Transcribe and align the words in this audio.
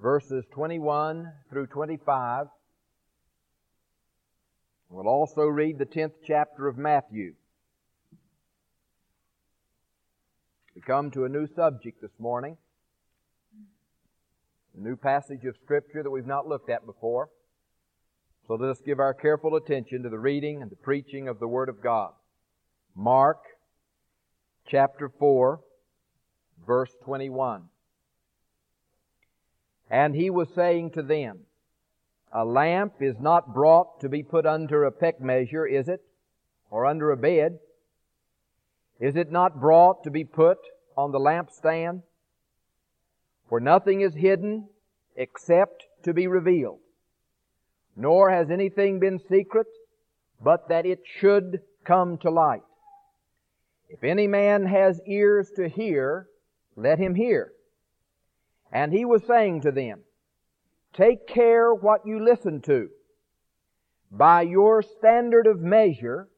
Verses 0.00 0.44
21 0.52 1.32
through 1.50 1.66
25. 1.68 2.46
We'll 4.90 5.08
also 5.08 5.42
read 5.42 5.78
the 5.78 5.86
10th 5.86 6.12
chapter 6.26 6.68
of 6.68 6.76
Matthew. 6.76 7.34
We 10.74 10.82
come 10.82 11.10
to 11.12 11.24
a 11.24 11.28
new 11.28 11.46
subject 11.46 12.02
this 12.02 12.18
morning. 12.18 12.58
A 14.76 14.80
new 14.80 14.96
passage 14.96 15.44
of 15.46 15.56
Scripture 15.64 16.02
that 16.02 16.10
we've 16.10 16.26
not 16.26 16.46
looked 16.46 16.68
at 16.68 16.84
before. 16.84 17.30
So 18.46 18.54
let 18.54 18.70
us 18.70 18.82
give 18.84 19.00
our 19.00 19.14
careful 19.14 19.56
attention 19.56 20.02
to 20.02 20.10
the 20.10 20.18
reading 20.18 20.60
and 20.60 20.70
the 20.70 20.76
preaching 20.76 21.26
of 21.26 21.40
the 21.40 21.48
Word 21.48 21.70
of 21.70 21.82
God. 21.82 22.12
Mark 22.94 23.38
chapter 24.68 25.08
4, 25.08 25.60
verse 26.66 26.94
21. 27.02 27.64
And 29.90 30.14
he 30.14 30.30
was 30.30 30.48
saying 30.54 30.92
to 30.92 31.02
them, 31.02 31.40
A 32.32 32.44
lamp 32.44 32.94
is 33.00 33.16
not 33.20 33.54
brought 33.54 34.00
to 34.00 34.08
be 34.08 34.22
put 34.22 34.46
under 34.46 34.84
a 34.84 34.92
peck 34.92 35.20
measure, 35.20 35.66
is 35.66 35.88
it? 35.88 36.02
Or 36.70 36.86
under 36.86 37.12
a 37.12 37.16
bed? 37.16 37.58
Is 38.98 39.16
it 39.16 39.30
not 39.30 39.60
brought 39.60 40.04
to 40.04 40.10
be 40.10 40.24
put 40.24 40.58
on 40.96 41.12
the 41.12 41.20
lampstand? 41.20 42.02
For 43.48 43.60
nothing 43.60 44.00
is 44.00 44.14
hidden 44.14 44.68
except 45.14 45.84
to 46.02 46.12
be 46.12 46.26
revealed. 46.26 46.80
Nor 47.94 48.30
has 48.30 48.50
anything 48.50 48.98
been 48.98 49.18
secret, 49.18 49.68
but 50.42 50.68
that 50.68 50.84
it 50.84 51.00
should 51.04 51.60
come 51.84 52.18
to 52.18 52.30
light. 52.30 52.62
If 53.88 54.02
any 54.02 54.26
man 54.26 54.66
has 54.66 55.00
ears 55.06 55.50
to 55.56 55.68
hear, 55.68 56.26
let 56.74 56.98
him 56.98 57.14
hear. 57.14 57.52
And 58.72 58.92
he 58.92 59.04
was 59.04 59.22
saying 59.26 59.62
to 59.62 59.72
them, 59.72 60.00
Take 60.92 61.26
care 61.26 61.74
what 61.74 62.06
you 62.06 62.24
listen 62.24 62.62
to. 62.62 62.88
By 64.10 64.42
your 64.42 64.82
standard 64.82 65.46
of 65.46 65.60
measure, 65.60 66.28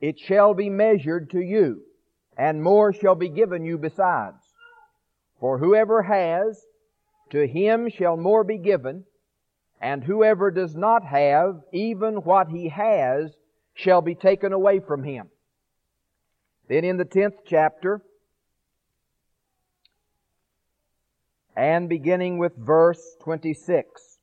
it 0.00 0.18
shall 0.18 0.54
be 0.54 0.68
measured 0.68 1.30
to 1.30 1.40
you, 1.40 1.82
and 2.36 2.62
more 2.62 2.92
shall 2.92 3.14
be 3.14 3.28
given 3.28 3.64
you 3.64 3.78
besides. 3.78 4.42
For 5.40 5.58
whoever 5.58 6.02
has, 6.02 6.64
to 7.30 7.46
him 7.46 7.88
shall 7.88 8.16
more 8.16 8.44
be 8.44 8.58
given, 8.58 9.04
and 9.80 10.04
whoever 10.04 10.50
does 10.50 10.76
not 10.76 11.04
have, 11.04 11.60
even 11.72 12.16
what 12.16 12.48
he 12.48 12.68
has, 12.68 13.34
shall 13.74 14.00
be 14.00 14.14
taken 14.14 14.52
away 14.52 14.78
from 14.80 15.02
him. 15.02 15.28
Then 16.68 16.84
in 16.84 16.98
the 16.98 17.04
tenth 17.04 17.34
chapter, 17.46 18.02
and 21.56 21.88
beginning 21.88 22.38
with 22.38 22.56
verse 22.56 23.16
26. 23.22 24.18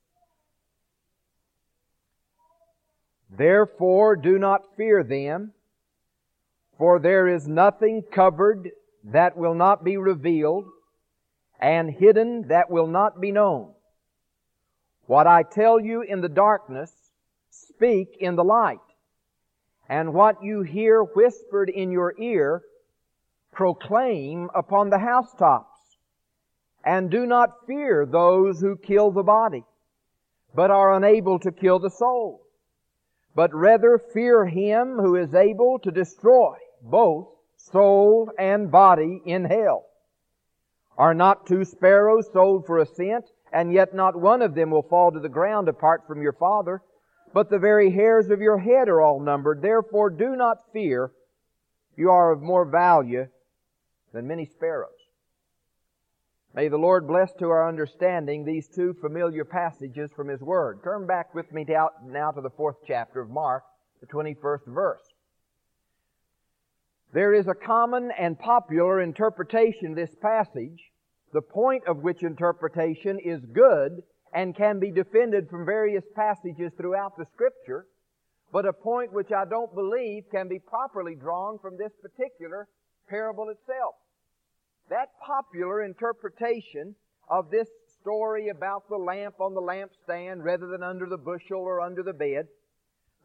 Therefore 3.29 4.15
do 4.15 4.39
not 4.39 4.75
fear 4.75 5.03
them, 5.03 5.53
for 6.77 6.99
there 6.99 7.27
is 7.27 7.47
nothing 7.47 8.03
covered 8.11 8.71
that 9.03 9.37
will 9.37 9.53
not 9.53 9.83
be 9.83 9.97
revealed, 9.97 10.65
and 11.59 11.91
hidden 11.91 12.47
that 12.47 12.69
will 12.69 12.87
not 12.87 13.19
be 13.21 13.31
known. 13.31 13.71
What 15.05 15.27
I 15.27 15.43
tell 15.43 15.79
you 15.79 16.01
in 16.01 16.21
the 16.21 16.29
darkness, 16.29 16.91
speak 17.49 18.17
in 18.19 18.35
the 18.35 18.43
light. 18.43 18.79
And 19.87 20.13
what 20.13 20.43
you 20.43 20.61
hear 20.61 21.01
whispered 21.01 21.69
in 21.69 21.91
your 21.91 22.13
ear, 22.19 22.61
proclaim 23.51 24.49
upon 24.53 24.89
the 24.89 24.99
housetops. 24.99 25.68
And 26.89 27.11
do 27.11 27.27
not 27.27 27.67
fear 27.67 28.07
those 28.07 28.59
who 28.59 28.75
kill 28.75 29.11
the 29.11 29.21
body, 29.21 29.63
but 30.55 30.71
are 30.71 30.95
unable 30.95 31.37
to 31.37 31.51
kill 31.51 31.77
the 31.77 31.91
soul. 31.91 32.41
But 33.35 33.53
rather 33.53 33.99
fear 33.99 34.47
him 34.47 34.97
who 34.97 35.15
is 35.15 35.35
able 35.35 35.77
to 35.83 35.91
destroy 35.91 36.55
both 36.81 37.27
soul 37.57 38.31
and 38.39 38.71
body 38.71 39.21
in 39.23 39.45
hell. 39.45 39.85
Are 40.97 41.13
not 41.13 41.45
two 41.45 41.63
sparrows 41.63 42.27
sold 42.33 42.65
for 42.65 42.79
a 42.79 42.87
cent, 42.87 43.25
and 43.53 43.71
yet 43.71 43.93
not 43.93 44.19
one 44.19 44.41
of 44.41 44.55
them 44.55 44.71
will 44.71 44.81
fall 44.81 45.11
to 45.11 45.19
the 45.19 45.29
ground 45.29 45.69
apart 45.69 46.07
from 46.07 46.23
your 46.23 46.33
Father? 46.33 46.81
But 47.35 47.51
the 47.51 47.59
very 47.59 47.91
hairs 47.91 48.31
of 48.31 48.41
your 48.41 48.57
head 48.57 48.89
are 48.89 48.99
all 48.99 49.19
numbered. 49.19 49.61
Therefore 49.61 50.09
do 50.09 50.35
not 50.35 50.73
fear. 50.73 51.11
You 51.95 52.09
are 52.09 52.31
of 52.31 52.41
more 52.41 52.65
value 52.65 53.27
than 54.11 54.27
many 54.27 54.47
sparrows. 54.47 54.98
May 56.59 56.67
the 56.67 56.75
Lord 56.75 57.07
bless 57.07 57.31
to 57.35 57.45
our 57.51 57.69
understanding 57.69 58.43
these 58.43 58.67
two 58.67 58.93
familiar 58.99 59.45
passages 59.45 60.11
from 60.13 60.27
His 60.27 60.41
Word. 60.41 60.83
Turn 60.83 61.07
back 61.07 61.33
with 61.33 61.53
me 61.53 61.65
now 61.65 62.31
to 62.31 62.41
the 62.41 62.49
fourth 62.49 62.75
chapter 62.85 63.21
of 63.21 63.29
Mark, 63.29 63.63
the 64.01 64.07
21st 64.07 64.67
verse. 64.67 65.07
There 67.13 67.33
is 67.33 67.47
a 67.47 67.53
common 67.53 68.11
and 68.19 68.37
popular 68.37 68.99
interpretation 68.99 69.91
of 69.91 69.95
this 69.95 70.13
passage, 70.21 70.91
the 71.31 71.41
point 71.41 71.87
of 71.87 71.99
which 71.99 72.23
interpretation 72.23 73.19
is 73.23 73.39
good 73.53 74.03
and 74.33 74.53
can 74.53 74.81
be 74.81 74.91
defended 74.91 75.49
from 75.49 75.65
various 75.65 76.03
passages 76.13 76.73
throughout 76.75 77.15
the 77.17 77.27
Scripture, 77.31 77.85
but 78.51 78.65
a 78.65 78.73
point 78.73 79.13
which 79.13 79.31
I 79.31 79.45
don't 79.45 79.73
believe 79.73 80.23
can 80.29 80.49
be 80.49 80.59
properly 80.59 81.15
drawn 81.15 81.57
from 81.59 81.77
this 81.77 81.93
particular 82.01 82.67
parable 83.07 83.47
itself. 83.47 83.95
That 84.89 85.09
popular 85.25 85.83
interpretation 85.83 86.95
of 87.29 87.51
this 87.51 87.67
story 88.01 88.49
about 88.49 88.89
the 88.89 88.97
lamp 88.97 89.35
on 89.39 89.53
the 89.53 89.61
lampstand 89.61 90.43
rather 90.43 90.67
than 90.67 90.81
under 90.81 91.05
the 91.05 91.17
bushel 91.17 91.59
or 91.59 91.79
under 91.79 92.01
the 92.01 92.13
bed, 92.13 92.47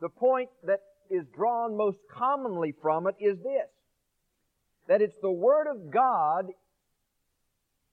the 0.01 0.11
point 0.11 0.51
that 0.67 0.81
is 1.11 1.25
drawn 1.35 1.77
most 1.77 1.99
commonly 2.11 2.75
from 2.83 3.07
it 3.07 3.15
is 3.19 3.39
this. 3.39 3.71
That 4.89 5.01
it's 5.01 5.17
the 5.23 5.31
Word 5.31 5.67
of 5.71 5.91
God 5.91 6.47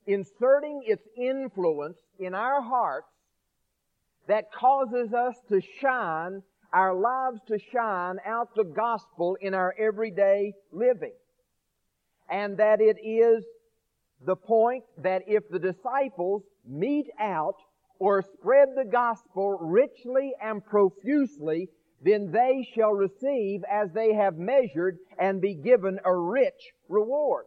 inserting 0.05 0.83
its 0.85 1.07
influence 1.15 1.97
in 2.19 2.33
our 2.33 2.61
hearts 2.61 3.07
that 4.27 4.51
causes 4.51 5.13
us 5.13 5.35
to 5.49 5.61
shine, 5.79 6.41
our 6.73 6.93
lives 6.93 7.39
to 7.47 7.59
shine 7.71 8.17
out 8.25 8.49
the 8.55 8.63
gospel 8.63 9.37
in 9.39 9.53
our 9.53 9.73
everyday 9.79 10.53
living. 10.71 11.13
And 12.29 12.57
that 12.57 12.79
it 12.81 12.97
is 13.03 13.43
the 14.25 14.35
point 14.35 14.83
that 14.97 15.23
if 15.27 15.49
the 15.49 15.59
disciples 15.59 16.43
mete 16.65 17.09
out 17.19 17.55
or 17.99 18.21
spread 18.21 18.69
the 18.75 18.85
gospel 18.85 19.57
richly 19.61 20.33
and 20.41 20.63
profusely, 20.65 21.69
then 22.03 22.31
they 22.31 22.67
shall 22.73 22.91
receive 22.91 23.61
as 23.71 23.91
they 23.93 24.13
have 24.13 24.37
measured 24.37 24.97
and 25.19 25.41
be 25.41 25.53
given 25.53 25.99
a 26.03 26.15
rich 26.15 26.73
reward. 26.89 27.45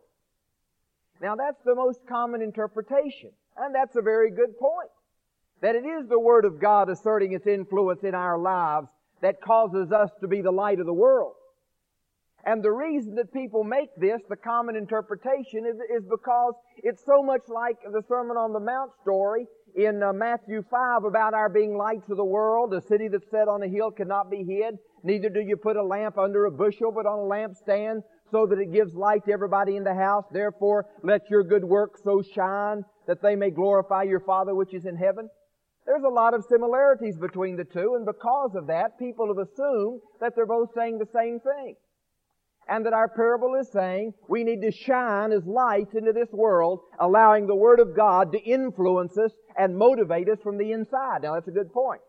Now 1.21 1.37
that's 1.37 1.63
the 1.65 1.75
most 1.75 2.01
common 2.09 2.43
interpretation, 2.43 3.31
and 3.57 3.75
that's 3.75 3.97
a 3.97 4.03
very 4.03 4.31
good 4.31 4.59
point. 4.59 4.91
That 5.61 5.77
it 5.77 5.87
is 5.87 6.09
the 6.09 6.21
Word 6.21 6.45
of 6.45 6.61
God 6.61 6.89
asserting 6.89 7.33
its 7.33 7.47
influence 7.47 8.03
in 8.03 8.15
our 8.15 8.39
lives 8.39 8.89
that 9.23 9.41
causes 9.41 9.91
us 9.91 10.11
to 10.21 10.29
be 10.29 10.43
the 10.43 10.51
light 10.51 10.81
of 10.81 10.87
the 10.87 10.93
world. 10.93 11.35
And 12.47 12.63
the 12.63 12.71
reason 12.71 13.15
that 13.15 13.33
people 13.33 13.65
make 13.65 13.89
this 13.97 14.21
the 14.29 14.37
common 14.37 14.77
interpretation 14.77 15.65
is, 15.67 15.77
is 15.89 16.05
because 16.11 16.55
it's 16.83 17.03
so 17.07 17.23
much 17.23 17.43
like 17.49 17.77
the 17.91 18.03
Sermon 18.07 18.37
on 18.37 18.53
the 18.53 18.61
Mount 18.61 18.91
story 19.01 19.47
in 19.75 20.03
uh, 20.03 20.13
Matthew 20.13 20.63
5 20.71 21.05
about 21.05 21.33
our 21.33 21.49
being 21.49 21.77
lights 21.77 22.11
of 22.11 22.19
the 22.19 22.25
world. 22.25 22.75
A 22.75 22.83
city 22.83 23.09
that's 23.09 23.31
set 23.31 23.49
on 23.49 23.63
a 23.63 23.69
hill 23.69 23.91
cannot 23.91 24.31
be 24.31 24.45
hid. 24.47 24.77
Neither 25.03 25.31
do 25.31 25.41
you 25.41 25.57
put 25.57 25.77
a 25.77 25.83
lamp 25.83 26.19
under 26.19 26.45
a 26.45 26.51
bushel, 26.51 26.93
but 26.93 27.07
on 27.07 27.19
a 27.19 27.23
lampstand 27.23 28.03
so 28.31 28.47
that 28.47 28.59
it 28.59 28.73
gives 28.73 28.95
light 28.95 29.25
to 29.25 29.33
everybody 29.33 29.77
in 29.77 29.85
the 29.85 29.95
house. 29.95 30.25
Therefore, 30.31 30.87
let 31.03 31.23
your 31.31 31.45
good 31.45 31.65
work 31.65 31.97
so 32.03 32.23
shine 32.35 32.83
that 33.07 33.23
they 33.23 33.37
may 33.37 33.51
glorify 33.51 34.03
your 34.03 34.21
Father 34.21 34.55
which 34.55 34.75
is 34.75 34.85
in 34.85 34.97
heaven. 34.97 35.29
There's 35.87 36.05
a 36.05 36.13
lot 36.13 36.35
of 36.35 36.45
similarities 36.49 37.19
between 37.19 37.57
the 37.57 37.65
two, 37.65 37.95
and 37.97 38.07
because 38.07 38.53
of 38.55 38.67
that, 38.69 38.99
people 38.99 39.29
have 39.29 39.47
assumed 39.47 40.01
that 40.21 40.33
they're 40.35 40.47
both 40.47 40.71
saying 40.75 40.99
the 40.99 41.09
same 41.15 41.41
thing. 41.41 41.77
And 42.69 42.87
that 42.87 42.93
our 42.95 43.09
parable 43.09 43.55
is 43.61 43.71
saying 43.71 44.15
we 44.29 44.43
need 44.43 44.63
to 44.63 44.71
shine 44.71 45.33
as 45.33 45.45
lights 45.45 45.95
into 45.95 46.13
this 46.13 46.31
world, 46.33 46.81
allowing 46.99 47.47
the 47.47 47.55
Word 47.55 47.79
of 47.79 47.95
God 47.95 48.33
to 48.33 48.39
influence 48.39 49.19
us 49.19 49.33
and 49.57 49.77
motivate 49.77 50.29
us 50.29 50.39
from 50.43 50.57
the 50.57 50.73
inside. 50.73 51.23
Now 51.23 51.35
that's 51.35 51.49
a 51.49 51.53
good 51.53 51.73
point. 51.73 52.01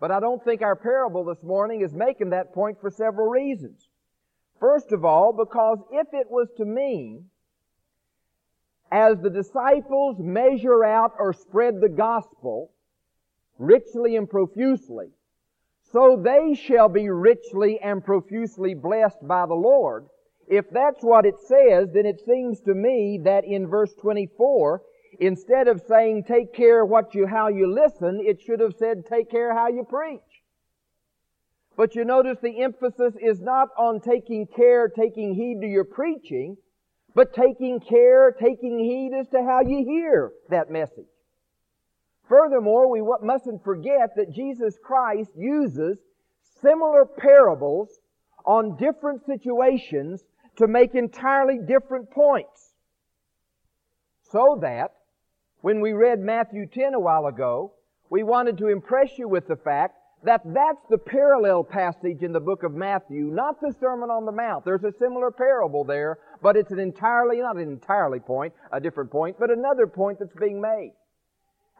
But 0.00 0.10
I 0.10 0.20
don't 0.20 0.42
think 0.44 0.62
our 0.62 0.76
parable 0.76 1.24
this 1.24 1.42
morning 1.42 1.82
is 1.82 1.92
making 1.94 2.30
that 2.30 2.52
point 2.54 2.80
for 2.80 2.90
several 2.90 3.28
reasons. 3.28 3.88
First 4.60 4.92
of 4.92 5.04
all, 5.04 5.32
because 5.32 5.78
if 5.90 6.08
it 6.12 6.30
was 6.30 6.48
to 6.56 6.64
mean, 6.64 7.26
as 8.90 9.18
the 9.20 9.30
disciples 9.30 10.16
measure 10.18 10.84
out 10.84 11.12
or 11.18 11.32
spread 11.32 11.80
the 11.80 11.88
gospel 11.88 12.70
richly 13.58 14.16
and 14.16 14.28
profusely, 14.28 15.08
so 15.92 16.20
they 16.22 16.54
shall 16.54 16.88
be 16.88 17.08
richly 17.08 17.78
and 17.80 18.04
profusely 18.04 18.74
blessed 18.74 19.26
by 19.26 19.46
the 19.46 19.54
Lord. 19.54 20.06
If 20.48 20.70
that's 20.70 21.02
what 21.02 21.26
it 21.26 21.38
says, 21.40 21.88
then 21.92 22.06
it 22.06 22.20
seems 22.24 22.60
to 22.62 22.74
me 22.74 23.20
that 23.24 23.44
in 23.44 23.66
verse 23.66 23.94
24, 24.00 24.82
instead 25.20 25.68
of 25.68 25.82
saying 25.88 26.24
take 26.24 26.54
care 26.54 26.84
what 26.84 27.14
you, 27.14 27.26
how 27.26 27.48
you 27.48 27.72
listen, 27.72 28.20
it 28.24 28.40
should 28.42 28.60
have 28.60 28.74
said 28.78 29.06
take 29.06 29.30
care 29.30 29.54
how 29.54 29.68
you 29.68 29.84
preach. 29.84 30.20
But 31.76 31.94
you 31.94 32.04
notice 32.04 32.38
the 32.40 32.62
emphasis 32.62 33.14
is 33.20 33.40
not 33.40 33.68
on 33.78 34.00
taking 34.00 34.46
care, 34.46 34.88
taking 34.88 35.34
heed 35.34 35.60
to 35.60 35.66
your 35.66 35.84
preaching, 35.84 36.56
but 37.14 37.34
taking 37.34 37.80
care, 37.80 38.32
taking 38.32 38.78
heed 38.78 39.12
as 39.18 39.28
to 39.28 39.42
how 39.42 39.60
you 39.60 39.84
hear 39.84 40.32
that 40.48 40.70
message. 40.70 41.06
Furthermore, 42.28 42.90
we 42.90 43.02
mustn't 43.22 43.62
forget 43.62 44.10
that 44.16 44.32
Jesus 44.32 44.76
Christ 44.82 45.30
uses 45.36 45.98
similar 46.60 47.04
parables 47.04 48.00
on 48.44 48.76
different 48.76 49.24
situations 49.26 50.24
to 50.56 50.66
make 50.66 50.94
entirely 50.94 51.58
different 51.58 52.10
points. 52.10 52.72
So 54.32 54.58
that 54.62 54.92
when 55.60 55.80
we 55.80 55.92
read 55.92 56.18
Matthew 56.18 56.66
10 56.66 56.94
a 56.94 57.00
while 57.00 57.26
ago, 57.26 57.72
we 58.10 58.22
wanted 58.22 58.58
to 58.58 58.68
impress 58.68 59.18
you 59.18 59.28
with 59.28 59.46
the 59.46 59.56
fact 59.56 59.96
that 60.24 60.40
that's 60.44 60.82
the 60.90 60.98
parallel 60.98 61.62
passage 61.62 62.22
in 62.22 62.32
the 62.32 62.40
book 62.40 62.62
of 62.62 62.72
Matthew, 62.72 63.26
not 63.26 63.60
the 63.60 63.72
Sermon 63.78 64.10
on 64.10 64.24
the 64.24 64.32
Mount. 64.32 64.64
There's 64.64 64.82
a 64.82 64.92
similar 64.98 65.30
parable 65.30 65.84
there, 65.84 66.18
but 66.42 66.56
it's 66.56 66.72
an 66.72 66.80
entirely, 66.80 67.38
not 67.40 67.56
an 67.56 67.68
entirely 67.68 68.18
point, 68.18 68.52
a 68.72 68.80
different 68.80 69.10
point, 69.10 69.36
but 69.38 69.50
another 69.50 69.86
point 69.86 70.18
that's 70.18 70.34
being 70.40 70.60
made. 70.60 70.92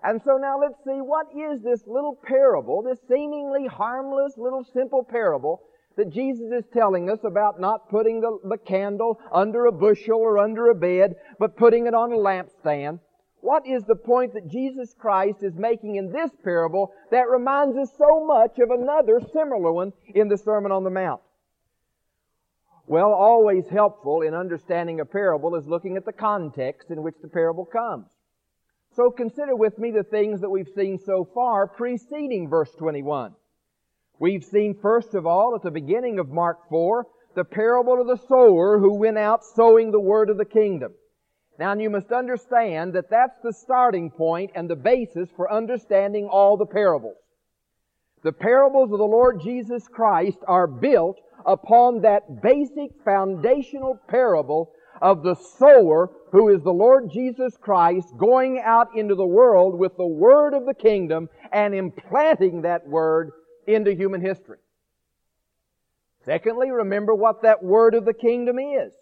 And 0.04 0.20
so 0.22 0.37
now 0.37 0.58
let's 0.60 0.78
see 0.84 1.00
what 1.00 1.26
is 1.34 1.62
this 1.62 1.87
little 1.87 2.19
parable, 2.22 2.82
this 2.82 2.98
seemingly 3.08 3.66
harmless 3.66 4.34
little 4.37 4.64
simple 4.64 5.02
parable 5.02 5.62
that 5.96 6.10
Jesus 6.10 6.52
is 6.52 6.64
telling 6.72 7.10
us 7.10 7.20
about 7.25 7.60
not 7.60 7.88
putting 7.88 8.20
the, 8.20 8.38
the 8.44 8.58
candle 8.58 9.19
under 9.32 9.66
a 9.66 9.72
bushel 9.72 10.19
or 10.19 10.38
under 10.38 10.69
a 10.69 10.75
bed, 10.75 11.16
but 11.38 11.56
putting 11.56 11.87
it 11.87 11.94
on 11.94 12.12
a 12.12 12.16
lampstand. 12.16 13.00
What 13.40 13.66
is 13.66 13.84
the 13.84 13.96
point 13.96 14.34
that 14.34 14.48
Jesus 14.48 14.94
Christ 14.98 15.43
is 15.43 15.54
making 15.56 15.96
in 15.96 16.12
this 16.12 16.31
parable 16.44 16.92
that 17.10 17.28
reminds 17.28 17.76
us 17.76 17.90
so 17.96 18.25
much 18.26 18.58
of 18.58 18.70
another 18.70 19.20
similar 19.32 19.72
one 19.72 19.92
in 20.14 20.28
the 20.28 20.37
Sermon 20.37 20.72
on 20.72 20.84
the 20.84 20.90
Mount? 20.90 21.20
Well, 22.87 23.12
always 23.12 23.69
helpful 23.69 24.22
in 24.22 24.34
understanding 24.34 25.00
a 25.00 25.04
parable 25.04 25.56
is 25.56 25.66
looking 25.66 25.96
at 25.96 26.04
the 26.04 26.12
context 26.12 26.90
in 26.90 27.02
which 27.02 27.16
the 27.20 27.28
parable 27.28 27.64
comes. 27.64 28.06
So 28.96 29.10
consider 29.10 29.54
with 29.54 29.78
me 29.78 29.90
the 29.90 30.04
things 30.04 30.40
that 30.40 30.48
we've 30.48 30.72
seen 30.75 30.98
so 30.98 31.28
far 31.34 31.66
preceding 31.66 32.48
verse 32.48 32.72
21. 32.78 33.34
We've 34.19 34.43
seen 34.43 34.78
first 34.81 35.12
of 35.12 35.26
all 35.26 35.54
at 35.54 35.62
the 35.62 35.70
beginning 35.70 36.19
of 36.19 36.31
Mark 36.31 36.66
4 36.70 37.06
the 37.34 37.44
parable 37.44 38.00
of 38.00 38.06
the 38.06 38.26
sower 38.26 38.78
who 38.78 38.98
went 38.98 39.19
out 39.19 39.44
sowing 39.44 39.90
the 39.90 40.00
word 40.00 40.31
of 40.31 40.38
the 40.38 40.46
kingdom. 40.46 40.94
Now 41.58 41.75
you 41.75 41.90
must 41.90 42.10
understand 42.10 42.94
that 42.94 43.10
that's 43.10 43.38
the 43.43 43.52
starting 43.52 44.10
point 44.10 44.52
and 44.54 44.70
the 44.70 44.76
basis 44.76 45.28
for 45.37 45.52
understanding 45.52 46.26
all 46.26 46.56
the 46.56 46.64
parables. 46.64 47.19
The 48.22 48.32
parables 48.32 48.92
of 48.92 48.99
the 48.99 49.04
Lord 49.04 49.42
Jesus 49.42 49.87
Christ 49.88 50.38
are 50.49 50.66
built 50.66 51.20
upon 51.44 52.00
that 52.00 52.40
basic 52.40 52.92
foundational 53.04 54.00
parable 54.08 54.72
of 55.02 55.22
the 55.22 55.34
sower 55.34 56.10
who 56.36 56.50
is 56.50 56.62
the 56.62 56.70
Lord 56.70 57.10
Jesus 57.10 57.56
Christ 57.58 58.08
going 58.18 58.60
out 58.62 58.88
into 58.94 59.14
the 59.14 59.26
world 59.26 59.78
with 59.78 59.96
the 59.96 60.06
word 60.06 60.52
of 60.52 60.66
the 60.66 60.74
kingdom 60.74 61.30
and 61.50 61.74
implanting 61.74 62.60
that 62.60 62.86
word 62.86 63.30
into 63.66 63.94
human 63.94 64.20
history. 64.20 64.58
Secondly, 66.26 66.70
remember 66.70 67.14
what 67.14 67.40
that 67.40 67.62
word 67.62 67.94
of 67.94 68.04
the 68.04 68.12
kingdom 68.12 68.58
is. 68.58 68.92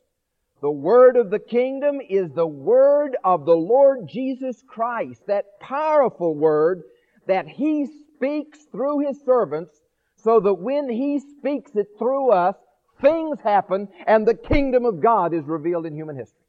The 0.62 0.70
word 0.70 1.16
of 1.16 1.30
the 1.30 1.40
kingdom 1.40 1.98
is 2.08 2.30
the 2.30 2.46
word 2.46 3.16
of 3.24 3.46
the 3.46 3.56
Lord 3.56 4.08
Jesus 4.08 4.62
Christ, 4.68 5.26
that 5.26 5.58
powerful 5.58 6.36
word 6.36 6.84
that 7.26 7.48
He 7.48 7.88
speaks 8.14 8.60
through 8.70 9.08
His 9.08 9.18
servants 9.26 9.74
so 10.14 10.38
that 10.38 10.54
when 10.54 10.88
He 10.88 11.18
speaks 11.18 11.72
it 11.74 11.88
through 11.98 12.30
us, 12.30 12.54
things 13.02 13.40
happen 13.40 13.88
and 14.06 14.24
the 14.24 14.34
kingdom 14.36 14.84
of 14.84 15.02
God 15.02 15.34
is 15.34 15.42
revealed 15.46 15.86
in 15.86 15.96
human 15.96 16.16
history. 16.16 16.43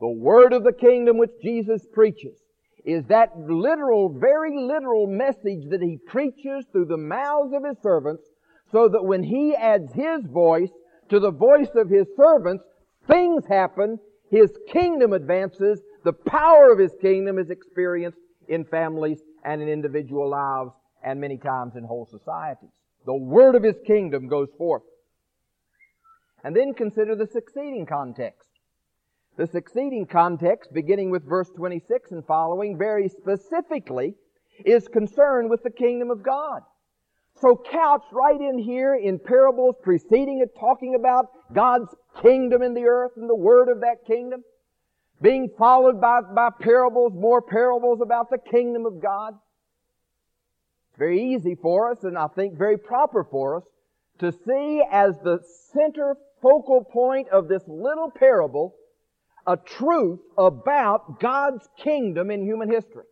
The 0.00 0.08
word 0.08 0.52
of 0.52 0.64
the 0.64 0.72
kingdom 0.72 1.18
which 1.18 1.30
Jesus 1.42 1.86
preaches 1.92 2.42
is 2.84 3.04
that 3.06 3.38
literal, 3.38 4.10
very 4.10 4.56
literal 4.58 5.06
message 5.06 5.68
that 5.70 5.82
He 5.82 5.98
preaches 6.06 6.66
through 6.70 6.86
the 6.86 6.98
mouths 6.98 7.52
of 7.54 7.64
His 7.64 7.78
servants 7.82 8.24
so 8.70 8.88
that 8.88 9.04
when 9.04 9.22
He 9.22 9.54
adds 9.54 9.92
His 9.94 10.26
voice, 10.26 10.70
to 11.10 11.20
the 11.20 11.30
voice 11.30 11.70
of 11.74 11.88
His 11.88 12.06
servants, 12.16 12.64
things 13.06 13.46
happen, 13.46 13.98
His 14.30 14.50
kingdom 14.70 15.12
advances, 15.12 15.80
the 16.04 16.12
power 16.12 16.72
of 16.72 16.78
His 16.78 16.94
kingdom 17.00 17.38
is 17.38 17.50
experienced 17.50 18.18
in 18.48 18.64
families 18.64 19.22
and 19.44 19.62
in 19.62 19.68
individual 19.68 20.28
lives 20.28 20.72
and 21.02 21.20
many 21.20 21.38
times 21.38 21.76
in 21.76 21.84
whole 21.84 22.08
societies. 22.10 22.72
The 23.06 23.14
word 23.14 23.54
of 23.54 23.62
His 23.62 23.76
kingdom 23.86 24.28
goes 24.28 24.48
forth. 24.58 24.82
And 26.42 26.54
then 26.54 26.74
consider 26.74 27.16
the 27.16 27.26
succeeding 27.26 27.86
context. 27.86 28.48
The 29.36 29.46
succeeding 29.48 30.06
context, 30.06 30.72
beginning 30.72 31.10
with 31.10 31.28
verse 31.28 31.50
26 31.56 32.12
and 32.12 32.24
following, 32.24 32.78
very 32.78 33.08
specifically 33.08 34.14
is 34.64 34.86
concerned 34.86 35.50
with 35.50 35.62
the 35.64 35.70
kingdom 35.70 36.10
of 36.10 36.22
God. 36.22 36.62
So 37.40 37.56
couched 37.56 38.12
right 38.12 38.40
in 38.40 38.58
here 38.58 38.94
in 38.94 39.18
parables 39.18 39.74
preceding 39.82 40.38
it, 40.38 40.54
talking 40.58 40.94
about 40.94 41.26
God's 41.52 41.92
kingdom 42.22 42.62
in 42.62 42.74
the 42.74 42.84
earth 42.84 43.12
and 43.16 43.28
the 43.28 43.34
word 43.34 43.68
of 43.68 43.80
that 43.80 44.06
kingdom, 44.06 44.44
being 45.20 45.50
followed 45.58 46.00
by, 46.00 46.20
by 46.20 46.50
parables, 46.60 47.12
more 47.12 47.42
parables 47.42 48.00
about 48.00 48.30
the 48.30 48.38
kingdom 48.38 48.86
of 48.86 49.02
God. 49.02 49.34
It's 50.90 50.98
very 50.98 51.34
easy 51.34 51.56
for 51.56 51.90
us, 51.90 52.04
and 52.04 52.16
I 52.16 52.28
think 52.28 52.56
very 52.56 52.78
proper 52.78 53.24
for 53.24 53.56
us, 53.56 53.64
to 54.20 54.30
see 54.30 54.80
as 54.92 55.18
the 55.18 55.40
center 55.72 56.16
focal 56.40 56.84
point 56.84 57.28
of 57.30 57.48
this 57.48 57.64
little 57.66 58.12
parable 58.12 58.76
a 59.46 59.56
truth 59.56 60.20
about 60.38 61.20
God's 61.20 61.68
kingdom 61.78 62.30
in 62.30 62.42
human 62.42 62.70
history. 62.70 63.04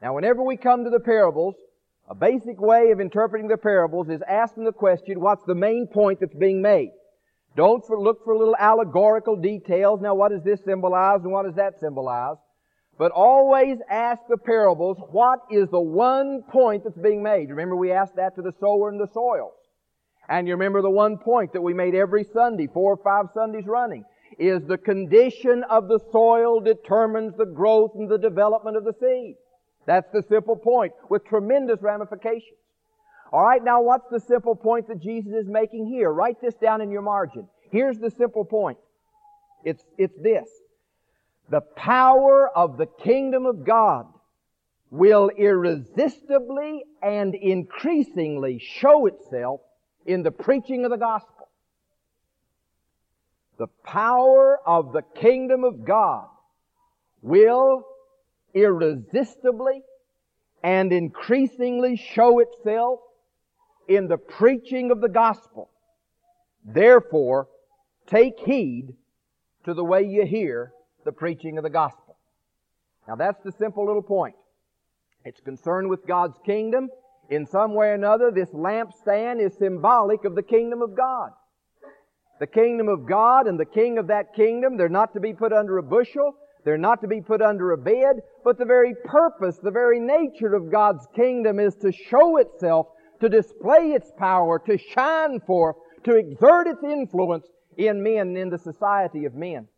Now, 0.00 0.14
whenever 0.14 0.42
we 0.42 0.56
come 0.56 0.84
to 0.84 0.90
the 0.90 1.00
parables, 1.00 1.56
a 2.08 2.14
basic 2.14 2.60
way 2.60 2.90
of 2.90 3.00
interpreting 3.00 3.48
the 3.48 3.56
parables 3.56 4.08
is 4.08 4.22
asking 4.28 4.64
the 4.64 4.72
question, 4.72 5.20
what's 5.20 5.44
the 5.44 5.54
main 5.54 5.86
point 5.92 6.20
that's 6.20 6.34
being 6.34 6.62
made? 6.62 6.90
Don't 7.56 7.84
for, 7.84 8.00
look 8.00 8.24
for 8.24 8.36
little 8.36 8.56
allegorical 8.56 9.36
details. 9.36 10.00
Now, 10.00 10.14
what 10.14 10.30
does 10.30 10.44
this 10.44 10.60
symbolize 10.64 11.22
and 11.24 11.32
what 11.32 11.44
does 11.44 11.56
that 11.56 11.80
symbolize? 11.80 12.36
But 12.98 13.12
always 13.12 13.78
ask 13.90 14.22
the 14.28 14.38
parables, 14.38 14.98
what 15.10 15.40
is 15.50 15.68
the 15.68 15.80
one 15.80 16.42
point 16.50 16.84
that's 16.84 16.98
being 16.98 17.22
made? 17.22 17.50
Remember 17.50 17.76
we 17.76 17.92
asked 17.92 18.16
that 18.16 18.34
to 18.36 18.42
the 18.42 18.52
sower 18.60 18.88
and 18.88 19.00
the 19.00 19.08
soil. 19.12 19.52
And 20.28 20.46
you 20.46 20.54
remember 20.54 20.82
the 20.82 20.90
one 20.90 21.16
point 21.18 21.52
that 21.52 21.62
we 21.62 21.74
made 21.74 21.94
every 21.94 22.24
Sunday, 22.24 22.66
four 22.66 22.92
or 22.92 22.96
five 23.02 23.32
Sundays 23.32 23.66
running, 23.66 24.04
is 24.38 24.62
the 24.64 24.78
condition 24.78 25.64
of 25.70 25.88
the 25.88 26.00
soil 26.12 26.60
determines 26.60 27.36
the 27.36 27.46
growth 27.46 27.92
and 27.94 28.08
the 28.08 28.18
development 28.18 28.76
of 28.76 28.84
the 28.84 28.94
seed. 29.00 29.36
That's 29.86 30.10
the 30.12 30.22
simple 30.28 30.56
point 30.56 30.92
with 31.08 31.24
tremendous 31.24 31.80
ramifications. 31.80 32.58
Alright, 33.32 33.62
now 33.64 33.82
what's 33.82 34.08
the 34.10 34.20
simple 34.20 34.54
point 34.54 34.88
that 34.88 35.00
Jesus 35.00 35.32
is 35.32 35.48
making 35.48 35.86
here? 35.86 36.10
Write 36.10 36.40
this 36.40 36.54
down 36.54 36.80
in 36.80 36.90
your 36.90 37.02
margin. 37.02 37.46
Here's 37.70 37.98
the 37.98 38.10
simple 38.10 38.44
point. 38.44 38.78
It's, 39.64 39.84
it's 39.96 40.16
this. 40.22 40.48
The 41.50 41.60
power 41.60 42.50
of 42.54 42.76
the 42.76 42.86
kingdom 42.86 43.46
of 43.46 43.64
God 43.64 44.06
will 44.90 45.28
irresistibly 45.28 46.84
and 47.02 47.34
increasingly 47.34 48.58
show 48.58 49.06
itself 49.06 49.60
in 50.06 50.22
the 50.22 50.30
preaching 50.30 50.84
of 50.84 50.90
the 50.90 50.96
gospel. 50.96 51.37
The 53.58 53.66
power 53.84 54.60
of 54.64 54.92
the 54.92 55.02
kingdom 55.02 55.64
of 55.64 55.84
God 55.84 56.28
will 57.22 57.84
irresistibly 58.54 59.82
and 60.62 60.92
increasingly 60.92 61.96
show 61.96 62.38
itself 62.38 63.00
in 63.88 64.06
the 64.06 64.16
preaching 64.16 64.90
of 64.90 65.00
the 65.00 65.08
gospel. 65.08 65.70
Therefore, 66.64 67.48
take 68.06 68.38
heed 68.38 68.94
to 69.64 69.74
the 69.74 69.84
way 69.84 70.02
you 70.02 70.24
hear 70.24 70.72
the 71.04 71.12
preaching 71.12 71.58
of 71.58 71.64
the 71.64 71.70
gospel. 71.70 72.16
Now 73.08 73.16
that's 73.16 73.42
the 73.42 73.52
simple 73.52 73.86
little 73.86 74.02
point. 74.02 74.36
It's 75.24 75.40
concerned 75.40 75.88
with 75.88 76.06
God's 76.06 76.38
kingdom. 76.44 76.90
In 77.30 77.46
some 77.46 77.74
way 77.74 77.88
or 77.88 77.94
another, 77.94 78.30
this 78.30 78.50
lampstand 78.50 79.40
is 79.40 79.54
symbolic 79.58 80.24
of 80.24 80.34
the 80.34 80.42
kingdom 80.42 80.80
of 80.80 80.96
God. 80.96 81.32
The 82.40 82.46
kingdom 82.46 82.88
of 82.88 83.06
God 83.06 83.46
and 83.46 83.58
the 83.58 83.64
king 83.64 83.98
of 83.98 84.06
that 84.08 84.34
kingdom, 84.34 84.76
they're 84.76 84.88
not 84.88 85.12
to 85.14 85.20
be 85.20 85.32
put 85.32 85.52
under 85.52 85.78
a 85.78 85.82
bushel. 85.82 86.34
They're 86.64 86.76
not 86.76 87.00
to 87.00 87.08
be 87.08 87.20
put 87.20 87.40
under 87.40 87.72
a 87.72 87.78
bed, 87.78 88.20
but 88.44 88.58
the 88.58 88.64
very 88.64 88.94
purpose, 89.04 89.58
the 89.58 89.70
very 89.70 90.00
nature 90.00 90.54
of 90.54 90.70
God's 90.70 91.06
kingdom 91.14 91.58
is 91.58 91.74
to 91.76 91.92
show 91.92 92.36
itself, 92.36 92.88
to 93.20 93.28
display 93.28 93.92
its 93.92 94.10
power, 94.18 94.58
to 94.66 94.76
shine 94.76 95.40
forth, 95.40 95.76
to 96.04 96.16
exert 96.16 96.66
its 96.66 96.82
influence 96.82 97.46
in 97.76 98.02
men 98.02 98.36
in 98.36 98.50
the 98.50 98.58
society 98.58 99.24
of 99.24 99.34
men. 99.34 99.68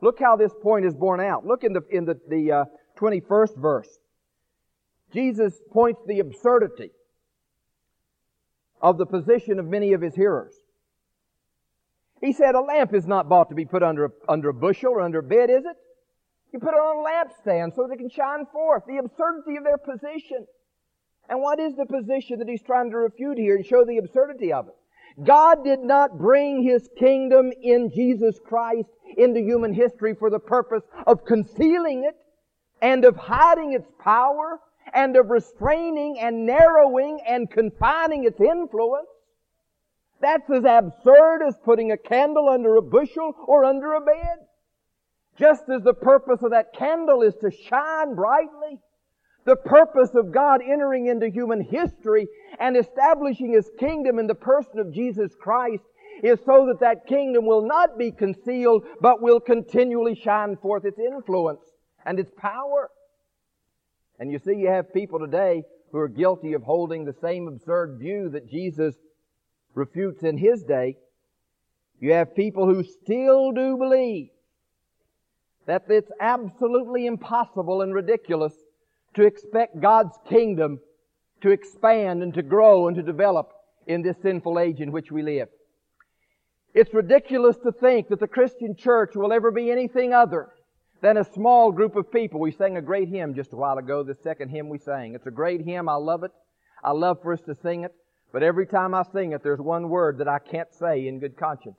Look 0.00 0.18
how 0.18 0.36
this 0.36 0.52
point 0.62 0.86
is 0.86 0.94
borne 0.94 1.20
out. 1.20 1.44
Look 1.46 1.62
in 1.62 1.72
the, 1.72 1.82
in 1.90 2.04
the, 2.04 2.18
the 2.28 2.52
uh, 2.52 2.64
21st 2.98 3.56
verse. 3.58 3.98
Jesus 5.12 5.60
points 5.72 6.00
the 6.06 6.20
absurdity 6.20 6.90
of 8.80 8.98
the 8.98 9.06
position 9.06 9.58
of 9.58 9.66
many 9.66 9.92
of 9.92 10.00
his 10.00 10.14
hearers. 10.14 10.54
He 12.20 12.32
said, 12.32 12.54
a 12.54 12.60
lamp 12.60 12.94
is 12.94 13.06
not 13.06 13.28
bought 13.28 13.48
to 13.48 13.54
be 13.54 13.64
put 13.64 13.82
under 13.82 14.06
a, 14.06 14.10
under 14.28 14.50
a 14.50 14.54
bushel 14.54 14.92
or 14.92 15.00
under 15.00 15.20
a 15.20 15.22
bed, 15.22 15.50
is 15.50 15.64
it? 15.64 15.76
You 16.52 16.58
put 16.58 16.74
it 16.74 16.78
on 16.78 16.98
a 16.98 17.08
lampstand 17.08 17.74
so 17.74 17.86
that 17.86 17.94
it 17.94 17.98
can 17.98 18.10
shine 18.10 18.46
forth. 18.52 18.82
The 18.86 18.98
absurdity 18.98 19.56
of 19.56 19.64
their 19.64 19.78
position. 19.78 20.46
And 21.28 21.40
what 21.40 21.60
is 21.60 21.76
the 21.76 21.86
position 21.86 22.40
that 22.40 22.48
he's 22.48 22.62
trying 22.62 22.90
to 22.90 22.96
refute 22.96 23.38
here 23.38 23.56
and 23.56 23.64
show 23.64 23.84
the 23.84 23.98
absurdity 23.98 24.52
of 24.52 24.68
it? 24.68 24.74
God 25.24 25.64
did 25.64 25.80
not 25.80 26.18
bring 26.18 26.62
His 26.62 26.88
kingdom 26.98 27.52
in 27.62 27.90
Jesus 27.90 28.38
Christ 28.44 28.88
into 29.16 29.40
human 29.40 29.72
history 29.72 30.14
for 30.14 30.30
the 30.30 30.38
purpose 30.38 30.82
of 31.06 31.24
concealing 31.24 32.04
it 32.04 32.16
and 32.80 33.04
of 33.04 33.16
hiding 33.16 33.72
its 33.72 33.88
power 33.98 34.60
and 34.92 35.16
of 35.16 35.30
restraining 35.30 36.18
and 36.20 36.46
narrowing 36.46 37.20
and 37.26 37.50
confining 37.50 38.24
its 38.24 38.40
influence. 38.40 39.08
That's 40.20 40.50
as 40.50 40.64
absurd 40.64 41.42
as 41.46 41.56
putting 41.64 41.92
a 41.92 41.96
candle 41.96 42.48
under 42.48 42.76
a 42.76 42.82
bushel 42.82 43.34
or 43.46 43.64
under 43.64 43.94
a 43.94 44.00
bed. 44.00 44.46
Just 45.38 45.62
as 45.70 45.82
the 45.82 45.94
purpose 45.94 46.42
of 46.42 46.50
that 46.50 46.74
candle 46.74 47.22
is 47.22 47.34
to 47.36 47.50
shine 47.50 48.14
brightly, 48.14 48.80
the 49.46 49.56
purpose 49.56 50.10
of 50.14 50.32
God 50.32 50.60
entering 50.62 51.06
into 51.06 51.28
human 51.28 51.62
history 51.62 52.28
and 52.58 52.76
establishing 52.76 53.52
His 53.52 53.70
kingdom 53.78 54.18
in 54.18 54.26
the 54.26 54.34
person 54.34 54.78
of 54.78 54.92
Jesus 54.92 55.32
Christ 55.40 55.82
is 56.22 56.38
so 56.44 56.66
that 56.66 56.80
that 56.80 57.06
kingdom 57.06 57.46
will 57.46 57.66
not 57.66 57.96
be 57.96 58.12
concealed, 58.12 58.84
but 59.00 59.22
will 59.22 59.40
continually 59.40 60.14
shine 60.14 60.56
forth 60.58 60.84
its 60.84 60.98
influence 60.98 61.64
and 62.04 62.20
its 62.20 62.30
power. 62.36 62.90
And 64.18 64.30
you 64.30 64.38
see, 64.38 64.54
you 64.56 64.68
have 64.68 64.92
people 64.92 65.18
today 65.18 65.62
who 65.92 65.98
are 65.98 66.08
guilty 66.08 66.52
of 66.52 66.62
holding 66.62 67.06
the 67.06 67.16
same 67.22 67.48
absurd 67.48 67.98
view 67.98 68.28
that 68.30 68.50
Jesus 68.50 68.94
refutes 69.74 70.22
in 70.22 70.36
his 70.36 70.62
day. 70.62 70.96
You 72.00 72.12
have 72.12 72.34
people 72.34 72.66
who 72.66 72.82
still 72.82 73.52
do 73.52 73.76
believe 73.76 74.30
that 75.66 75.84
it's 75.88 76.10
absolutely 76.20 77.06
impossible 77.06 77.82
and 77.82 77.94
ridiculous 77.94 78.54
to 79.14 79.26
expect 79.26 79.80
God's 79.80 80.16
kingdom 80.28 80.80
to 81.42 81.50
expand 81.50 82.22
and 82.22 82.34
to 82.34 82.42
grow 82.42 82.88
and 82.88 82.96
to 82.96 83.02
develop 83.02 83.52
in 83.86 84.02
this 84.02 84.16
sinful 84.22 84.58
age 84.58 84.80
in 84.80 84.92
which 84.92 85.10
we 85.10 85.22
live. 85.22 85.48
It's 86.74 86.94
ridiculous 86.94 87.56
to 87.64 87.72
think 87.72 88.08
that 88.08 88.20
the 88.20 88.28
Christian 88.28 88.76
church 88.76 89.16
will 89.16 89.32
ever 89.32 89.50
be 89.50 89.70
anything 89.70 90.12
other 90.12 90.50
than 91.00 91.16
a 91.16 91.24
small 91.24 91.72
group 91.72 91.96
of 91.96 92.12
people. 92.12 92.40
We 92.40 92.52
sang 92.52 92.76
a 92.76 92.82
great 92.82 93.08
hymn 93.08 93.34
just 93.34 93.52
a 93.52 93.56
while 93.56 93.78
ago, 93.78 94.02
the 94.02 94.14
second 94.22 94.50
hymn 94.50 94.68
we 94.68 94.78
sang. 94.78 95.14
It's 95.14 95.26
a 95.26 95.32
great 95.32 95.62
hymn. 95.62 95.88
I 95.88 95.94
love 95.94 96.22
it. 96.22 96.30
I 96.84 96.92
love 96.92 97.20
for 97.22 97.32
us 97.32 97.40
to 97.42 97.54
sing 97.54 97.84
it. 97.84 97.94
But 98.32 98.42
every 98.42 98.66
time 98.66 98.94
I 98.94 99.02
sing 99.12 99.32
it, 99.32 99.42
there's 99.42 99.60
one 99.60 99.88
word 99.88 100.18
that 100.18 100.28
I 100.28 100.38
can't 100.38 100.72
say 100.72 101.06
in 101.06 101.18
good 101.18 101.36
conscience. 101.36 101.78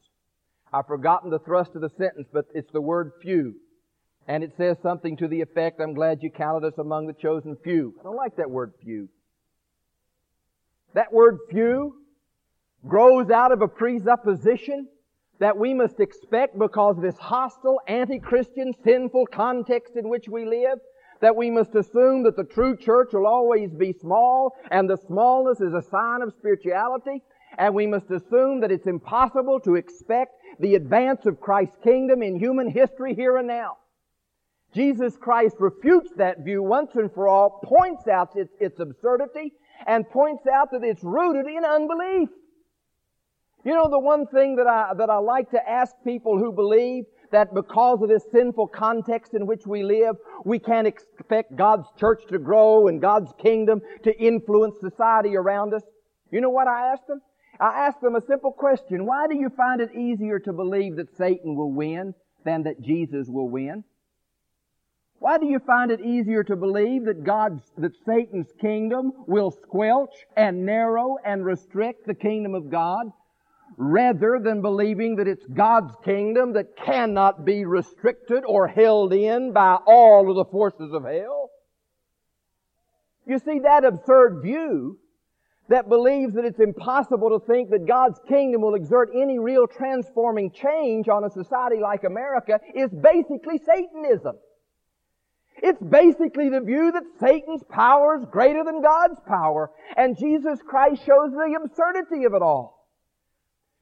I've 0.73 0.87
forgotten 0.87 1.29
the 1.29 1.39
thrust 1.39 1.75
of 1.75 1.81
the 1.81 1.89
sentence, 1.89 2.27
but 2.31 2.45
it's 2.53 2.71
the 2.71 2.81
word 2.81 3.13
few. 3.21 3.55
And 4.27 4.43
it 4.43 4.53
says 4.55 4.77
something 4.81 5.17
to 5.17 5.27
the 5.27 5.41
effect, 5.41 5.81
I'm 5.81 5.93
glad 5.93 6.21
you 6.21 6.29
counted 6.29 6.67
us 6.67 6.77
among 6.77 7.07
the 7.07 7.13
chosen 7.13 7.57
few. 7.63 7.95
I 7.99 8.03
don't 8.03 8.15
like 8.15 8.35
that 8.37 8.49
word 8.49 8.73
few. 8.81 9.09
That 10.93 11.11
word 11.11 11.39
few 11.49 11.95
grows 12.87 13.29
out 13.29 13.51
of 13.51 13.61
a 13.61 13.67
presupposition 13.67 14.87
that 15.39 15.57
we 15.57 15.73
must 15.73 15.99
expect 15.99 16.57
because 16.57 16.97
of 16.97 17.03
this 17.03 17.17
hostile, 17.17 17.81
anti-Christian, 17.87 18.73
sinful 18.83 19.27
context 19.27 19.95
in 19.95 20.07
which 20.07 20.27
we 20.29 20.45
live, 20.45 20.79
that 21.21 21.35
we 21.35 21.49
must 21.49 21.75
assume 21.75 22.23
that 22.23 22.35
the 22.35 22.43
true 22.43 22.75
church 22.75 23.09
will 23.13 23.27
always 23.27 23.71
be 23.71 23.93
small 23.93 24.55
and 24.69 24.89
the 24.89 24.97
smallness 24.97 25.61
is 25.61 25.73
a 25.73 25.81
sign 25.81 26.21
of 26.21 26.33
spirituality, 26.37 27.21
and 27.57 27.73
we 27.73 27.87
must 27.87 28.09
assume 28.11 28.61
that 28.61 28.71
it's 28.71 28.87
impossible 28.87 29.59
to 29.61 29.75
expect 29.75 30.33
the 30.59 30.75
advance 30.75 31.25
of 31.25 31.39
Christ's 31.39 31.77
kingdom 31.83 32.21
in 32.21 32.39
human 32.39 32.69
history 32.69 33.13
here 33.13 33.37
and 33.37 33.47
now. 33.47 33.77
Jesus 34.73 35.17
Christ 35.17 35.57
refutes 35.59 36.11
that 36.15 36.45
view 36.45 36.63
once 36.63 36.95
and 36.95 37.11
for 37.13 37.27
all, 37.27 37.59
points 37.63 38.07
out 38.07 38.35
its, 38.35 38.53
its 38.59 38.79
absurdity, 38.79 39.53
and 39.85 40.09
points 40.09 40.47
out 40.47 40.71
that 40.71 40.83
it's 40.83 41.03
rooted 41.03 41.45
in 41.45 41.65
unbelief. 41.65 42.29
You 43.63 43.75
know, 43.75 43.89
the 43.89 43.99
one 43.99 44.25
thing 44.27 44.55
that 44.55 44.67
I, 44.67 44.93
that 44.97 45.09
I 45.09 45.17
like 45.17 45.51
to 45.51 45.69
ask 45.69 45.93
people 46.03 46.37
who 46.37 46.51
believe 46.51 47.03
that 47.31 47.53
because 47.53 48.01
of 48.01 48.09
this 48.09 48.23
sinful 48.31 48.67
context 48.67 49.33
in 49.33 49.45
which 49.45 49.65
we 49.65 49.83
live, 49.83 50.15
we 50.45 50.59
can't 50.59 50.87
expect 50.87 51.55
God's 51.55 51.87
church 51.97 52.23
to 52.29 52.39
grow 52.39 52.87
and 52.87 53.01
God's 53.01 53.31
kingdom 53.41 53.81
to 54.03 54.17
influence 54.17 54.79
society 54.79 55.35
around 55.35 55.73
us. 55.73 55.83
You 56.31 56.41
know 56.41 56.49
what 56.49 56.67
I 56.67 56.91
ask 56.91 57.05
them? 57.07 57.21
I 57.59 57.87
ask 57.87 57.99
them 57.99 58.15
a 58.15 58.21
simple 58.21 58.51
question. 58.51 59.05
Why 59.05 59.27
do 59.27 59.35
you 59.35 59.49
find 59.49 59.81
it 59.81 59.95
easier 59.95 60.39
to 60.39 60.53
believe 60.53 60.95
that 60.95 61.15
Satan 61.17 61.55
will 61.55 61.71
win 61.71 62.13
than 62.43 62.63
that 62.63 62.81
Jesus 62.81 63.27
will 63.27 63.49
win? 63.49 63.83
Why 65.19 65.37
do 65.37 65.45
you 65.45 65.59
find 65.59 65.91
it 65.91 66.01
easier 66.01 66.43
to 66.45 66.55
believe 66.55 67.05
that 67.05 67.23
God's, 67.23 67.61
that 67.77 67.91
Satan's 68.05 68.51
kingdom 68.59 69.11
will 69.27 69.51
squelch 69.51 70.25
and 70.35 70.65
narrow 70.65 71.17
and 71.23 71.45
restrict 71.45 72.07
the 72.07 72.15
kingdom 72.15 72.55
of 72.55 72.71
God 72.71 73.11
rather 73.77 74.39
than 74.43 74.61
believing 74.61 75.15
that 75.15 75.27
it's 75.27 75.45
God's 75.45 75.93
kingdom 76.03 76.53
that 76.53 76.75
cannot 76.75 77.45
be 77.45 77.65
restricted 77.65 78.43
or 78.45 78.67
held 78.67 79.13
in 79.13 79.53
by 79.53 79.75
all 79.85 80.29
of 80.29 80.35
the 80.35 80.51
forces 80.51 80.93
of 80.93 81.03
hell? 81.03 81.49
You 83.25 83.39
see, 83.39 83.59
that 83.59 83.85
absurd 83.85 84.41
view 84.41 84.99
that 85.69 85.87
believes 85.87 86.33
that 86.33 86.43
it's 86.43 86.59
impossible 86.59 87.29
to 87.29 87.45
think 87.45 87.69
that 87.69 87.87
God's 87.87 88.19
kingdom 88.27 88.61
will 88.61 88.75
exert 88.75 89.09
any 89.15 89.39
real 89.39 89.67
transforming 89.67 90.51
change 90.51 91.07
on 91.07 91.23
a 91.23 91.29
society 91.29 91.79
like 91.81 92.03
America 92.03 92.59
is 92.75 92.89
basically 92.91 93.57
Satanism. 93.65 94.35
It's 95.63 95.81
basically 95.81 96.49
the 96.49 96.61
view 96.61 96.91
that 96.91 97.03
Satan's 97.19 97.63
power 97.69 98.17
is 98.17 98.25
greater 98.25 98.63
than 98.63 98.81
God's 98.81 99.19
power. 99.27 99.71
And 99.95 100.17
Jesus 100.17 100.59
Christ 100.67 101.05
shows 101.05 101.31
the 101.31 101.57
absurdity 101.63 102.25
of 102.25 102.33
it 102.33 102.41
all. 102.41 102.80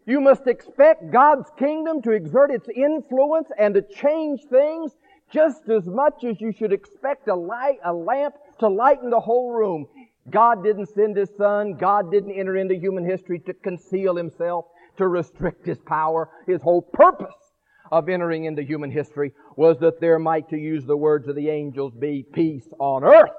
You 0.10 0.20
must 0.20 0.48
expect 0.48 1.12
God's 1.12 1.51
kingdom 1.60 2.01
to 2.01 2.10
exert 2.10 2.50
its 2.50 2.68
influence 2.68 3.51
and 3.60 3.75
to 3.75 3.84
change 3.84 4.42
things 4.50 4.96
just 5.32 5.70
as 5.70 5.86
much 5.86 6.24
as 6.24 6.42
you 6.42 6.51
should 6.51 6.74
expect 6.74 7.28
a 7.28 7.36
light, 7.36 7.78
a 7.86 7.94
lamp 7.94 8.34
to 8.58 8.68
lighten 8.68 9.12
the 9.12 9.20
whole 9.20 9.54
room. 9.54 9.86
God 10.32 10.63
didn't 10.63 10.88
send 10.88 11.16
His 11.16 11.30
Son. 11.38 11.75
God 11.75 12.10
didn't 12.10 12.32
enter 12.32 12.58
into 12.58 12.74
human 12.74 13.06
history 13.06 13.38
to 13.42 13.54
conceal 13.54 14.16
Himself, 14.16 14.66
to 14.98 15.08
restrict 15.08 15.68
His 15.68 15.78
power. 15.78 16.28
His 16.48 16.63
whole 16.63 16.82
purpose 16.82 17.54
of 17.92 18.10
entering 18.10 18.46
into 18.46 18.63
human 18.63 18.89
history 18.89 19.32
was 19.58 19.78
that 19.82 20.01
there 20.01 20.18
might, 20.18 20.50
to 20.50 20.58
use 20.58 20.86
the 20.86 20.98
words 20.98 21.28
of 21.28 21.36
the 21.36 21.50
angels, 21.50 21.94
be 21.94 22.25
peace 22.34 22.68
on 22.80 23.04
earth, 23.04 23.30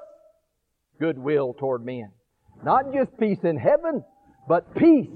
goodwill 1.01 1.53
toward 1.53 1.85
men. 1.85 2.11
Not 2.63 2.93
just 2.93 3.19
peace 3.19 3.43
in 3.43 3.57
heaven, 3.57 4.05
but 4.47 4.73
peace, 4.73 5.09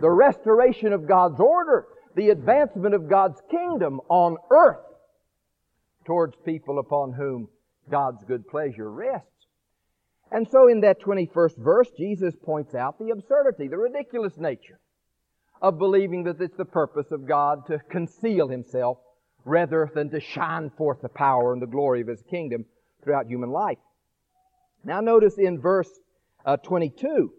the 0.00 0.10
restoration 0.10 0.92
of 0.92 1.06
God's 1.06 1.40
order, 1.40 1.86
the 2.16 2.30
advancement 2.30 2.94
of 2.94 3.08
God's 3.08 3.40
kingdom 3.50 4.00
on 4.08 4.36
earth 4.50 4.84
towards 6.06 6.34
people 6.44 6.78
upon 6.78 7.12
whom 7.12 7.48
God's 7.90 8.24
good 8.24 8.46
pleasure 8.48 8.90
rests. 8.90 9.28
And 10.30 10.48
so 10.48 10.68
in 10.68 10.80
that 10.80 11.00
21st 11.02 11.58
verse, 11.58 11.90
Jesus 11.96 12.34
points 12.34 12.74
out 12.74 12.98
the 12.98 13.10
absurdity, 13.10 13.68
the 13.68 13.76
ridiculous 13.76 14.38
nature 14.38 14.80
of 15.60 15.78
believing 15.78 16.24
that 16.24 16.40
it's 16.40 16.56
the 16.56 16.64
purpose 16.64 17.10
of 17.10 17.26
God 17.26 17.66
to 17.66 17.78
conceal 17.90 18.48
Himself 18.48 18.98
rather 19.44 19.90
than 19.94 20.10
to 20.10 20.20
shine 20.20 20.70
forth 20.70 21.02
the 21.02 21.08
power 21.08 21.52
and 21.52 21.60
the 21.60 21.66
glory 21.66 22.00
of 22.00 22.08
His 22.08 22.22
kingdom 22.22 22.64
throughout 23.04 23.26
human 23.26 23.50
life. 23.50 23.78
Now 24.84 25.00
notice 25.00 25.36
in 25.38 25.60
verse 25.60 25.90
uh, 26.46 26.56
22, 26.56 27.32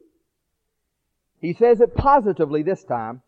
he 1.44 1.54
says 1.54 1.82
it 1.82 1.94
positively 1.94 2.64
this 2.64 2.86
time. 2.86 3.22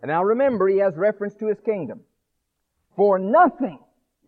And 0.00 0.08
now 0.08 0.24
remember, 0.24 0.66
he 0.66 0.78
has 0.78 0.96
reference 0.96 1.34
to 1.34 1.48
his 1.48 1.60
kingdom. 1.60 2.00
For 2.96 3.18
nothing 3.18 3.78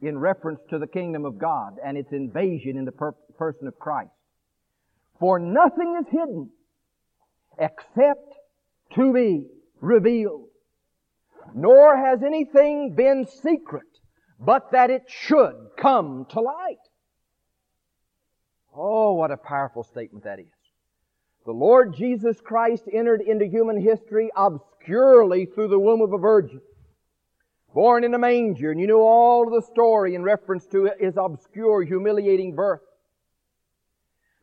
in 0.03 0.19
reference 0.19 0.61
to 0.69 0.79
the 0.79 0.87
kingdom 0.87 1.25
of 1.25 1.39
God 1.39 1.79
and 1.83 1.97
its 1.97 2.13
invasion 2.13 2.77
in 2.77 2.85
the 2.85 2.93
per- 2.93 3.15
person 3.39 3.69
of 3.69 3.79
Christ. 3.79 4.11
For 5.19 5.39
nothing 5.39 5.97
is 5.99 6.07
hidden 6.11 6.51
except 7.59 8.35
to 8.97 9.15
be 9.15 9.47
revealed. 9.81 10.49
Nor 11.55 11.97
has 11.97 12.23
anything 12.23 12.95
been 12.95 13.27
secret 13.27 13.87
but 14.39 14.73
that 14.73 14.91
it 14.91 15.05
should 15.09 15.71
come 15.79 16.27
to 16.33 16.41
light. 16.41 16.77
Oh, 18.77 19.15
what 19.15 19.31
a 19.31 19.39
powerful 19.39 19.85
statement 19.85 20.25
that 20.25 20.39
is. 20.39 20.58
The 21.49 21.55
Lord 21.55 21.95
Jesus 21.95 22.43
Christ 22.43 22.83
entered 22.93 23.23
into 23.23 23.47
human 23.47 23.81
history 23.81 24.29
obscurely 24.37 25.47
through 25.47 25.69
the 25.69 25.79
womb 25.79 26.03
of 26.03 26.13
a 26.13 26.19
virgin. 26.19 26.61
Born 27.73 28.05
in 28.05 28.13
a 28.13 28.19
manger, 28.19 28.71
and 28.71 28.79
you 28.79 28.87
know 28.87 29.01
all 29.01 29.49
the 29.49 29.63
story 29.63 30.15
in 30.15 30.23
reference 30.23 30.67
to 30.67 30.91
his 31.01 31.17
obscure, 31.17 31.85
humiliating 31.85 32.55
birth. 32.55 32.83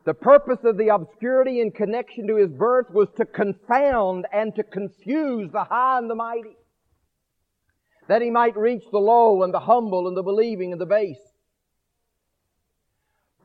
The 0.04 0.14
purpose 0.14 0.64
of 0.64 0.78
the 0.78 0.88
obscurity 0.88 1.60
in 1.60 1.70
connection 1.70 2.26
to 2.26 2.34
his 2.34 2.50
birth 2.50 2.90
was 2.90 3.06
to 3.18 3.24
confound 3.24 4.26
and 4.32 4.52
to 4.56 4.64
confuse 4.64 5.52
the 5.52 5.62
high 5.62 5.98
and 5.98 6.10
the 6.10 6.16
mighty. 6.16 6.56
That 8.08 8.20
he 8.20 8.30
might 8.30 8.56
reach 8.56 8.82
the 8.90 8.98
low 8.98 9.44
and 9.44 9.54
the 9.54 9.60
humble 9.60 10.08
and 10.08 10.16
the 10.16 10.24
believing 10.24 10.72
and 10.72 10.80
the 10.80 10.86
base. 10.86 11.35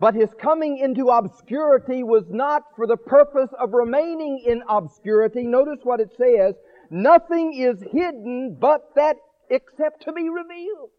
But 0.02 0.16
his 0.16 0.34
coming 0.34 0.80
into 0.80 1.10
obscurity 1.10 2.02
was 2.02 2.26
not 2.28 2.64
for 2.76 2.88
the 2.88 2.98
purpose 2.98 3.52
of 3.60 3.74
remaining 3.74 4.44
in 4.48 4.64
obscurity. 4.68 5.46
Notice 5.46 5.82
what 5.84 6.00
it 6.00 6.10
says. 6.18 6.56
Nothing 6.90 7.54
is 7.54 7.84
hidden 7.84 8.58
but 8.60 8.96
that 8.96 9.18
except 9.52 10.02
to 10.06 10.12
be 10.12 10.28
revealed 10.28 10.90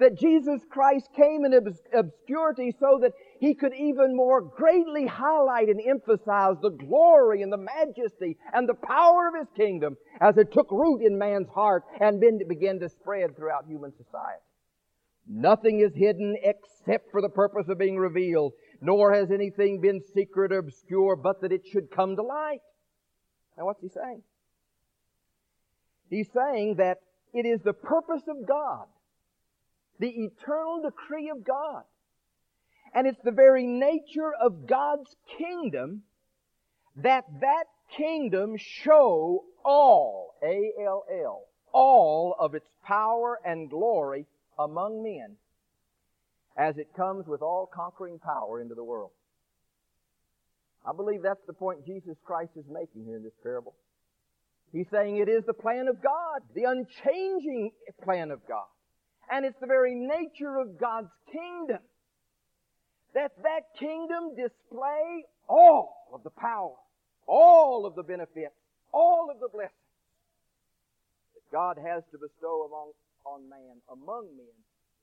that 0.00 0.18
Jesus 0.18 0.62
Christ 0.70 1.10
came 1.14 1.44
in 1.44 1.52
obscurity 1.92 2.74
so 2.80 2.98
that 3.02 3.12
he 3.38 3.54
could 3.54 3.74
even 3.74 4.16
more 4.16 4.40
greatly 4.40 5.06
highlight 5.06 5.68
and 5.68 5.80
emphasize 5.86 6.56
the 6.62 6.70
glory 6.70 7.42
and 7.42 7.52
the 7.52 7.58
majesty 7.58 8.38
and 8.54 8.66
the 8.66 8.74
power 8.74 9.28
of 9.28 9.34
his 9.38 9.48
kingdom 9.54 9.98
as 10.22 10.38
it 10.38 10.50
took 10.50 10.70
root 10.70 11.02
in 11.02 11.18
man's 11.18 11.50
heart 11.50 11.84
and 12.00 12.24
began 12.48 12.80
to 12.80 12.88
spread 12.88 13.36
throughout 13.36 13.66
human 13.66 13.92
society. 13.92 14.40
Nothing 15.28 15.80
is 15.80 15.94
hidden 15.94 16.36
except 16.42 17.10
for 17.10 17.22
the 17.22 17.28
purpose 17.28 17.68
of 17.68 17.78
being 17.78 17.96
revealed, 17.96 18.52
nor 18.80 19.14
has 19.14 19.30
anything 19.30 19.80
been 19.80 20.00
secret 20.14 20.52
or 20.52 20.58
obscure, 20.58 21.16
but 21.16 21.40
that 21.42 21.52
it 21.52 21.62
should 21.66 21.90
come 21.90 22.16
to 22.16 22.22
light. 22.22 22.60
Now 23.56 23.66
what's 23.66 23.80
he 23.80 23.88
saying? 23.88 24.22
He's 26.10 26.28
saying 26.32 26.76
that 26.76 26.98
it 27.32 27.46
is 27.46 27.60
the 27.62 27.72
purpose 27.72 28.22
of 28.28 28.46
God 28.46 28.86
the 30.02 30.24
eternal 30.24 30.82
decree 30.82 31.30
of 31.30 31.44
God. 31.44 31.84
And 32.92 33.06
it's 33.06 33.22
the 33.24 33.30
very 33.30 33.66
nature 33.66 34.32
of 34.38 34.66
God's 34.66 35.16
kingdom 35.38 36.02
that 36.96 37.24
that 37.40 37.64
kingdom 37.96 38.56
show 38.58 39.44
all, 39.64 40.34
A-L-L, 40.42 41.44
all 41.72 42.36
of 42.38 42.54
its 42.54 42.68
power 42.84 43.38
and 43.46 43.70
glory 43.70 44.26
among 44.64 45.02
men 45.02 45.36
as 46.56 46.76
it 46.76 46.88
comes 46.96 47.26
with 47.26 47.42
all 47.42 47.68
conquering 47.72 48.18
power 48.18 48.60
into 48.60 48.74
the 48.74 48.84
world. 48.84 49.10
I 50.86 50.92
believe 50.94 51.22
that's 51.22 51.44
the 51.46 51.52
point 51.52 51.86
Jesus 51.86 52.16
Christ 52.24 52.50
is 52.56 52.64
making 52.68 53.04
here 53.04 53.16
in 53.16 53.22
this 53.22 53.32
parable. 53.42 53.74
He's 54.72 54.86
saying 54.90 55.18
it 55.18 55.28
is 55.28 55.44
the 55.46 55.54
plan 55.54 55.86
of 55.88 56.02
God, 56.02 56.40
the 56.54 56.64
unchanging 56.64 57.70
plan 58.02 58.30
of 58.30 58.40
God. 58.48 58.66
And 59.30 59.46
it's 59.46 59.58
the 59.60 59.66
very 59.66 59.94
nature 59.94 60.58
of 60.58 60.78
God's 60.78 61.10
kingdom 61.30 61.78
that 63.14 63.32
that 63.42 63.78
kingdom 63.78 64.34
display 64.34 65.24
all 65.48 66.08
of 66.12 66.22
the 66.22 66.30
power, 66.30 66.74
all 67.26 67.84
of 67.86 67.94
the 67.94 68.02
benefits, 68.02 68.54
all 68.92 69.28
of 69.30 69.38
the 69.40 69.48
blessings 69.48 69.72
that 71.34 71.44
God 71.52 71.76
has 71.76 72.02
to 72.12 72.18
bestow 72.18 72.64
among, 72.68 72.92
on 73.24 73.48
man, 73.48 73.80
among 73.90 74.26
men, 74.36 74.46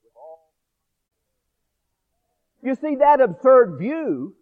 with 0.04 0.12
all. 0.16 0.50
You 2.62 2.74
see, 2.74 2.96
that 2.96 3.20
absurd 3.20 3.78
view 3.78 4.34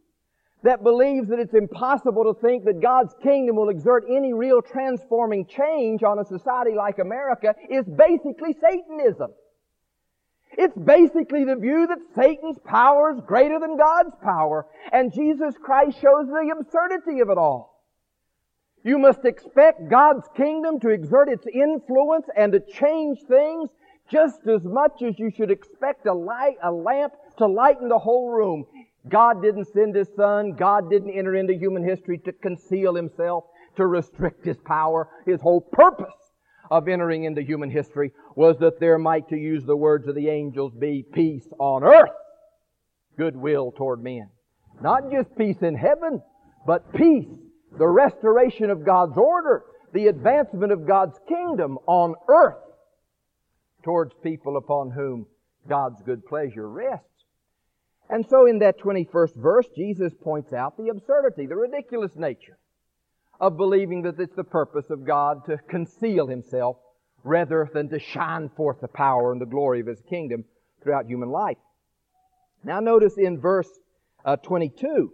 that 0.65 0.83
believes 0.83 1.29
that 1.29 1.39
it's 1.39 1.55
impossible 1.55 2.35
to 2.35 2.41
think 2.41 2.65
that 2.65 2.81
God's 2.81 3.15
kingdom 3.23 3.57
will 3.57 3.69
exert 3.69 4.05
any 4.11 4.33
real 4.33 4.61
transforming 4.61 5.47
change 5.47 6.03
on 6.03 6.19
a 6.19 6.25
society 6.25 6.75
like 6.77 6.99
America 6.99 7.55
is 7.71 7.85
basically 7.85 8.57
Satanism. 8.61 9.31
It's 10.57 10.77
basically 10.77 11.45
the 11.45 11.57
view 11.57 11.87
that 11.87 11.99
Satan's 12.17 12.59
power 12.65 13.13
is 13.15 13.21
greater 13.25 13.61
than 13.61 13.77
God's 13.77 14.17
power. 14.23 14.67
And 14.93 15.13
Jesus 15.13 15.55
Christ 15.63 16.01
shows 16.01 16.27
the 16.27 16.55
absurdity 16.59 17.21
of 17.21 17.31
it 17.31 17.39
all. 17.39 17.78
You 18.89 18.99
must 18.99 19.27
expect 19.27 19.91
God's 19.91 20.27
kingdom 20.35 20.81
to 20.81 20.89
exert 20.89 21.29
its 21.29 21.47
influence 21.47 22.25
and 22.35 22.53
to 22.53 22.61
change 22.61 23.19
things 23.29 23.69
just 24.11 24.47
as 24.47 24.65
much 24.65 25.03
as 25.03 25.19
you 25.19 25.31
should 25.31 25.51
expect 25.51 26.07
a 26.07 26.15
light, 26.15 26.57
a 26.63 26.73
lamp 26.73 27.13
to 27.37 27.47
lighten 27.47 27.91
the 27.91 27.99
whole 27.99 28.31
room. 28.31 28.65
God 29.07 29.43
didn't 29.43 29.67
send 29.75 29.95
His 29.95 30.09
Son. 30.17 30.53
God 30.53 30.89
didn't 30.89 31.11
enter 31.11 31.35
into 31.35 31.53
human 31.53 31.87
history 31.87 32.17
to 32.25 32.33
conceal 32.33 32.95
Himself, 32.95 33.45
to 33.77 33.87
restrict 33.87 34.47
His 34.47 34.57
power. 34.65 35.07
His 35.27 35.43
whole 35.43 35.61
purpose 35.61 36.33
of 36.71 36.89
entering 36.89 37.25
into 37.25 37.43
human 37.43 37.71
history 37.71 38.13
was 38.37 38.57
that 38.61 38.81
there 38.81 38.97
might, 38.97 39.29
to 39.29 39.37
use 39.37 39.67
the 39.67 39.77
words 39.77 40.09
of 40.09 40.15
the 40.15 40.31
angels, 40.31 40.73
be 40.73 41.05
peace 41.13 41.47
on 41.59 41.85
earth, 41.85 42.09
goodwill 43.19 43.71
toward 43.71 44.03
men. 44.03 44.31
Not 44.81 45.11
just 45.13 45.37
peace 45.37 45.61
in 45.61 45.75
heaven, 45.75 46.23
but 46.67 46.91
peace, 46.95 47.29
the 47.79 47.87
restoration 47.87 48.71
of 48.71 48.85
God's 48.85 49.17
order, 49.17 49.65
the 49.93 50.09
advancement 50.09 50.73
of 50.73 50.87
God's 50.87 51.19
kingdom 51.29 51.79
on 51.87 52.15
earth 52.29 52.57
towards 53.83 54.13
people 54.23 54.57
upon 54.57 54.91
whom 54.91 55.27
God's 55.69 56.03
good 56.03 56.27
pleasure 56.27 56.69
rests. 56.69 57.05
And 58.11 58.27
so 58.29 58.47
in 58.47 58.59
that 58.61 58.81
21st 58.81 59.37
verse, 59.37 59.67
Jesus 59.77 60.13
points 60.21 60.53
out 60.53 60.77
the 60.77 60.89
absurdity, 60.89 61.47
the 61.47 61.57
ridiculous 61.57 62.17
nature 62.17 62.59
of 63.41 63.57
believing 63.57 64.03
that 64.03 64.19
it's 64.19 64.35
the 64.35 64.45
purpose 64.45 64.91
of 64.91 65.07
God 65.07 65.45
to 65.47 65.59
conceal 65.69 66.27
Himself 66.27 66.77
rather 67.23 67.69
than 67.73 67.89
to 67.91 67.99
shine 67.99 68.49
forth 68.49 68.81
the 68.81 68.89
power 68.89 69.33
and 69.33 69.41
the 69.41 69.47
glory 69.47 69.81
of 69.81 69.87
His 69.87 70.01
kingdom 70.09 70.45
throughout 70.83 71.07
human 71.07 71.29
life. 71.29 71.59
Now 72.65 72.81
notice 72.81 73.19
in 73.19 73.39
verse 73.39 73.69
uh, 74.25 74.37
22, 74.37 75.13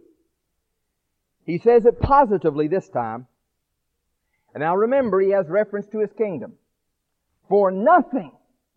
he 1.44 1.58
says 1.58 1.84
it 1.84 2.00
positively 2.00 2.68
this 2.68 2.88
time. 2.88 3.26
And 4.54 4.62
now 4.62 4.76
remember, 4.76 5.20
he 5.20 5.30
has 5.30 5.48
reference 5.48 5.86
to 5.88 6.00
his 6.00 6.12
kingdom. 6.16 6.54
For 7.48 7.70
nothing 7.70 8.32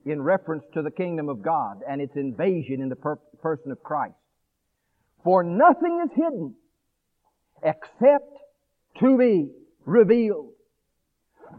in 0.06 0.22
reference 0.22 0.64
to 0.74 0.82
the 0.82 0.92
kingdom 0.92 1.30
of 1.30 1.42
God 1.42 1.82
and 1.88 2.02
its 2.02 2.16
invasion 2.16 2.82
in 2.82 2.90
the 2.90 2.96
per- 2.96 3.20
person 3.42 3.72
of 3.72 3.84
Christ. 3.84 4.16
For 5.24 5.44
nothing 5.44 6.02
is 6.06 6.12
hidden 6.16 6.56
except 7.64 8.38
to 9.00 9.18
be 9.18 9.50
revealed. 9.86 10.54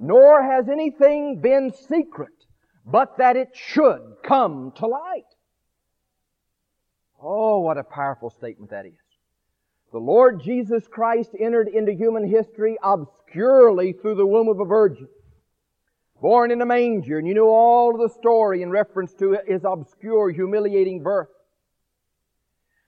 Nor 0.00 0.42
has 0.42 0.68
anything 0.68 1.40
been 1.40 1.72
secret, 1.72 2.32
but 2.84 3.18
that 3.18 3.36
it 3.36 3.48
should 3.54 4.16
come 4.22 4.72
to 4.76 4.86
light. 4.86 5.24
Oh, 7.22 7.60
what 7.60 7.78
a 7.78 7.84
powerful 7.84 8.30
statement 8.30 8.70
that 8.70 8.86
is. 8.86 8.92
The 9.90 9.98
Lord 9.98 10.42
Jesus 10.42 10.86
Christ 10.86 11.30
entered 11.38 11.68
into 11.68 11.92
human 11.92 12.28
history 12.28 12.76
obscurely 12.82 13.92
through 13.94 14.16
the 14.16 14.26
womb 14.26 14.48
of 14.48 14.60
a 14.60 14.64
virgin. 14.64 15.08
Born 16.20 16.50
in 16.50 16.60
a 16.60 16.66
manger, 16.66 17.18
and 17.18 17.26
you 17.26 17.34
know 17.34 17.48
all 17.48 17.94
of 17.94 18.00
the 18.00 18.14
story 18.18 18.60
in 18.60 18.70
reference 18.70 19.14
to 19.14 19.38
his 19.46 19.62
obscure, 19.64 20.30
humiliating 20.30 21.02
birth. 21.02 21.28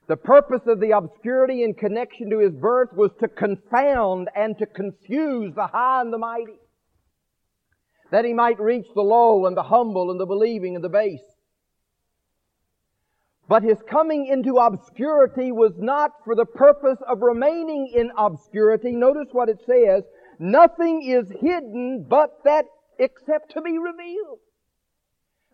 The 0.07 0.17
purpose 0.17 0.67
of 0.67 0.79
the 0.79 0.91
obscurity 0.91 1.63
in 1.63 1.73
connection 1.73 2.29
to 2.29 2.39
his 2.39 2.53
birth 2.53 2.91
was 2.93 3.11
to 3.21 3.29
confound 3.29 4.29
and 4.35 4.57
to 4.57 4.65
confuse 4.65 5.55
the 5.55 5.67
high 5.67 6.01
and 6.01 6.11
the 6.11 6.17
mighty. 6.17 6.59
That 8.11 8.25
he 8.25 8.33
might 8.33 8.59
reach 8.59 8.87
the 8.93 9.01
low 9.01 9.45
and 9.45 9.55
the 9.55 9.63
humble 9.63 10.11
and 10.11 10.19
the 10.19 10.25
believing 10.25 10.75
and 10.75 10.83
the 10.83 10.89
base. 10.89 11.30
But 13.47 13.63
his 13.63 13.81
coming 13.89 14.27
into 14.27 14.57
obscurity 14.57 15.51
was 15.51 15.73
not 15.77 16.11
for 16.23 16.35
the 16.35 16.45
purpose 16.45 16.99
of 17.07 17.21
remaining 17.21 17.91
in 17.93 18.11
obscurity. 18.17 18.95
Notice 18.95 19.27
what 19.33 19.49
it 19.49 19.59
says. 19.65 20.03
Nothing 20.39 21.03
is 21.03 21.29
hidden 21.29 22.05
but 22.07 22.43
that 22.45 22.65
except 22.97 23.51
to 23.51 23.61
be 23.61 23.77
revealed. 23.77 24.39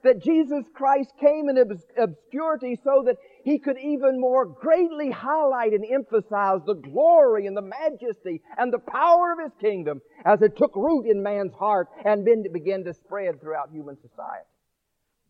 That 0.03 0.21
Jesus 0.21 0.65
Christ 0.75 1.11
came 1.19 1.49
in 1.49 1.57
obscurity 1.97 2.79
so 2.83 3.03
that 3.05 3.17
he 3.43 3.57
could 3.57 3.79
even 3.79 4.19
more 4.19 4.45
greatly 4.45 5.09
highlight 5.09 5.73
and 5.73 5.83
emphasize 5.83 6.59
the 6.65 6.75
glory 6.75 7.47
and 7.47 7.57
the 7.57 7.61
majesty 7.61 8.41
and 8.57 8.71
the 8.71 8.79
power 8.79 9.31
of 9.31 9.39
his 9.43 9.53
kingdom 9.59 10.01
as 10.23 10.41
it 10.41 10.55
took 10.55 10.75
root 10.75 11.07
in 11.07 11.23
man's 11.23 11.53
heart 11.53 11.87
and 12.05 12.27
began 12.53 12.83
to 12.83 12.93
spread 12.93 13.41
throughout 13.41 13.71
human 13.71 13.97
society. 13.99 14.45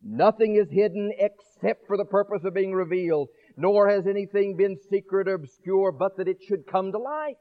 Nothing 0.02 0.56
is 0.56 0.70
hidden 0.70 1.12
except 1.18 1.86
for 1.86 1.96
the 1.96 2.04
purpose 2.04 2.44
of 2.44 2.54
being 2.54 2.72
revealed, 2.72 3.28
nor 3.56 3.88
has 3.88 4.06
anything 4.06 4.56
been 4.56 4.78
secret 4.90 5.28
or 5.28 5.34
obscure, 5.34 5.92
but 5.92 6.16
that 6.16 6.28
it 6.28 6.38
should 6.46 6.66
come 6.66 6.92
to 6.92 6.98
light. 6.98 7.36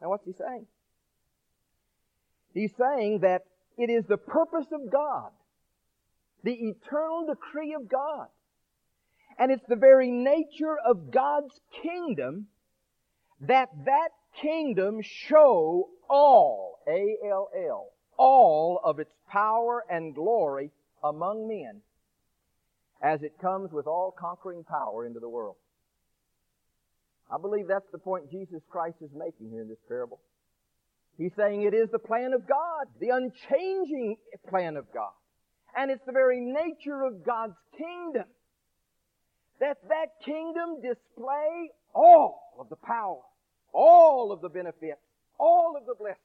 Now 0.00 0.10
what's 0.10 0.24
he 0.24 0.32
saying? 0.32 0.66
He's 2.54 2.72
saying 2.78 3.20
that 3.20 3.42
it 3.76 3.90
is 3.90 4.06
the 4.06 4.16
purpose 4.16 4.66
of 4.72 4.90
God, 4.90 5.30
the 6.42 6.54
eternal 6.54 7.26
decree 7.26 7.74
of 7.74 7.88
God, 7.88 8.28
and 9.38 9.50
it's 9.50 9.66
the 9.68 9.76
very 9.76 10.10
nature 10.10 10.76
of 10.86 11.10
God's 11.10 11.60
kingdom 11.82 12.46
that 13.40 13.68
that 13.84 14.08
kingdom 14.40 15.00
show 15.02 15.88
all, 16.08 16.78
A-L-L, 16.88 17.88
all 18.16 18.80
of 18.82 18.98
its 18.98 19.12
power 19.30 19.84
and 19.90 20.14
glory 20.14 20.70
among 21.08 21.48
men 21.48 21.80
as 23.02 23.22
it 23.22 23.32
comes 23.40 23.72
with 23.72 23.86
all 23.86 24.14
conquering 24.18 24.64
power 24.64 25.06
into 25.06 25.20
the 25.20 25.28
world. 25.28 25.56
I 27.30 27.38
believe 27.38 27.66
that's 27.68 27.90
the 27.92 27.98
point 27.98 28.30
Jesus 28.30 28.62
Christ 28.70 28.96
is 29.00 29.10
making 29.14 29.50
here 29.50 29.62
in 29.62 29.68
this 29.68 29.82
parable. 29.88 30.20
He's 31.18 31.32
saying 31.36 31.62
it 31.62 31.74
is 31.74 31.88
the 31.90 31.98
plan 31.98 32.32
of 32.32 32.46
God, 32.46 32.86
the 33.00 33.10
unchanging 33.10 34.16
plan 34.48 34.76
of 34.76 34.86
God. 34.92 35.12
And 35.76 35.90
it's 35.90 36.04
the 36.06 36.12
very 36.12 36.40
nature 36.40 37.02
of 37.02 37.24
God's 37.24 37.56
kingdom 37.76 38.24
that 39.60 39.78
that 39.88 40.20
kingdom 40.24 40.82
display 40.82 41.70
all 41.94 42.56
of 42.58 42.68
the 42.68 42.76
power, 42.76 43.20
all 43.72 44.32
of 44.32 44.40
the 44.40 44.48
benefits, 44.48 45.00
all 45.38 45.76
of 45.78 45.86
the 45.86 45.94
blessings 45.98 46.20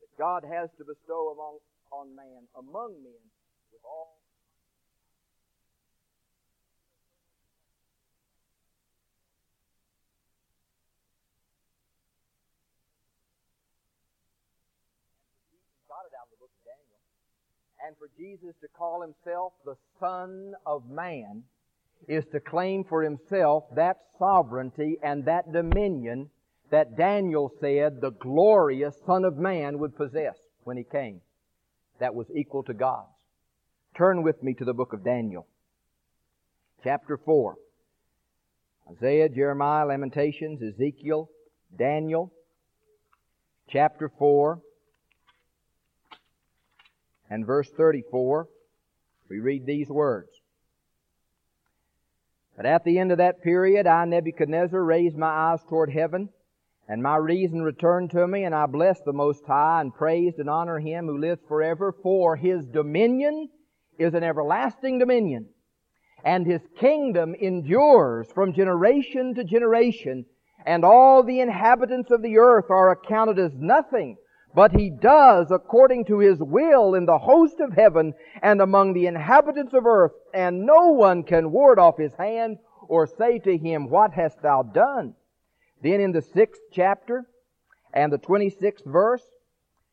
that 0.00 0.18
God 0.18 0.42
has 0.50 0.70
to 0.78 0.84
bestow 0.84 1.34
among, 1.34 1.58
on 1.96 2.14
man, 2.14 2.44
among 2.58 2.92
men, 3.02 3.24
with 3.72 3.80
all. 3.84 4.18
And 17.86 17.96
for 17.98 18.08
Jesus 18.18 18.56
to 18.62 18.68
call 18.76 19.00
himself 19.00 19.52
the 19.64 19.76
Son 20.00 20.54
of 20.66 20.90
Man 20.90 21.44
is 22.08 22.24
to 22.32 22.40
claim 22.40 22.82
for 22.82 23.04
himself 23.04 23.64
that 23.76 23.98
sovereignty 24.18 24.98
and 25.04 25.24
that 25.26 25.52
dominion 25.52 26.30
that 26.70 26.96
Daniel 26.96 27.52
said 27.60 28.00
the 28.00 28.10
glorious 28.10 28.96
Son 29.06 29.24
of 29.24 29.36
Man 29.36 29.78
would 29.78 29.96
possess 29.96 30.36
when 30.64 30.76
he 30.76 30.82
came. 30.82 31.20
That 32.00 32.14
was 32.14 32.26
equal 32.34 32.62
to 32.64 32.74
God's. 32.74 33.08
Turn 33.96 34.22
with 34.22 34.42
me 34.42 34.54
to 34.54 34.64
the 34.64 34.74
book 34.74 34.92
of 34.92 35.04
Daniel. 35.04 35.46
Chapter 36.84 37.16
4. 37.16 37.56
Isaiah, 38.92 39.28
Jeremiah, 39.28 39.86
Lamentations, 39.86 40.62
Ezekiel, 40.62 41.30
Daniel. 41.76 42.32
Chapter 43.68 44.10
4 44.18 44.60
and 47.30 47.46
verse 47.46 47.68
34. 47.76 48.48
We 49.28 49.40
read 49.40 49.66
these 49.66 49.88
words. 49.88 50.30
But 52.56 52.66
at 52.66 52.84
the 52.84 52.98
end 52.98 53.12
of 53.12 53.18
that 53.18 53.42
period, 53.42 53.86
I, 53.86 54.04
Nebuchadnezzar, 54.04 54.82
raised 54.82 55.16
my 55.16 55.26
eyes 55.26 55.60
toward 55.68 55.90
heaven, 55.90 56.30
and 56.88 57.02
my 57.02 57.16
reason 57.16 57.62
returned 57.62 58.10
to 58.12 58.26
me, 58.28 58.44
and 58.44 58.54
I 58.54 58.66
blessed 58.66 59.04
the 59.04 59.12
Most 59.12 59.44
High, 59.46 59.80
and 59.80 59.92
praised 59.92 60.38
and 60.38 60.48
honored 60.48 60.84
Him 60.84 61.06
who 61.06 61.18
lives 61.18 61.42
forever, 61.48 61.92
for 61.92 62.36
His 62.36 62.64
dominion 62.66 63.48
is 63.98 64.14
an 64.14 64.22
everlasting 64.22 64.98
dominion, 64.98 65.48
and 66.24 66.46
His 66.46 66.60
kingdom 66.78 67.34
endures 67.34 68.30
from 68.32 68.52
generation 68.52 69.34
to 69.34 69.42
generation, 69.42 70.26
and 70.64 70.84
all 70.84 71.24
the 71.24 71.40
inhabitants 71.40 72.10
of 72.12 72.22
the 72.22 72.38
earth 72.38 72.70
are 72.70 72.92
accounted 72.92 73.38
as 73.38 73.52
nothing, 73.56 74.16
but 74.54 74.70
He 74.70 74.88
does 74.90 75.50
according 75.50 76.04
to 76.04 76.20
His 76.20 76.38
will 76.40 76.94
in 76.94 77.06
the 77.06 77.18
host 77.18 77.58
of 77.58 77.72
heaven 77.72 78.14
and 78.42 78.60
among 78.60 78.92
the 78.92 79.06
inhabitants 79.06 79.74
of 79.74 79.86
earth, 79.86 80.12
and 80.32 80.64
no 80.64 80.92
one 80.92 81.24
can 81.24 81.50
ward 81.50 81.80
off 81.80 81.98
His 81.98 82.14
hand 82.14 82.58
or 82.88 83.08
say 83.08 83.40
to 83.40 83.58
Him, 83.58 83.88
What 83.90 84.12
hast 84.12 84.40
Thou 84.40 84.62
done? 84.62 85.14
Then 85.86 86.00
in 86.00 86.10
the 86.10 86.20
sixth 86.20 86.60
chapter 86.72 87.26
and 87.94 88.12
the 88.12 88.18
twenty-sixth 88.18 88.84
verse, 88.84 89.22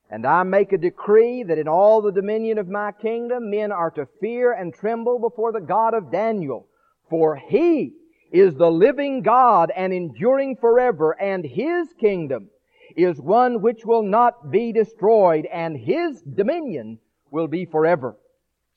and 0.09 0.25
I 0.25 0.41
make 0.41 0.73
a 0.73 0.77
decree 0.79 1.43
that 1.43 1.59
in 1.59 1.67
all 1.67 2.01
the 2.01 2.11
dominion 2.11 2.57
of 2.57 2.67
my 2.67 2.91
kingdom 2.93 3.51
men 3.51 3.71
are 3.71 3.91
to 3.91 4.07
fear 4.19 4.53
and 4.53 4.73
tremble 4.73 5.19
before 5.19 5.51
the 5.51 5.61
God 5.61 5.93
of 5.93 6.11
Daniel, 6.11 6.67
for 7.11 7.35
He 7.35 7.93
is 8.31 8.55
the 8.55 8.71
living 8.71 9.21
God 9.21 9.71
and 9.75 9.93
enduring 9.93 10.55
forever, 10.55 11.11
and 11.21 11.45
His 11.45 11.93
kingdom 11.99 12.49
is 12.95 13.21
one 13.21 13.61
which 13.61 13.85
will 13.85 14.01
not 14.01 14.49
be 14.49 14.71
destroyed, 14.71 15.45
and 15.45 15.77
his 15.77 16.23
dominion 16.23 16.97
will 17.29 17.47
be 17.47 17.65
forever. 17.65 18.17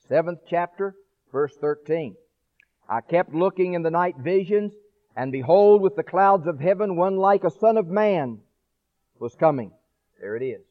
Seventh 0.07 0.41
chapter, 0.47 0.95
verse 1.31 1.55
13. 1.59 2.15
I 2.87 3.01
kept 3.01 3.33
looking 3.33 3.73
in 3.73 3.81
the 3.81 3.89
night 3.89 4.17
visions, 4.19 4.71
and 5.17 5.31
behold, 5.31 5.81
with 5.81 5.97
the 5.97 6.03
clouds 6.03 6.47
of 6.47 6.59
heaven, 6.59 6.95
one 6.95 7.17
like 7.17 7.43
a 7.43 7.51
son 7.51 7.75
of 7.75 7.87
man 7.87 8.39
was 9.19 9.35
coming. 9.35 9.71
There 10.21 10.37
it 10.37 10.43
is. 10.43 10.61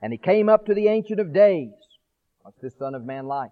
And 0.00 0.12
he 0.12 0.18
came 0.18 0.48
up 0.48 0.66
to 0.66 0.74
the 0.74 0.88
Ancient 0.88 1.20
of 1.20 1.34
Days. 1.34 1.72
What's 2.42 2.60
this 2.62 2.76
son 2.78 2.94
of 2.94 3.04
man 3.04 3.26
like? 3.26 3.50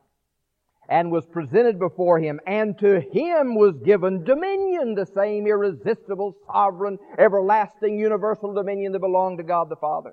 and 0.88 1.10
was 1.10 1.26
presented 1.26 1.78
before 1.78 2.18
him, 2.18 2.40
and 2.46 2.78
to 2.78 3.00
him 3.00 3.54
was 3.54 3.74
given 3.84 4.24
dominion, 4.24 4.94
the 4.94 5.06
same 5.06 5.46
irresistible, 5.46 6.36
sovereign, 6.46 6.98
everlasting, 7.18 7.98
universal 7.98 8.52
dominion 8.52 8.92
that 8.92 9.00
belonged 9.00 9.38
to 9.38 9.44
God 9.44 9.68
the 9.68 9.76
Father. 9.76 10.12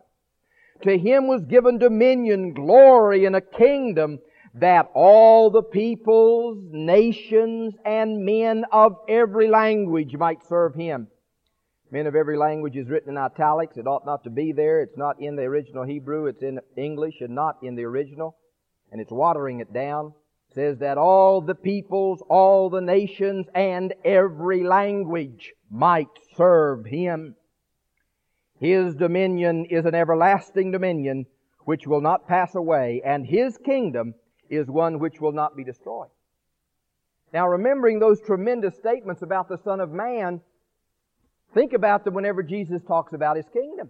To 0.83 0.97
him 0.97 1.27
was 1.27 1.43
given 1.43 1.77
dominion, 1.77 2.53
glory, 2.53 3.25
and 3.25 3.35
a 3.35 3.41
kingdom 3.41 4.19
that 4.55 4.89
all 4.93 5.49
the 5.49 5.63
peoples, 5.63 6.57
nations, 6.71 7.73
and 7.85 8.25
men 8.25 8.65
of 8.71 8.97
every 9.07 9.47
language 9.47 10.15
might 10.15 10.45
serve 10.47 10.75
him. 10.75 11.07
Men 11.89 12.07
of 12.07 12.15
every 12.15 12.37
language 12.37 12.75
is 12.77 12.89
written 12.89 13.09
in 13.09 13.17
italics. 13.17 13.77
It 13.77 13.87
ought 13.87 14.05
not 14.05 14.23
to 14.23 14.29
be 14.29 14.51
there. 14.51 14.81
It's 14.81 14.97
not 14.97 15.21
in 15.21 15.35
the 15.35 15.43
original 15.43 15.83
Hebrew. 15.83 16.27
It's 16.27 16.41
in 16.41 16.59
English 16.77 17.15
and 17.21 17.35
not 17.35 17.57
in 17.61 17.75
the 17.75 17.83
original. 17.83 18.37
And 18.91 19.01
it's 19.01 19.11
watering 19.11 19.59
it 19.59 19.73
down 19.73 20.13
It 20.49 20.55
says 20.55 20.77
that 20.79 20.97
all 20.97 21.41
the 21.41 21.55
peoples, 21.55 22.21
all 22.29 22.69
the 22.69 22.81
nations, 22.81 23.47
and 23.55 23.93
every 24.03 24.63
language 24.63 25.53
might 25.69 26.09
serve 26.35 26.85
him. 26.85 27.35
His 28.59 28.95
dominion 28.95 29.65
is 29.65 29.85
an 29.85 29.95
everlasting 29.95 30.71
dominion 30.71 31.25
which 31.65 31.87
will 31.87 32.01
not 32.01 32.27
pass 32.27 32.55
away, 32.55 33.01
and 33.03 33.25
his 33.25 33.57
kingdom 33.57 34.13
is 34.51 34.67
one 34.67 34.99
which 34.99 35.19
will 35.19 35.31
not 35.31 35.55
be 35.55 35.63
destroyed. 35.63 36.09
Now 37.33 37.47
remembering 37.47 37.99
those 37.99 38.19
tremendous 38.21 38.75
statements 38.75 39.21
about 39.21 39.47
the 39.47 39.57
Son 39.63 39.79
of 39.79 39.91
Man, 39.91 40.41
think 41.53 41.73
about 41.73 42.03
them 42.03 42.13
whenever 42.13 42.43
Jesus 42.43 42.81
talks 42.83 43.13
about 43.13 43.37
his 43.37 43.47
kingdom. 43.53 43.89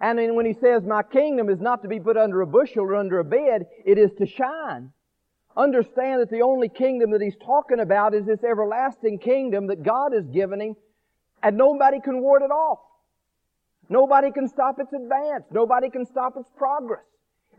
And 0.00 0.18
then 0.18 0.34
when 0.34 0.46
he 0.46 0.54
says, 0.54 0.82
my 0.82 1.02
kingdom 1.02 1.48
is 1.48 1.60
not 1.60 1.82
to 1.82 1.88
be 1.88 2.00
put 2.00 2.16
under 2.16 2.40
a 2.40 2.46
bushel 2.46 2.84
or 2.84 2.96
under 2.96 3.18
a 3.18 3.24
bed, 3.24 3.66
it 3.84 3.98
is 3.98 4.10
to 4.18 4.26
shine. 4.26 4.92
Understand 5.56 6.22
that 6.22 6.30
the 6.30 6.42
only 6.42 6.68
kingdom 6.68 7.10
that 7.10 7.20
he's 7.20 7.36
talking 7.36 7.80
about 7.80 8.14
is 8.14 8.24
this 8.24 8.42
everlasting 8.42 9.18
kingdom 9.18 9.66
that 9.66 9.82
God 9.82 10.12
has 10.12 10.24
given 10.26 10.60
him, 10.60 10.76
and 11.42 11.56
nobody 11.56 12.00
can 12.00 12.20
ward 12.22 12.42
it 12.42 12.50
off. 12.50 12.78
Nobody 13.88 14.30
can 14.30 14.48
stop 14.48 14.78
its 14.78 14.92
advance. 14.92 15.44
Nobody 15.50 15.90
can 15.90 16.06
stop 16.06 16.36
its 16.36 16.48
progress. 16.56 17.04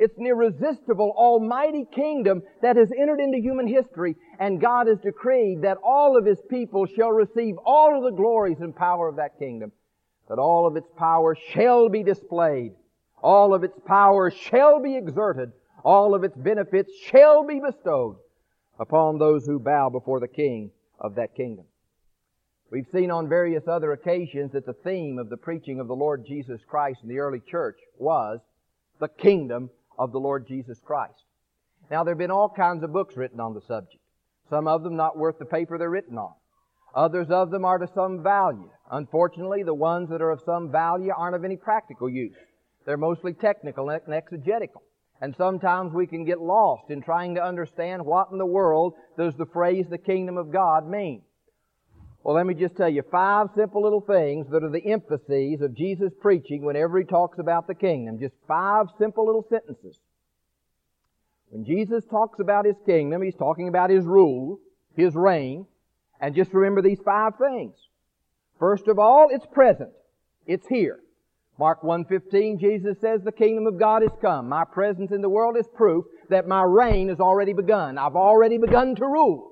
It's 0.02 0.18
an 0.18 0.26
irresistible, 0.26 1.14
almighty 1.16 1.86
kingdom 1.94 2.44
that 2.62 2.76
has 2.76 2.92
entered 2.92 3.22
into 3.22 3.38
human 3.38 3.68
history, 3.68 4.16
and 4.40 4.60
God 4.60 4.88
has 4.88 5.00
decreed 5.00 5.62
that 5.62 5.78
all 5.84 6.18
of 6.18 6.26
His 6.26 6.42
people 6.50 6.86
shall 6.86 7.12
receive 7.12 7.56
all 7.66 7.96
of 7.96 8.04
the 8.04 8.18
glories 8.18 8.60
and 8.60 8.76
power 8.76 9.08
of 9.08 9.16
that 9.16 9.40
kingdom. 9.40 9.72
That 10.28 10.40
all 10.40 10.68
of 10.68 10.76
its 10.76 10.90
power 10.98 11.38
shall 11.54 11.88
be 11.88 12.04
displayed. 12.04 12.74
All 13.22 13.54
of 13.54 13.64
its 13.64 13.80
power 13.86 14.32
shall 14.32 14.82
be 14.82 14.98
exerted 14.98 15.54
all 15.84 16.14
of 16.14 16.24
its 16.24 16.36
benefits 16.38 16.92
shall 16.96 17.46
be 17.46 17.60
bestowed 17.60 18.18
upon 18.80 19.18
those 19.18 19.46
who 19.46 19.60
bow 19.60 19.90
before 19.90 20.20
the 20.20 20.28
King 20.28 20.72
of 21.00 21.16
that 21.16 21.36
kingdom. 21.36 21.66
We've 22.70 22.88
seen 22.94 23.12
on 23.12 23.28
various 23.28 23.68
other 23.68 23.92
occasions 23.92 24.54
that 24.54 24.66
the 24.66 24.74
theme 24.74 25.20
of 25.20 25.30
the 25.30 25.38
preaching 25.38 25.80
of 25.80 25.88
the 25.88 25.96
Lord 25.96 26.26
Jesus 26.26 26.62
Christ 26.68 27.02
in 27.04 27.10
the 27.10 27.20
early 27.20 27.42
church 27.42 27.80
was 27.98 28.40
the 29.00 29.10
kingdom 29.10 29.70
of 29.98 30.12
the 30.12 30.20
Lord 30.20 30.48
Jesus 30.48 30.80
Christ. 30.80 31.26
Now 31.90 32.04
there 32.04 32.14
have 32.14 32.20
been 32.20 32.32
all 32.32 32.50
kinds 32.50 32.84
of 32.84 32.94
books 32.94 33.18
written 33.18 33.40
on 33.40 33.54
the 33.54 33.62
subject. 33.62 34.04
Some 34.50 34.68
of 34.68 34.84
them 34.84 34.96
not 34.96 35.18
worth 35.18 35.40
the 35.40 35.46
paper 35.46 35.78
they're 35.78 35.90
written 35.90 36.18
on. 36.18 36.34
Others 36.94 37.30
of 37.30 37.52
them 37.52 37.64
are 37.64 37.78
to 37.78 37.88
some 37.88 38.22
value. 38.22 38.70
Unfortunately, 38.92 39.64
the 39.64 39.74
ones 39.74 40.10
that 40.10 40.22
are 40.22 40.32
of 40.32 40.42
some 40.42 40.72
value 40.72 41.12
aren't 41.16 41.36
of 41.36 41.46
any 41.46 41.56
practical 41.56 42.10
use. 42.10 42.36
They're 42.86 42.98
mostly 42.98 43.34
technical 43.34 43.90
and 43.90 44.14
exegetical. 44.14 44.84
And 45.22 45.36
sometimes 45.36 45.94
we 45.94 46.08
can 46.08 46.26
get 46.26 46.42
lost 46.42 46.90
in 46.90 47.02
trying 47.02 47.36
to 47.36 47.44
understand 47.44 48.04
what 48.04 48.30
in 48.32 48.40
the 48.40 48.46
world 48.46 48.94
does 49.18 49.36
the 49.36 49.46
phrase 49.46 49.86
the 49.90 49.98
kingdom 49.98 50.38
of 50.38 50.52
God 50.52 50.88
mean. 50.88 51.22
Well, 52.24 52.36
let 52.36 52.46
me 52.46 52.54
just 52.54 52.76
tell 52.76 52.90
you 52.90 53.04
five 53.12 53.48
simple 53.56 53.82
little 53.82 54.02
things 54.02 54.48
that 54.52 54.64
are 54.64 54.70
the 54.70 54.86
emphases 54.86 55.62
of 55.62 55.76
Jesus' 55.76 56.14
preaching 56.22 56.64
whenever 56.64 57.00
he 57.00 57.04
talks 57.04 57.40
about 57.40 57.68
the 57.68 57.74
kingdom. 57.74 58.20
Just 58.20 58.36
five 58.48 58.88
simple 59.00 59.26
little 59.26 59.46
sentences. 59.50 59.98
When 61.50 61.66
Jesus 61.66 62.06
talks 62.06 62.40
about 62.40 62.66
his 62.66 62.78
kingdom, 62.86 63.24
he's 63.24 63.36
talking 63.36 63.68
about 63.68 63.90
his 63.90 64.06
rule, 64.06 64.60
his 64.96 65.16
reign, 65.16 65.66
and 66.20 66.36
just 66.36 66.54
remember 66.54 66.82
these 66.82 67.02
five 67.04 67.34
things. 67.38 67.74
First 68.60 68.88
of 68.88 69.00
all, 69.00 69.30
it's 69.32 69.48
present. 69.48 69.90
It's 70.46 70.68
here. 70.68 71.00
Mark 71.58 71.82
1.15, 71.82 72.60
Jesus 72.60 73.00
says, 73.02 73.22
the 73.24 73.32
kingdom 73.32 73.68
of 73.68 73.80
God 73.80 74.04
is 74.04 74.12
come. 74.22 74.48
My 74.48 74.64
presence 74.64 75.12
in 75.12 75.22
the 75.22 75.30
world 75.30 75.58
is 75.58 75.68
proof 75.76 76.06
that 76.30 76.48
my 76.48 76.64
reign 76.64 77.10
has 77.10 77.20
already 77.20 77.54
begun. 77.54 77.98
I've 77.98 78.16
already 78.16 78.58
begun 78.58 78.96
to 78.96 79.06
rule. 79.06 79.51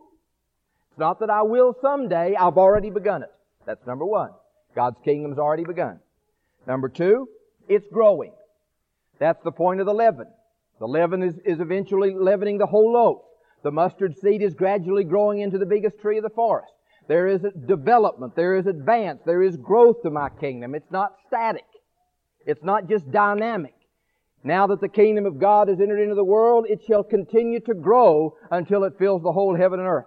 Not 1.00 1.22
that 1.22 1.30
I 1.30 1.44
will 1.44 1.74
someday, 1.82 2.36
I've 2.36 2.58
already 2.58 2.90
begun 2.90 3.24
it. 3.24 3.32
That's 3.66 3.86
number 3.88 4.06
one. 4.06 4.32
God's 4.76 4.98
kingdom's 5.04 5.40
already 5.40 5.64
begun. 5.64 6.00
Number 6.68 6.90
two, 6.90 7.28
it's 7.70 7.88
growing. 7.88 8.34
That's 9.18 9.42
the 9.44 9.52
point 9.52 9.80
of 9.80 9.86
the 9.86 9.94
leaven. 9.94 10.28
The 10.80 10.88
leaven 10.88 11.24
is, 11.24 11.36
is 11.46 11.60
eventually 11.62 12.14
leavening 12.14 12.58
the 12.58 12.66
whole 12.66 12.94
loaf. 12.94 13.22
The 13.64 13.72
mustard 13.72 14.18
seed 14.18 14.42
is 14.42 14.54
gradually 14.54 15.04
growing 15.06 15.40
into 15.40 15.58
the 15.58 15.66
biggest 15.66 16.00
tree 16.00 16.18
of 16.18 16.24
the 16.24 16.30
forest. 16.30 16.74
There 17.08 17.28
is 17.28 17.42
development. 17.66 18.36
There 18.36 18.56
is 18.56 18.68
advance. 18.68 19.22
There 19.26 19.42
is 19.42 19.58
growth 19.58 20.02
to 20.04 20.10
my 20.10 20.30
kingdom. 20.30 20.76
It's 20.76 20.92
not 20.92 21.16
static. 21.28 21.66
It's 22.46 22.64
not 22.64 22.88
just 22.88 23.10
dynamic. 23.10 23.74
Now 24.44 24.68
that 24.68 24.80
the 24.80 24.90
kingdom 24.90 25.26
of 25.26 25.40
God 25.40 25.70
has 25.70 25.80
entered 25.80 26.02
into 26.02 26.16
the 26.16 26.24
world, 26.24 26.66
it 26.70 26.82
shall 26.86 27.04
continue 27.04 27.60
to 27.62 27.74
grow 27.74 28.38
until 28.52 28.84
it 28.84 28.98
fills 29.00 29.24
the 29.24 29.32
whole 29.32 29.56
heaven 29.56 29.80
and 29.80 29.88
earth. 29.88 30.06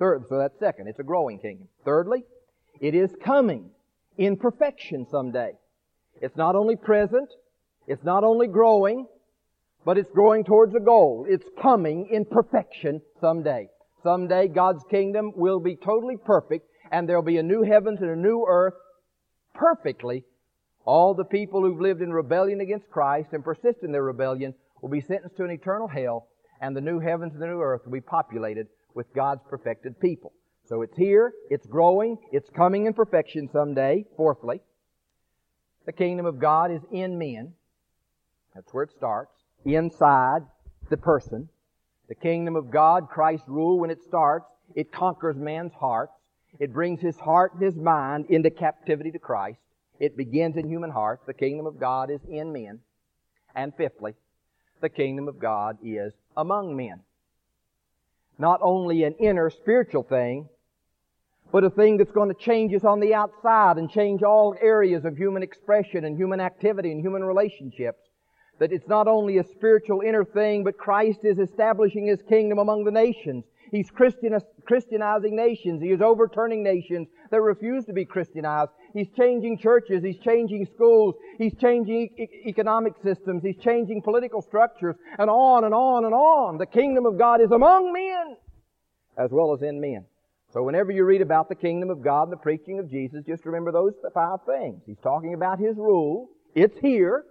Third, 0.00 0.24
so 0.28 0.38
that's 0.38 0.58
second. 0.58 0.88
It's 0.88 0.98
a 0.98 1.04
growing 1.04 1.38
kingdom. 1.38 1.68
Thirdly, 1.84 2.24
it 2.80 2.94
is 2.94 3.14
coming 3.22 3.70
in 4.16 4.38
perfection 4.38 5.06
someday. 5.06 5.52
It's 6.22 6.36
not 6.36 6.56
only 6.56 6.74
present, 6.74 7.28
it's 7.86 8.02
not 8.02 8.24
only 8.24 8.46
growing, 8.46 9.06
but 9.84 9.98
it's 9.98 10.10
growing 10.10 10.42
towards 10.42 10.74
a 10.74 10.80
goal. 10.80 11.26
It's 11.28 11.44
coming 11.60 12.08
in 12.10 12.24
perfection 12.24 13.02
someday. 13.20 13.68
Someday 14.02 14.48
God's 14.48 14.82
kingdom 14.90 15.32
will 15.36 15.60
be 15.60 15.76
totally 15.76 16.16
perfect 16.16 16.66
and 16.90 17.06
there'll 17.06 17.22
be 17.22 17.36
a 17.36 17.42
new 17.42 17.62
heavens 17.62 18.00
and 18.00 18.10
a 18.10 18.16
new 18.16 18.46
earth 18.48 18.74
perfectly. 19.54 20.24
All 20.86 21.12
the 21.12 21.24
people 21.24 21.60
who've 21.60 21.80
lived 21.80 22.00
in 22.00 22.10
rebellion 22.10 22.60
against 22.60 22.88
Christ 22.88 23.28
and 23.32 23.44
persist 23.44 23.82
in 23.82 23.92
their 23.92 24.02
rebellion 24.02 24.54
will 24.80 24.88
be 24.88 25.02
sentenced 25.02 25.36
to 25.36 25.44
an 25.44 25.50
eternal 25.50 25.88
hell 25.88 26.28
and 26.62 26.74
the 26.74 26.80
new 26.80 27.00
heavens 27.00 27.34
and 27.34 27.42
the 27.42 27.46
new 27.46 27.60
earth 27.60 27.82
will 27.84 27.92
be 27.92 28.00
populated 28.00 28.66
with 28.94 29.12
God's 29.14 29.42
perfected 29.48 30.00
people. 30.00 30.32
So 30.68 30.82
it's 30.82 30.96
here, 30.96 31.32
it's 31.50 31.66
growing, 31.66 32.16
it's 32.32 32.48
coming 32.50 32.86
in 32.86 32.94
perfection 32.94 33.48
someday. 33.52 34.04
Fourthly, 34.16 34.60
the 35.86 35.92
kingdom 35.92 36.26
of 36.26 36.38
God 36.38 36.70
is 36.70 36.82
in 36.92 37.18
men. 37.18 37.54
That's 38.54 38.72
where 38.72 38.84
it 38.84 38.92
starts 38.96 39.32
inside 39.64 40.42
the 40.88 40.96
person. 40.96 41.48
The 42.08 42.14
kingdom 42.14 42.56
of 42.56 42.70
God, 42.70 43.08
Christ's 43.08 43.48
rule, 43.48 43.78
when 43.78 43.90
it 43.90 44.02
starts, 44.02 44.46
it 44.74 44.92
conquers 44.92 45.36
man's 45.36 45.72
hearts. 45.72 46.12
It 46.58 46.72
brings 46.72 47.00
his 47.00 47.16
heart 47.16 47.54
and 47.54 47.62
his 47.62 47.76
mind 47.76 48.26
into 48.28 48.50
captivity 48.50 49.10
to 49.12 49.18
Christ. 49.18 49.60
It 50.00 50.16
begins 50.16 50.56
in 50.56 50.68
human 50.68 50.90
hearts. 50.90 51.22
The 51.26 51.34
kingdom 51.34 51.66
of 51.66 51.78
God 51.78 52.10
is 52.10 52.20
in 52.28 52.52
men. 52.52 52.80
And 53.54 53.74
fifthly, 53.76 54.14
the 54.80 54.88
kingdom 54.88 55.28
of 55.28 55.38
God 55.38 55.78
is 55.82 56.12
among 56.36 56.76
men. 56.76 57.00
Not 58.40 58.60
only 58.62 59.04
an 59.04 59.14
inner 59.20 59.50
spiritual 59.50 60.02
thing, 60.02 60.48
but 61.52 61.62
a 61.62 61.68
thing 61.68 61.98
that's 61.98 62.10
going 62.10 62.30
to 62.30 62.34
change 62.34 62.72
us 62.72 62.84
on 62.84 62.98
the 62.98 63.12
outside 63.12 63.76
and 63.76 63.90
change 63.90 64.22
all 64.22 64.56
areas 64.62 65.04
of 65.04 65.16
human 65.16 65.42
expression 65.42 66.06
and 66.06 66.16
human 66.16 66.40
activity 66.40 66.90
and 66.90 67.02
human 67.02 67.22
relationships 67.22 68.00
that 68.58 68.72
it's 68.72 68.88
not 68.88 69.06
only 69.08 69.36
a 69.36 69.44
spiritual 69.44 70.00
inner 70.00 70.24
thing, 70.24 70.64
but 70.64 70.78
Christ 70.78 71.20
is 71.24 71.38
establishing 71.38 72.06
His 72.06 72.22
kingdom 72.22 72.58
among 72.58 72.84
the 72.84 72.90
nations. 72.90 73.44
He's 73.70 73.90
Christianizing 73.90 75.36
nations. 75.36 75.82
He 75.82 75.90
is 75.90 76.00
overturning 76.00 76.62
nations 76.62 77.08
that 77.30 77.40
refuse 77.40 77.84
to 77.86 77.92
be 77.92 78.04
Christianized. 78.04 78.70
He's 78.92 79.08
changing 79.16 79.58
churches. 79.58 80.02
He's 80.02 80.18
changing 80.18 80.66
schools. 80.74 81.14
He's 81.38 81.54
changing 81.54 82.10
e- 82.18 82.48
economic 82.48 82.94
systems. 83.02 83.42
He's 83.42 83.56
changing 83.58 84.02
political 84.02 84.42
structures 84.42 84.96
and 85.18 85.30
on 85.30 85.64
and 85.64 85.72
on 85.72 86.04
and 86.04 86.14
on. 86.14 86.58
The 86.58 86.66
kingdom 86.66 87.06
of 87.06 87.16
God 87.18 87.40
is 87.40 87.52
among 87.52 87.92
men 87.92 88.36
as 89.16 89.30
well 89.30 89.52
as 89.52 89.62
in 89.62 89.80
men. 89.80 90.04
So 90.52 90.62
whenever 90.62 90.90
you 90.90 91.04
read 91.04 91.20
about 91.20 91.48
the 91.48 91.54
kingdom 91.54 91.90
of 91.90 92.02
God 92.02 92.24
and 92.24 92.32
the 92.32 92.36
preaching 92.36 92.78
of 92.80 92.90
Jesus, 92.90 93.24
just 93.24 93.44
remember 93.46 93.70
those 93.70 93.92
five 94.12 94.40
things. 94.46 94.82
He's 94.84 94.98
talking 95.02 95.34
about 95.34 95.60
His 95.60 95.76
rule. 95.76 96.28
It's 96.54 96.76
here. 96.80 97.24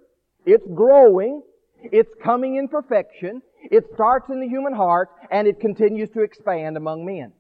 It's 0.45 0.65
growing. 0.73 1.41
It's 1.83 2.13
coming 2.23 2.55
in 2.55 2.69
perfection. 2.69 3.41
It 3.61 3.85
starts 3.93 4.29
in 4.29 4.39
the 4.39 4.47
human 4.47 4.73
heart 4.73 5.09
and 5.31 5.47
it 5.47 5.59
continues 5.59 6.09
to 6.11 6.21
expand 6.21 6.77
among 6.77 7.05
men. 7.05 7.33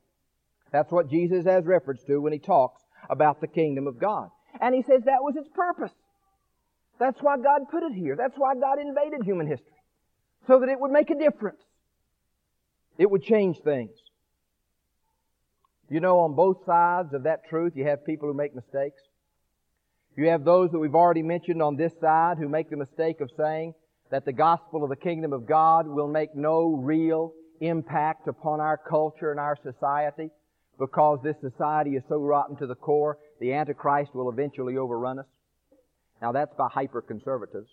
That's 0.71 0.91
what 0.91 1.09
Jesus 1.09 1.45
has 1.45 1.65
reference 1.65 2.03
to 2.03 2.19
when 2.19 2.33
he 2.33 2.39
talks 2.39 2.81
about 3.09 3.41
the 3.41 3.47
kingdom 3.47 3.87
of 3.87 3.99
God. 3.99 4.29
And 4.61 4.75
he 4.75 4.81
says 4.81 5.03
that 5.05 5.23
was 5.23 5.35
its 5.35 5.49
purpose. 5.53 5.93
That's 6.99 7.21
why 7.21 7.37
God 7.37 7.61
put 7.71 7.83
it 7.83 7.93
here. 7.93 8.15
That's 8.15 8.37
why 8.37 8.55
God 8.55 8.79
invaded 8.79 9.23
human 9.23 9.47
history. 9.47 9.67
So 10.47 10.59
that 10.59 10.69
it 10.69 10.79
would 10.79 10.91
make 10.91 11.09
a 11.09 11.15
difference. 11.15 11.61
It 12.97 13.09
would 13.09 13.23
change 13.23 13.57
things. 13.59 13.91
You 15.89 16.01
know, 16.01 16.19
on 16.19 16.35
both 16.35 16.65
sides 16.65 17.13
of 17.13 17.23
that 17.23 17.47
truth, 17.49 17.73
you 17.75 17.85
have 17.85 18.05
people 18.05 18.27
who 18.27 18.35
make 18.35 18.53
mistakes. 18.53 19.01
You 20.15 20.29
have 20.29 20.43
those 20.43 20.71
that 20.71 20.79
we've 20.79 20.95
already 20.95 21.23
mentioned 21.23 21.61
on 21.61 21.77
this 21.77 21.93
side 21.99 22.37
who 22.37 22.49
make 22.49 22.69
the 22.69 22.77
mistake 22.77 23.21
of 23.21 23.31
saying 23.37 23.73
that 24.11 24.25
the 24.25 24.33
gospel 24.33 24.83
of 24.83 24.89
the 24.89 24.95
kingdom 24.95 25.33
of 25.33 25.45
God 25.45 25.87
will 25.87 26.07
make 26.07 26.35
no 26.35 26.73
real 26.73 27.33
impact 27.61 28.27
upon 28.27 28.59
our 28.59 28.77
culture 28.77 29.31
and 29.31 29.39
our 29.39 29.57
society 29.63 30.29
because 30.79 31.19
this 31.23 31.35
society 31.41 31.91
is 31.91 32.03
so 32.07 32.17
rotten 32.17 32.55
to 32.55 32.65
the 32.65 32.75
core, 32.75 33.17
the 33.39 33.53
Antichrist 33.53 34.15
will 34.15 34.29
eventually 34.29 34.77
overrun 34.77 35.19
us. 35.19 35.25
Now 36.21 36.31
that's 36.31 36.53
by 36.57 36.69
hyper-conservatives. 36.71 37.69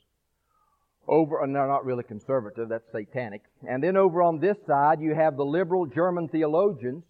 Over, 1.09 1.41
uh, 1.41 1.45
and 1.45 1.55
they're 1.55 1.69
not 1.69 1.85
really 1.85 2.03
conservative, 2.03 2.69
that's 2.69 2.91
satanic. 2.91 3.43
And 3.69 3.83
then 3.83 3.97
over 3.97 4.23
on 4.23 4.41
this 4.41 4.57
side, 4.67 5.01
you 5.01 5.15
have 5.15 5.37
the 5.37 5.45
liberal 5.45 5.87
German 5.87 6.29
theologians 6.29 7.05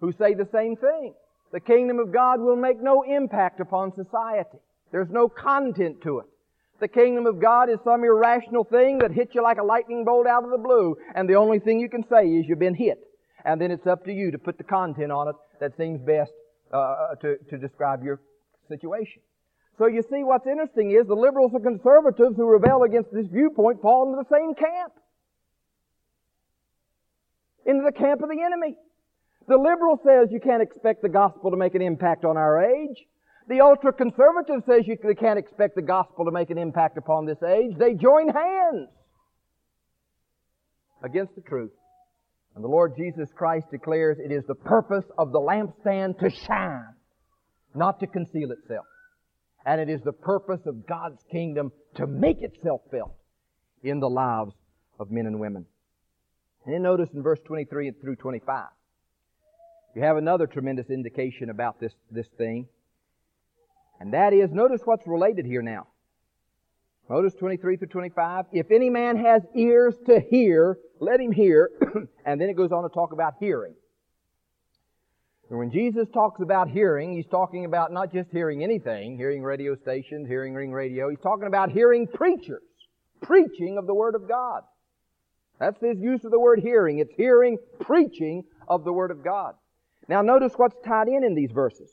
who 0.00 0.12
say 0.12 0.34
the 0.34 0.48
same 0.52 0.76
thing. 0.76 1.14
The 1.52 1.60
kingdom 1.60 1.98
of 1.98 2.12
God 2.12 2.40
will 2.40 2.56
make 2.56 2.80
no 2.80 3.02
impact 3.02 3.60
upon 3.60 3.92
society. 3.94 4.58
There's 4.92 5.10
no 5.10 5.28
content 5.28 6.02
to 6.02 6.20
it. 6.20 6.26
The 6.80 6.88
kingdom 6.88 7.26
of 7.26 7.40
God 7.40 7.70
is 7.70 7.78
some 7.84 8.02
irrational 8.04 8.64
thing 8.64 8.98
that 8.98 9.12
hits 9.12 9.34
you 9.34 9.42
like 9.42 9.58
a 9.58 9.62
lightning 9.62 10.04
bolt 10.04 10.26
out 10.26 10.44
of 10.44 10.50
the 10.50 10.58
blue, 10.58 10.96
and 11.14 11.28
the 11.28 11.36
only 11.36 11.58
thing 11.58 11.78
you 11.78 11.88
can 11.88 12.04
say 12.08 12.26
is 12.26 12.46
you've 12.48 12.58
been 12.58 12.74
hit. 12.74 12.98
And 13.44 13.60
then 13.60 13.70
it's 13.70 13.86
up 13.86 14.04
to 14.06 14.12
you 14.12 14.30
to 14.32 14.38
put 14.38 14.58
the 14.58 14.64
content 14.64 15.12
on 15.12 15.28
it 15.28 15.36
that 15.60 15.76
seems 15.76 16.00
best 16.00 16.32
uh, 16.72 17.14
to, 17.20 17.36
to 17.50 17.58
describe 17.58 18.02
your 18.02 18.20
situation. 18.68 19.22
So 19.78 19.86
you 19.86 20.02
see 20.02 20.22
what's 20.22 20.46
interesting 20.46 20.92
is 20.92 21.06
the 21.06 21.14
liberals 21.14 21.52
and 21.54 21.62
conservatives 21.62 22.36
who 22.36 22.46
rebel 22.46 22.84
against 22.84 23.12
this 23.12 23.26
viewpoint 23.26 23.82
fall 23.82 24.06
into 24.06 24.22
the 24.22 24.34
same 24.34 24.54
camp. 24.54 24.92
Into 27.66 27.82
the 27.84 27.92
camp 27.92 28.22
of 28.22 28.28
the 28.28 28.40
enemy. 28.40 28.76
The 29.46 29.56
liberal 29.56 30.00
says 30.04 30.28
you 30.30 30.40
can't 30.40 30.62
expect 30.62 31.02
the 31.02 31.08
gospel 31.08 31.50
to 31.50 31.56
make 31.56 31.74
an 31.74 31.82
impact 31.82 32.24
on 32.24 32.36
our 32.36 32.64
age. 32.64 33.04
The 33.48 33.60
ultra-conservative 33.60 34.62
says 34.66 34.86
you 34.86 34.96
can't 35.14 35.38
expect 35.38 35.74
the 35.74 35.82
gospel 35.82 36.24
to 36.24 36.30
make 36.30 36.50
an 36.50 36.58
impact 36.58 36.96
upon 36.96 37.26
this 37.26 37.42
age. 37.42 37.76
They 37.78 37.94
join 37.94 38.28
hands 38.28 38.88
against 41.02 41.34
the 41.34 41.42
truth. 41.42 41.72
And 42.54 42.64
the 42.64 42.68
Lord 42.68 42.94
Jesus 42.96 43.28
Christ 43.34 43.66
declares 43.70 44.18
it 44.18 44.32
is 44.32 44.44
the 44.46 44.54
purpose 44.54 45.04
of 45.18 45.32
the 45.32 45.40
lampstand 45.40 46.18
to 46.20 46.30
shine, 46.30 46.94
not 47.74 48.00
to 48.00 48.06
conceal 48.06 48.50
itself. 48.52 48.86
And 49.66 49.80
it 49.80 49.90
is 49.90 50.00
the 50.02 50.12
purpose 50.12 50.60
of 50.66 50.86
God's 50.86 51.22
kingdom 51.30 51.72
to 51.96 52.06
make 52.06 52.40
itself 52.42 52.82
felt 52.90 53.14
in 53.82 54.00
the 54.00 54.08
lives 54.08 54.54
of 54.98 55.10
men 55.10 55.26
and 55.26 55.40
women. 55.40 55.66
And 56.64 56.74
then 56.74 56.82
notice 56.82 57.08
in 57.12 57.22
verse 57.22 57.40
23 57.44 57.92
through 58.00 58.16
25. 58.16 58.68
You 59.96 60.02
have 60.02 60.16
another 60.16 60.46
tremendous 60.46 60.88
indication 60.90 61.50
about 61.50 61.80
this, 61.80 61.92
this 62.10 62.26
thing. 62.38 62.68
And 64.00 64.12
that 64.12 64.32
is, 64.32 64.50
notice 64.52 64.82
what's 64.84 65.06
related 65.06 65.46
here 65.46 65.62
now. 65.62 65.86
Notice 67.08 67.34
23 67.34 67.76
through 67.76 67.88
25. 67.88 68.46
If 68.52 68.70
any 68.70 68.88
man 68.90 69.16
has 69.18 69.42
ears 69.54 69.94
to 70.06 70.20
hear, 70.20 70.78
let 71.00 71.20
him 71.20 71.32
hear. 71.32 71.70
and 72.24 72.40
then 72.40 72.48
it 72.48 72.56
goes 72.56 72.72
on 72.72 72.82
to 72.82 72.88
talk 72.88 73.12
about 73.12 73.34
hearing. 73.38 73.74
And 75.50 75.58
when 75.58 75.70
Jesus 75.70 76.08
talks 76.12 76.40
about 76.40 76.70
hearing, 76.70 77.14
he's 77.14 77.26
talking 77.26 77.66
about 77.66 77.92
not 77.92 78.12
just 78.12 78.30
hearing 78.30 78.64
anything, 78.64 79.18
hearing 79.18 79.42
radio 79.42 79.76
stations, 79.76 80.26
hearing 80.26 80.54
ring 80.54 80.72
radio. 80.72 81.10
He's 81.10 81.20
talking 81.20 81.46
about 81.46 81.70
hearing 81.70 82.06
preachers, 82.06 82.62
preaching 83.20 83.76
of 83.76 83.86
the 83.86 83.94
Word 83.94 84.14
of 84.14 84.26
God. 84.26 84.62
That's 85.60 85.80
his 85.80 85.98
use 85.98 86.24
of 86.24 86.30
the 86.30 86.40
word 86.40 86.60
hearing. 86.60 86.98
It's 86.98 87.14
hearing, 87.14 87.58
preaching 87.80 88.44
of 88.66 88.84
the 88.84 88.92
Word 88.92 89.10
of 89.10 89.22
God. 89.22 89.54
Now 90.08 90.22
notice 90.22 90.54
what's 90.56 90.76
tied 90.84 91.08
in 91.08 91.24
in 91.24 91.34
these 91.34 91.52
verses. 91.52 91.90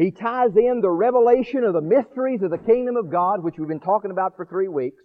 He 0.00 0.10
ties 0.10 0.56
in 0.56 0.80
the 0.80 0.88
revelation 0.88 1.62
of 1.62 1.74
the 1.74 1.82
mysteries 1.82 2.40
of 2.40 2.50
the 2.50 2.56
kingdom 2.56 2.96
of 2.96 3.10
God, 3.10 3.44
which 3.44 3.56
we've 3.58 3.68
been 3.68 3.80
talking 3.80 4.10
about 4.10 4.34
for 4.34 4.46
three 4.46 4.66
weeks. 4.66 5.02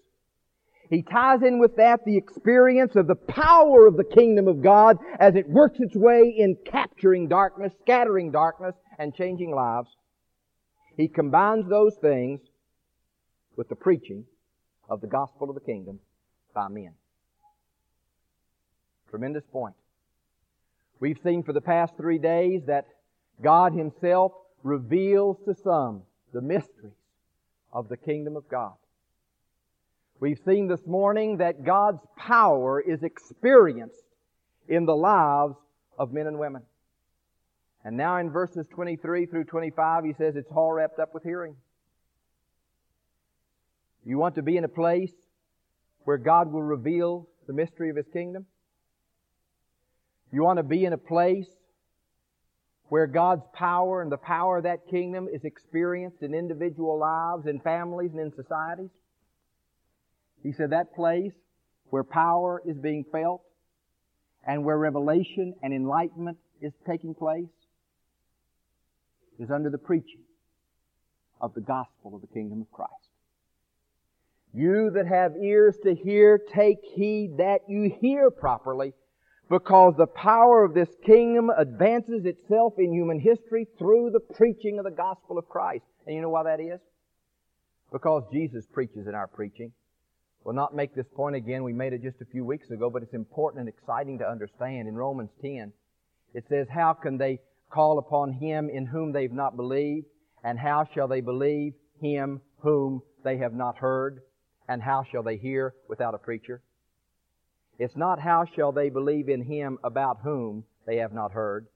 He 0.89 1.01
ties 1.01 1.41
in 1.41 1.60
with 1.60 1.75
that 1.75 2.05
the 2.05 2.15
experience 2.15 2.95
of 2.95 3.05
the 3.05 3.15
power 3.15 3.88
of 3.88 3.97
the 3.97 4.05
kingdom 4.05 4.47
of 4.47 4.62
God 4.62 4.95
as 5.19 5.36
it 5.36 5.49
works 5.49 5.79
its 5.81 5.97
way 5.97 6.34
in 6.38 6.55
capturing 6.65 7.27
darkness, 7.27 7.73
scattering 7.81 8.31
darkness, 8.31 8.73
and 8.97 9.13
changing 9.13 9.53
lives. 9.53 9.89
He 10.95 11.10
combines 11.10 11.67
those 11.67 11.97
things 11.97 12.39
with 13.58 13.67
the 13.67 13.75
preaching 13.75 14.23
of 14.89 15.01
the 15.01 15.08
gospel 15.08 15.49
of 15.49 15.55
the 15.55 15.62
kingdom 15.62 15.99
by 16.53 16.69
men. 16.69 16.93
Tremendous 19.10 19.43
point. 19.51 19.75
We've 21.01 21.19
seen 21.21 21.43
for 21.43 21.51
the 21.51 21.60
past 21.60 21.97
three 21.97 22.17
days 22.17 22.62
that 22.67 22.86
God 23.43 23.73
Himself 23.73 24.31
reveals 24.65 25.38
to 25.45 25.54
some 25.54 26.01
the 26.34 26.41
mysteries 26.41 26.97
of 27.71 27.88
the 27.88 27.95
kingdom 27.95 28.36
of 28.36 28.49
God. 28.49 28.73
We've 30.19 30.39
seen 30.43 30.67
this 30.67 30.86
morning 30.88 31.38
that 31.38 31.63
God's 31.63 32.01
power 32.17 32.82
is 32.82 33.04
experienced 33.04 34.04
in 34.67 34.86
the 34.86 34.95
lives 34.95 35.56
of 35.99 36.12
men 36.12 36.25
and 36.25 36.39
women. 36.39 36.63
And 37.84 37.95
now 37.95 38.17
in 38.17 38.32
verses 38.32 38.65
23 38.73 39.28
through 39.28 39.43
25, 39.43 40.04
he 40.04 40.13
says 40.13 40.36
it's 40.36 40.51
all 40.51 40.73
wrapped 40.73 40.99
up 40.99 41.13
with 41.13 41.21
hearing. 41.21 41.56
You 44.04 44.17
want 44.17 44.36
to 44.36 44.41
be 44.41 44.58
in 44.58 44.63
a 44.63 44.69
place 44.69 45.13
where 46.06 46.17
God 46.17 46.51
will 46.51 46.63
reveal 46.63 47.28
the 47.45 47.54
mystery 47.54 47.91
of 47.91 47.97
His 47.97 48.08
kingdom? 48.12 48.47
You 50.32 50.43
want 50.43 50.58
to 50.58 50.63
be 50.63 50.86
in 50.86 50.93
a 50.93 50.97
place 50.97 51.49
where 52.89 53.08
God's 53.08 53.43
power 53.54 54.02
and 54.02 54.12
the 54.12 54.17
power 54.17 54.58
of 54.58 54.63
that 54.63 54.88
kingdom 54.89 55.28
is 55.32 55.43
experienced 55.43 56.21
in 56.21 56.34
individual 56.34 57.00
lives, 57.00 57.48
in 57.48 57.60
families, 57.60 58.12
and 58.12 58.19
in 58.19 58.34
societies? 58.36 58.91
He 60.43 60.52
said 60.52 60.69
that 60.71 60.93
place 60.93 61.34
where 61.89 62.04
power 62.04 62.62
is 62.65 62.78
being 62.78 63.06
felt 63.12 63.41
and 64.45 64.63
where 64.63 64.78
revelation 64.78 65.56
and 65.63 65.74
enlightenment 65.74 66.38
is 66.62 66.74
taking 66.88 67.15
place 67.15 67.45
is 69.39 69.50
under 69.50 69.69
the 69.69 69.78
preaching 69.78 70.21
of 71.41 71.54
the 71.54 71.62
gospel 71.62 72.15
of 72.15 72.21
the 72.21 72.28
kingdom 72.28 72.62
of 72.62 72.71
Christ. 72.71 72.91
You 74.54 74.91
that 74.91 75.08
have 75.08 75.34
ears 75.41 75.76
to 75.84 75.93
hear, 75.93 76.38
take 76.38 76.78
heed 76.95 77.38
that 77.38 77.62
you 77.67 77.93
hear 78.00 78.32
properly 78.32 78.93
because 79.49 79.93
the 79.97 80.08
power 80.08 80.63
of 80.63 80.73
this 80.73 80.89
kingdom 81.05 81.49
advances 81.55 82.25
itself 82.25 82.73
in 82.77 82.93
human 82.93 83.19
history 83.19 83.67
through 83.77 84.12
the 84.12 84.19
preaching 84.19 84.79
of 84.79 84.86
the 84.86 84.91
gospel 84.91 85.38
of 85.38 85.47
Christ. 85.47 85.86
And 86.05 86.15
you 86.15 86.21
know 86.21 86.29
why 86.29 86.43
that 86.43 86.60
is? 86.60 86.79
Because 87.91 88.23
Jesus 88.31 88.65
preaches 88.71 89.08
in 89.08 89.15
our 89.15 89.27
preaching. 89.27 89.71
We'll 90.43 90.55
not 90.55 90.75
make 90.75 90.95
this 90.95 91.08
point 91.15 91.36
again. 91.36 91.63
We 91.63 91.73
made 91.73 91.93
it 91.93 92.03
just 92.03 92.21
a 92.21 92.25
few 92.25 92.45
weeks 92.45 92.69
ago, 92.69 92.89
but 92.89 93.03
it's 93.03 93.13
important 93.13 93.62
and 93.62 93.69
exciting 93.69 94.19
to 94.19 94.29
understand. 94.29 94.88
In 94.88 94.95
Romans 94.95 95.31
10, 95.41 95.71
it 96.34 96.45
says, 96.49 96.67
How 96.69 96.93
can 96.93 97.17
they 97.17 97.39
call 97.71 97.97
upon 97.97 98.34
him 98.34 98.69
in 98.69 98.86
whom 98.86 99.12
they've 99.12 99.31
not 99.31 99.55
believed? 99.55 100.08
And 100.43 100.60
how 100.60 100.88
shall 100.93 101.08
they 101.08 101.21
believe 101.21 101.73
him 101.99 102.41
whom 102.60 103.01
they 103.23 103.38
have 103.38 103.53
not 103.53 103.77
heard? 103.77 104.21
And 104.67 104.81
how 104.81 105.03
shall 105.12 105.23
they 105.23 105.38
hear 105.38 105.73
without 105.89 106.13
a 106.13 106.19
preacher? 106.19 106.62
It's 107.77 107.95
not 107.95 108.19
how 108.19 108.45
shall 108.55 108.71
they 108.71 108.89
believe 108.89 109.27
in 109.29 109.43
him 109.43 109.77
about 109.83 110.19
whom 110.23 110.63
they 110.85 110.97
have 110.97 111.13
not 111.13 111.31
heard. 111.31 111.67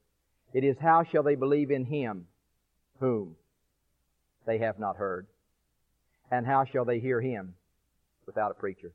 It 0.53 0.63
is 0.63 0.77
how 0.79 1.03
shall 1.03 1.23
they 1.23 1.35
believe 1.35 1.71
in 1.71 1.85
him 1.85 2.27
whom 2.99 3.35
they 4.45 4.59
have 4.59 4.79
not 4.79 4.95
heard. 4.95 5.27
And 6.31 6.45
how 6.45 6.65
shall 6.65 6.85
they 6.85 6.99
hear 6.99 7.19
him 7.19 7.55
without 8.25 8.51
a 8.51 8.53
preacher. 8.53 8.91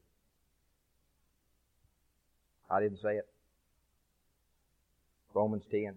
I 2.70 2.80
didn't 2.80 3.00
say 3.02 3.16
it. 3.16 3.26
Romans 5.34 5.64
10. 5.70 5.94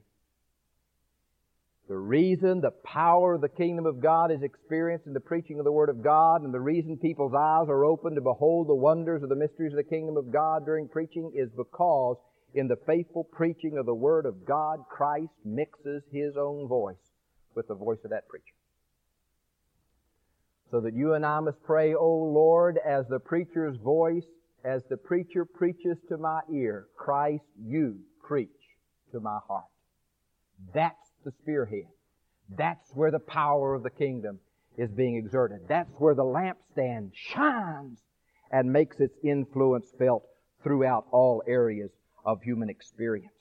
The 1.88 1.98
reason 1.98 2.60
the 2.60 2.72
power 2.84 3.36
of 3.36 3.42
the 3.42 3.48
kingdom 3.48 3.86
of 3.86 4.02
God 4.02 4.30
is 4.30 4.44
experienced 4.44 5.08
in 5.08 5.14
the 5.14 5.22
preaching 5.22 5.58
of 5.58 5.64
the 5.64 5.72
Word 5.72 5.88
of 5.88 6.04
God, 6.04 6.42
and 6.42 6.54
the 6.54 6.60
reason 6.60 6.98
people's 6.98 7.34
eyes 7.34 7.70
are 7.70 7.86
open 7.86 8.16
to 8.16 8.22
behold 8.22 8.68
the 8.68 8.76
wonders 8.76 9.24
of 9.24 9.30
the 9.30 9.36
mysteries 9.36 9.72
of 9.72 9.78
the 9.78 9.84
kingdom 9.84 10.18
of 10.18 10.30
God 10.30 10.66
during 10.66 10.90
preaching 10.90 11.32
is 11.34 11.50
because 11.56 12.18
in 12.54 12.68
the 12.68 12.76
faithful 12.86 13.24
preaching 13.24 13.78
of 13.78 13.86
the 13.86 13.94
Word 13.94 14.26
of 14.26 14.46
God, 14.46 14.80
Christ 14.90 15.32
mixes 15.46 16.04
His 16.12 16.36
own 16.36 16.68
voice 16.68 16.96
with 17.56 17.70
the 17.70 17.76
voice 17.76 18.00
of 18.04 18.10
that 18.10 18.28
preacher. 18.28 18.56
So 20.70 20.82
that 20.82 20.94
you 20.94 21.14
and 21.14 21.26
I 21.26 21.40
must 21.40 21.64
pray, 21.64 21.94
O 21.94 22.18
Lord, 22.18 22.78
as 22.86 23.08
the 23.08 23.20
preacher's 23.20 23.78
voice, 23.78 24.26
as 24.66 24.84
the 24.90 24.98
preacher 24.98 25.46
preaches 25.46 25.98
to 26.10 26.18
my 26.18 26.42
ear, 26.52 26.88
Christ, 26.98 27.46
you 27.64 28.00
preach 28.22 28.50
to 29.14 29.22
my 29.22 29.40
heart. 29.48 29.64
That's 30.74 31.07
the 31.28 31.34
spearhead. 31.42 31.88
That's 32.58 32.90
where 32.96 33.12
the 33.12 33.20
power 33.20 33.76
of 33.76 33.84
the 33.84 33.90
kingdom 33.90 34.40
is 34.78 34.90
being 34.90 35.18
exerted. 35.18 35.68
That's 35.68 35.92
where 35.98 36.16
the 36.16 36.24
lampstand 36.24 37.12
shines 37.14 38.00
and 38.50 38.72
makes 38.72 39.00
its 39.00 39.18
influence 39.24 39.88
felt 40.00 40.24
throughout 40.64 41.06
all 41.12 41.44
areas 41.46 41.92
of 42.26 42.42
human 42.42 42.70
experience. 42.70 43.34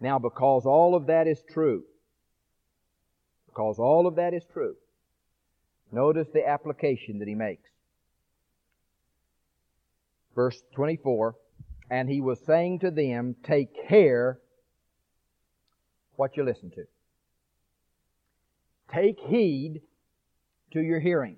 Now, 0.00 0.18
because 0.18 0.66
all 0.66 0.96
of 0.96 1.06
that 1.06 1.28
is 1.28 1.40
true, 1.48 1.84
because 3.46 3.78
all 3.78 4.08
of 4.08 4.16
that 4.16 4.34
is 4.34 4.42
true, 4.52 4.74
Notice 5.92 6.28
the 6.32 6.48
application 6.48 7.18
that 7.18 7.28
he 7.28 7.34
makes. 7.34 7.68
Verse 10.34 10.62
24, 10.74 11.34
and 11.90 12.08
he 12.08 12.22
was 12.22 12.40
saying 12.46 12.78
to 12.78 12.90
them, 12.90 13.36
take 13.44 13.68
care 13.88 14.38
what 16.16 16.36
you 16.36 16.44
listen 16.44 16.70
to. 16.70 16.84
Take 18.92 19.18
heed 19.20 19.80
to 20.72 20.80
your 20.80 21.00
hearing. 21.00 21.36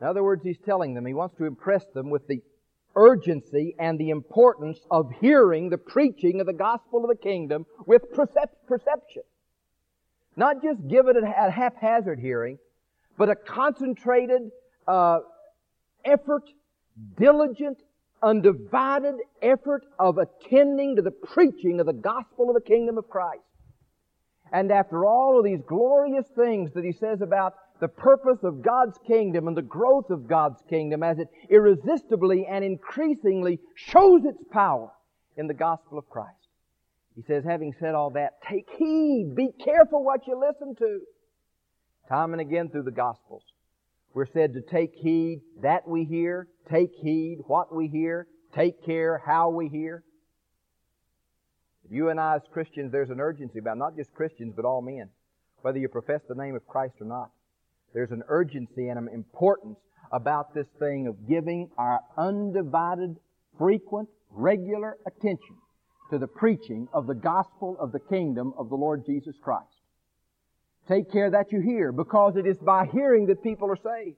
In 0.00 0.06
other 0.06 0.22
words, 0.22 0.42
he's 0.44 0.58
telling 0.58 0.94
them, 0.94 1.06
he 1.06 1.14
wants 1.14 1.36
to 1.38 1.44
impress 1.44 1.84
them 1.94 2.10
with 2.10 2.26
the 2.26 2.42
urgency 2.96 3.74
and 3.78 3.98
the 3.98 4.10
importance 4.10 4.78
of 4.90 5.10
hearing 5.20 5.70
the 5.70 5.78
preaching 5.78 6.40
of 6.40 6.46
the 6.46 6.52
gospel 6.52 7.02
of 7.04 7.08
the 7.08 7.16
kingdom 7.16 7.66
with 7.86 8.02
perception. 8.12 9.22
Not 10.36 10.62
just 10.62 10.86
give 10.88 11.06
it 11.08 11.16
a 11.16 11.50
haphazard 11.50 12.18
hearing, 12.18 12.58
but 13.16 13.28
a 13.28 13.36
concentrated 13.36 14.50
uh, 14.86 15.20
effort, 16.04 16.44
diligent, 17.16 17.78
undivided 18.24 19.16
effort 19.42 19.84
of 19.98 20.18
attending 20.18 20.96
to 20.96 21.02
the 21.02 21.10
preaching 21.10 21.80
of 21.80 21.86
the 21.86 21.92
gospel 21.92 22.48
of 22.48 22.54
the 22.54 22.68
kingdom 22.68 22.98
of 22.98 23.08
Christ. 23.08 23.42
And 24.52 24.70
after 24.70 25.04
all 25.04 25.38
of 25.38 25.44
these 25.44 25.60
glorious 25.66 26.26
things 26.36 26.72
that 26.74 26.84
he 26.84 26.92
says 26.92 27.20
about 27.20 27.54
the 27.80 27.88
purpose 27.88 28.38
of 28.42 28.62
God's 28.62 28.96
kingdom 29.06 29.48
and 29.48 29.56
the 29.56 29.62
growth 29.62 30.10
of 30.10 30.28
God's 30.28 30.62
kingdom 30.70 31.02
as 31.02 31.18
it 31.18 31.28
irresistibly 31.50 32.46
and 32.46 32.64
increasingly 32.64 33.58
shows 33.74 34.24
its 34.24 34.42
power 34.52 34.90
in 35.36 35.46
the 35.46 35.54
gospel 35.54 35.98
of 35.98 36.08
Christ. 36.08 36.30
He 37.16 37.22
says, 37.22 37.44
having 37.44 37.74
said 37.78 37.94
all 37.94 38.10
that, 38.10 38.42
take 38.48 38.68
heed, 38.76 39.34
be 39.36 39.50
careful 39.64 40.02
what 40.04 40.26
you 40.26 40.38
listen 40.38 40.74
to. 40.76 41.00
Time 42.08 42.32
and 42.32 42.40
again 42.40 42.68
through 42.68 42.82
the 42.82 42.90
Gospels. 42.90 43.42
We're 44.14 44.26
said 44.26 44.54
to 44.54 44.60
take 44.60 44.94
heed 44.94 45.42
that 45.62 45.88
we 45.88 46.04
hear, 46.04 46.46
take 46.70 46.92
heed 46.94 47.38
what 47.48 47.74
we 47.74 47.88
hear, 47.88 48.28
take 48.54 48.84
care 48.86 49.20
how 49.26 49.50
we 49.50 49.68
hear. 49.68 50.04
You 51.90 52.10
and 52.10 52.20
I 52.20 52.36
as 52.36 52.42
Christians, 52.52 52.92
there's 52.92 53.10
an 53.10 53.20
urgency 53.20 53.58
about 53.58 53.76
not 53.76 53.96
just 53.96 54.14
Christians, 54.14 54.54
but 54.54 54.64
all 54.64 54.80
men, 54.80 55.10
whether 55.62 55.78
you 55.78 55.88
profess 55.88 56.20
the 56.28 56.36
name 56.36 56.54
of 56.54 56.66
Christ 56.66 56.94
or 57.00 57.06
not. 57.06 57.30
There's 57.92 58.12
an 58.12 58.22
urgency 58.28 58.88
and 58.88 58.98
an 58.98 59.08
importance 59.12 59.78
about 60.12 60.54
this 60.54 60.68
thing 60.78 61.08
of 61.08 61.28
giving 61.28 61.70
our 61.76 62.00
undivided, 62.16 63.16
frequent, 63.58 64.08
regular 64.30 64.96
attention 65.06 65.56
to 66.10 66.18
the 66.18 66.28
preaching 66.28 66.86
of 66.92 67.08
the 67.08 67.14
gospel 67.14 67.76
of 67.80 67.90
the 67.90 68.00
kingdom 68.00 68.54
of 68.56 68.68
the 68.68 68.76
Lord 68.76 69.04
Jesus 69.04 69.34
Christ. 69.42 69.83
Take 70.88 71.10
care 71.10 71.30
that 71.30 71.50
you 71.50 71.60
hear, 71.60 71.92
because 71.92 72.36
it 72.36 72.46
is 72.46 72.58
by 72.58 72.86
hearing 72.86 73.26
that 73.26 73.42
people 73.42 73.70
are 73.70 73.76
saved. 73.76 74.16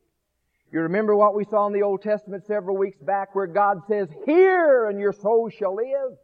You 0.73 0.81
remember 0.81 1.15
what 1.15 1.35
we 1.35 1.45
saw 1.45 1.67
in 1.67 1.73
the 1.73 1.83
Old 1.83 2.03
Testament 2.03 2.45
several 2.45 2.77
weeks 2.77 2.99
back 3.01 3.35
where 3.35 3.47
God 3.47 3.79
says, 3.87 4.09
Hear 4.25 4.87
and 4.87 4.99
your 4.99 5.13
soul 5.13 5.49
shall 5.49 5.77
live. 5.77 6.19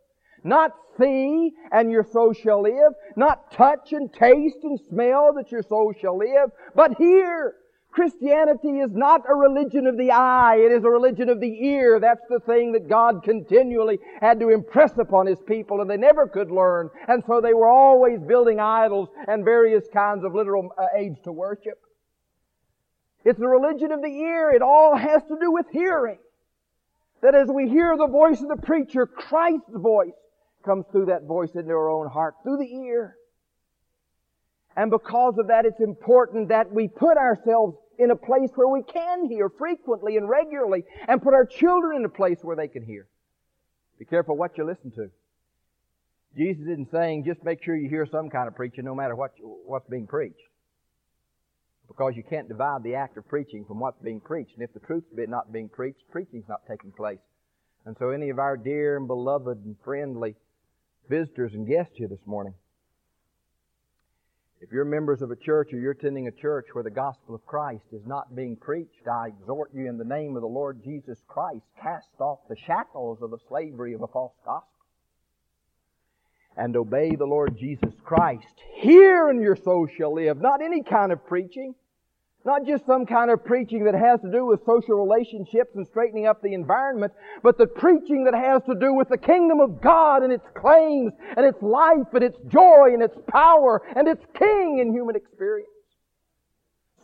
Not 0.45 0.73
see 0.99 1.53
and 1.71 1.91
your 1.91 2.05
soul 2.05 2.33
shall 2.33 2.63
live. 2.63 2.93
Not 3.17 3.53
touch 3.53 3.93
and 3.93 4.13
taste 4.13 4.59
and 4.65 4.81
smell 4.89 5.33
that 5.37 5.53
your 5.53 5.63
soul 5.63 5.95
shall 6.01 6.19
live. 6.19 6.51
But 6.75 6.97
hear. 6.99 7.55
Christianity 7.93 8.81
is 8.81 8.91
not 8.93 9.21
a 9.29 9.35
religion 9.35 9.87
of 9.87 9.99
the 9.99 10.11
eye, 10.13 10.57
it 10.57 10.73
is 10.73 10.83
a 10.83 10.89
religion 10.89 11.29
of 11.29 11.41
the 11.41 11.67
ear. 11.67 12.01
That's 12.01 12.25
the 12.31 12.41
thing 12.41 12.73
that 12.73 12.89
God 12.89 13.23
continually 13.23 13.99
had 14.21 14.41
to 14.41 14.49
impress 14.49 14.97
upon 14.99 15.27
His 15.27 15.39
people 15.47 15.83
and 15.83 15.91
they 15.91 15.99
never 15.99 16.27
could 16.27 16.51
learn. 16.51 16.89
And 17.07 17.23
so 17.27 17.43
they 17.43 17.53
were 17.53 17.69
always 17.69 18.19
building 18.21 18.61
idols 18.61 19.11
and 19.29 19.45
various 19.45 19.85
kinds 19.93 20.25
of 20.25 20.35
literal 20.35 20.71
uh, 20.79 20.87
aids 20.97 21.19
to 21.25 21.33
worship. 21.33 21.79
It's 23.25 23.39
the 23.39 23.47
religion 23.47 23.93
of 23.93 24.01
the 24.01 24.09
ear. 24.09 24.51
It 24.51 24.63
all 24.63 24.97
has 24.97 25.23
to 25.25 25.37
do 25.39 25.53
with 25.53 25.67
hearing. 25.71 26.19
That 27.23 27.35
as 27.35 27.49
we 27.49 27.69
hear 27.69 27.95
the 27.97 28.09
voice 28.09 28.41
of 28.41 28.49
the 28.49 28.57
preacher, 28.57 29.07
Christ's 29.07 29.71
voice 29.77 30.11
comes 30.65 30.87
through 30.91 31.07
that 31.07 31.25
voice 31.25 31.51
into 31.55 31.71
our 31.71 31.91
own 31.91 32.09
heart, 32.09 32.37
through 32.43 32.57
the 32.57 32.75
ear. 32.75 33.17
And 34.77 34.91
because 34.91 35.35
of 35.39 35.49
that, 35.49 35.67
it's 35.67 35.81
important 35.81 36.49
that 36.49 36.73
we 36.73 36.89
put 36.89 37.17
ourselves 37.19 37.77
in 37.99 38.11
a 38.11 38.17
place 38.17 38.51
where 38.55 38.69
we 38.69 38.83
can 38.83 39.27
hear 39.27 39.49
frequently 39.49 40.17
and 40.17 40.29
regularly 40.29 40.85
and 41.09 41.23
put 41.23 41.35
our 41.35 41.45
children 41.45 41.97
in 41.97 42.05
a 42.05 42.09
place 42.09 42.39
where 42.43 42.57
they 42.57 42.69
can 42.69 42.85
hear. 42.85 43.07
Be 43.99 44.05
careful 44.05 44.37
what 44.37 44.59
you 44.59 44.65
listen 44.65 44.91
to. 44.93 45.11
Jesus 46.37 46.63
isn't 46.63 46.91
saying 46.91 47.25
just 47.25 47.45
make 47.45 47.63
sure 47.63 47.77
you 47.77 47.89
hear 47.89 48.07
some 48.07 48.31
kind 48.31 48.49
of 48.49 48.57
preaching 48.57 48.85
no 48.85 48.95
matter 48.95 49.15
what, 49.15 49.33
what's 49.41 49.89
being 49.89 50.07
preached. 50.07 50.41
Because 51.89 52.15
you 52.17 52.23
can't 52.23 52.49
divide 52.49 52.83
the 52.83 52.95
act 52.95 53.19
of 53.19 53.29
preaching 53.29 53.65
from 53.67 53.79
what's 53.79 54.01
being 54.03 54.21
preached. 54.21 54.55
And 54.55 54.63
if 54.63 54.73
the 54.73 54.81
truth's 54.81 55.09
not 55.13 55.53
being 55.53 55.69
preached, 55.69 56.01
preaching's 56.11 56.49
not 56.49 56.63
taking 56.67 56.91
place. 56.91 57.19
And 57.85 57.97
so 57.99 58.11
any 58.11 58.31
of 58.31 58.39
our 58.39 58.57
dear 58.57 58.97
and 58.97 59.07
beloved 59.07 59.65
and 59.65 59.77
friendly 59.85 60.37
visitors 61.11 61.53
and 61.53 61.67
guests 61.67 61.95
here 61.97 62.09
this 62.09 62.25
morning, 62.25 62.55
if 64.63 64.71
you're 64.71 64.85
members 64.85 65.23
of 65.23 65.33
a 65.33 65.37
church 65.37 65.73
or 65.73 65.79
you're 65.79 65.91
attending 65.91 66.29
a 66.29 66.31
church 66.31 66.67
where 66.73 66.85
the 66.85 66.91
gospel 66.91 67.35
of 67.35 67.45
Christ 67.45 67.87
is 67.93 68.07
not 68.07 68.37
being 68.37 68.55
preached, 68.55 69.09
I 69.11 69.27
exhort 69.27 69.71
you 69.75 69.89
in 69.89 69.99
the 69.99 70.05
name 70.05 70.37
of 70.37 70.43
the 70.43 70.49
Lord 70.49 70.85
Jesus 70.85 71.19
Christ, 71.27 71.65
cast 71.83 72.09
off 72.21 72.39
the 72.49 72.55
shackles 72.57 73.19
of 73.23 73.33
the 73.33 73.39
slavery 73.49 73.93
of 73.93 74.03
a 74.03 74.07
false 74.07 74.35
gospel 74.45 74.69
and 76.57 76.77
obey 76.77 77.17
the 77.17 77.27
Lord 77.27 77.59
Jesus 77.59 77.93
Christ. 78.05 78.55
Here 78.75 79.31
in 79.31 79.41
your 79.41 79.57
soul 79.57 79.89
shall 79.97 80.15
live. 80.15 80.41
Not 80.41 80.63
any 80.63 80.83
kind 80.83 81.11
of 81.11 81.27
preaching. 81.27 81.75
Not 82.45 82.67
just 82.67 82.85
some 82.87 83.07
kind 83.07 83.31
of 83.31 83.45
preaching 83.45 83.85
that 83.85 83.95
has 83.95 84.21
to 84.23 84.31
do 84.31 84.45
with 84.45 84.65
social 84.67 84.97
relationships 84.97 85.77
and 85.77 85.87
straightening 85.87 86.27
up 86.27 86.43
the 86.43 86.55
environment, 86.55 87.13
but 87.43 87.57
the 87.57 87.69
preaching 87.69 88.25
that 88.25 88.35
has 88.35 88.63
to 88.65 88.75
do 88.75 88.93
with 88.93 89.09
the 89.09 89.19
kingdom 89.19 89.61
of 89.61 89.81
God 89.81 90.25
and 90.25 90.33
its 90.33 90.47
claims 90.55 91.13
and 91.37 91.47
its 91.47 91.63
life 91.63 92.09
and 92.13 92.25
its 92.25 92.39
joy 92.49 92.91
and 92.93 93.03
its 93.03 93.17
power 93.29 93.83
and 93.95 94.09
its 94.09 94.25
king 94.37 94.81
in 94.81 94.93
human 94.93 95.15
experience. 95.15 95.69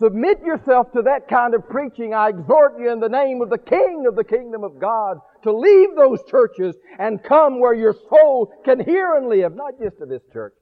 Submit 0.01 0.41
yourself 0.43 0.93
to 0.93 1.03
that 1.03 1.29
kind 1.29 1.55
of 1.55 1.69
preaching. 1.69 2.15
I 2.15 2.29
exhort 2.31 2.79
you 2.79 2.91
in 2.91 3.01
the 3.01 3.09
name 3.09 3.41
of 3.43 3.51
the 3.51 3.59
King 3.59 4.07
of 4.07 4.15
the 4.15 4.25
kingdom 4.25 4.63
of 4.63 4.79
God 4.81 5.19
to 5.43 5.53
leave 5.53 5.97
those 5.97 6.21
churches 6.29 6.77
and 6.99 7.23
come 7.23 7.59
where 7.61 7.75
your 7.75 7.95
soul 8.09 8.53
can 8.65 8.79
hear 8.79 9.17
and 9.17 9.29
live, 9.29 9.57
not 9.57 9.75
just 9.81 9.99
to 9.99 10.07
this 10.07 10.23
church, 10.33 10.55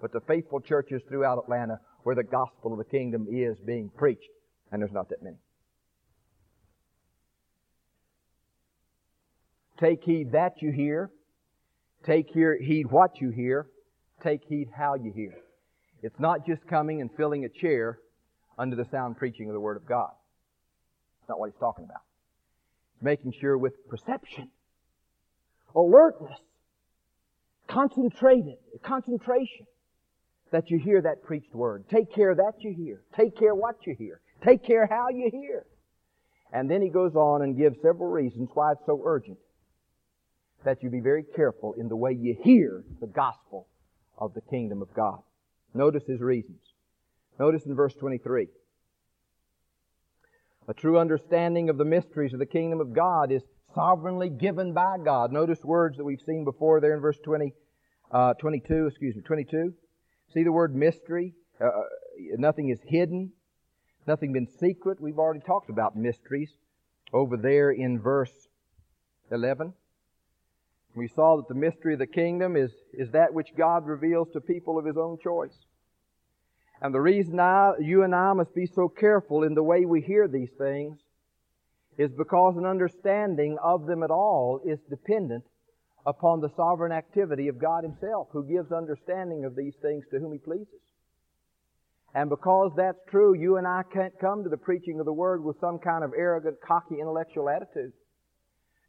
but 0.00 0.12
to 0.12 0.20
faithful 0.20 0.60
churches 0.60 1.02
throughout 1.08 1.38
Atlanta 1.38 1.78
where 2.02 2.14
the 2.14 2.22
gospel 2.22 2.72
of 2.72 2.78
the 2.78 2.84
kingdom 2.84 3.26
is 3.30 3.58
being 3.58 3.90
preached. 3.96 4.28
And 4.72 4.80
there's 4.80 4.92
not 4.92 5.08
that 5.10 5.22
many. 5.22 5.36
Take 9.78 10.04
heed 10.04 10.32
that 10.32 10.60
you 10.60 10.70
hear. 10.70 11.10
Take 12.04 12.30
heed 12.30 12.90
what 12.90 13.20
you 13.20 13.30
hear. 13.30 13.66
Take 14.22 14.44
heed 14.44 14.68
how 14.76 14.94
you 14.94 15.12
hear. 15.14 15.34
It's 16.02 16.18
not 16.18 16.46
just 16.46 16.66
coming 16.66 17.00
and 17.00 17.10
filling 17.16 17.44
a 17.44 17.48
chair 17.48 17.98
under 18.58 18.76
the 18.76 18.84
sound 18.90 19.16
preaching 19.16 19.48
of 19.48 19.54
the 19.54 19.60
Word 19.60 19.76
of 19.76 19.86
God. 19.86 20.10
That's 21.20 21.30
not 21.30 21.40
what 21.40 21.50
he's 21.50 21.58
talking 21.58 21.84
about. 21.84 22.02
Making 23.02 23.32
sure 23.40 23.56
with 23.56 23.72
perception, 23.88 24.50
alertness, 25.74 26.38
concentrated, 27.68 28.56
concentration, 28.82 29.66
that 30.52 30.70
you 30.70 30.78
hear 30.78 31.00
that 31.02 31.22
preached 31.22 31.54
word. 31.54 31.84
Take 31.88 32.12
care 32.14 32.34
that 32.34 32.54
you 32.58 32.72
hear. 32.72 33.02
Take 33.16 33.36
care 33.36 33.54
what 33.54 33.86
you 33.86 33.94
hear. 33.96 34.20
Take 34.44 34.64
care 34.64 34.86
how 34.86 35.08
you 35.10 35.30
hear. 35.30 35.66
And 36.52 36.70
then 36.70 36.82
he 36.82 36.88
goes 36.88 37.14
on 37.14 37.42
and 37.42 37.56
gives 37.56 37.76
several 37.80 38.10
reasons 38.10 38.50
why 38.54 38.72
it's 38.72 38.86
so 38.86 39.00
urgent 39.04 39.38
that 40.64 40.82
you 40.82 40.90
be 40.90 41.00
very 41.00 41.22
careful 41.22 41.74
in 41.74 41.88
the 41.88 41.96
way 41.96 42.12
you 42.12 42.36
hear 42.42 42.84
the 43.00 43.06
gospel 43.06 43.66
of 44.18 44.34
the 44.34 44.40
kingdom 44.40 44.82
of 44.82 44.92
God. 44.92 45.20
Notice 45.72 46.04
his 46.06 46.20
reasons. 46.20 46.60
Notice 47.38 47.64
in 47.64 47.74
verse 47.74 47.94
23. 47.94 48.48
A 50.68 50.74
true 50.74 50.98
understanding 50.98 51.70
of 51.70 51.78
the 51.78 51.84
mysteries 51.84 52.32
of 52.32 52.38
the 52.38 52.46
kingdom 52.46 52.80
of 52.80 52.92
God 52.92 53.32
is 53.32 53.42
sovereignly 53.74 54.28
given 54.28 54.72
by 54.72 54.96
God. 55.02 55.32
Notice 55.32 55.64
words 55.64 55.96
that 55.96 56.04
we've 56.04 56.20
seen 56.20 56.44
before 56.44 56.80
there 56.80 56.94
in 56.94 57.00
verse 57.00 57.18
20, 57.24 57.52
uh, 58.10 58.34
22, 58.34 58.86
excuse 58.88 59.16
me, 59.16 59.22
22. 59.22 59.72
See 60.32 60.44
the 60.44 60.52
word 60.52 60.76
mystery? 60.76 61.34
Uh, 61.60 61.64
uh, 61.64 61.82
nothing 62.36 62.68
is 62.68 62.78
hidden. 62.86 63.32
Nothing 64.06 64.32
been 64.32 64.46
secret. 64.46 65.00
We've 65.00 65.18
already 65.18 65.40
talked 65.40 65.70
about 65.70 65.96
mysteries 65.96 66.50
over 67.12 67.36
there 67.36 67.72
in 67.72 68.00
verse 68.00 68.48
11. 69.32 69.72
We 70.94 71.08
saw 71.08 71.36
that 71.36 71.48
the 71.48 71.54
mystery 71.54 71.94
of 71.94 71.98
the 71.98 72.06
kingdom 72.06 72.56
is, 72.56 72.70
is 72.92 73.10
that 73.10 73.34
which 73.34 73.48
God 73.56 73.86
reveals 73.86 74.30
to 74.32 74.40
people 74.40 74.78
of 74.78 74.84
His 74.84 74.96
own 74.96 75.18
choice. 75.22 75.56
And 76.80 76.94
the 76.94 77.00
reason 77.00 77.40
I, 77.40 77.72
you 77.80 78.04
and 78.04 78.14
I 78.14 78.32
must 78.32 78.54
be 78.54 78.66
so 78.66 78.88
careful 78.88 79.42
in 79.42 79.54
the 79.54 79.62
way 79.62 79.84
we 79.84 80.00
hear 80.00 80.28
these 80.28 80.50
things 80.56 80.98
is 81.98 82.10
because 82.12 82.56
an 82.56 82.66
understanding 82.66 83.58
of 83.62 83.86
them 83.86 84.02
at 84.02 84.10
all 84.10 84.60
is 84.64 84.78
dependent 84.88 85.44
upon 86.06 86.40
the 86.40 86.50
sovereign 86.56 86.92
activity 86.92 87.48
of 87.48 87.58
God 87.58 87.84
Himself, 87.84 88.28
who 88.32 88.44
gives 88.44 88.72
understanding 88.72 89.44
of 89.44 89.56
these 89.56 89.74
things 89.82 90.04
to 90.10 90.18
whom 90.18 90.32
He 90.32 90.38
pleases. 90.38 90.80
And 92.14 92.28
because 92.28 92.72
that's 92.76 92.98
true, 93.08 93.34
you 93.34 93.56
and 93.56 93.66
I 93.66 93.82
can't 93.92 94.18
come 94.20 94.42
to 94.42 94.48
the 94.48 94.56
preaching 94.56 94.98
of 94.98 95.06
the 95.06 95.12
Word 95.12 95.44
with 95.44 95.60
some 95.60 95.78
kind 95.78 96.02
of 96.02 96.12
arrogant, 96.16 96.56
cocky 96.66 96.98
intellectual 97.00 97.48
attitude. 97.48 97.92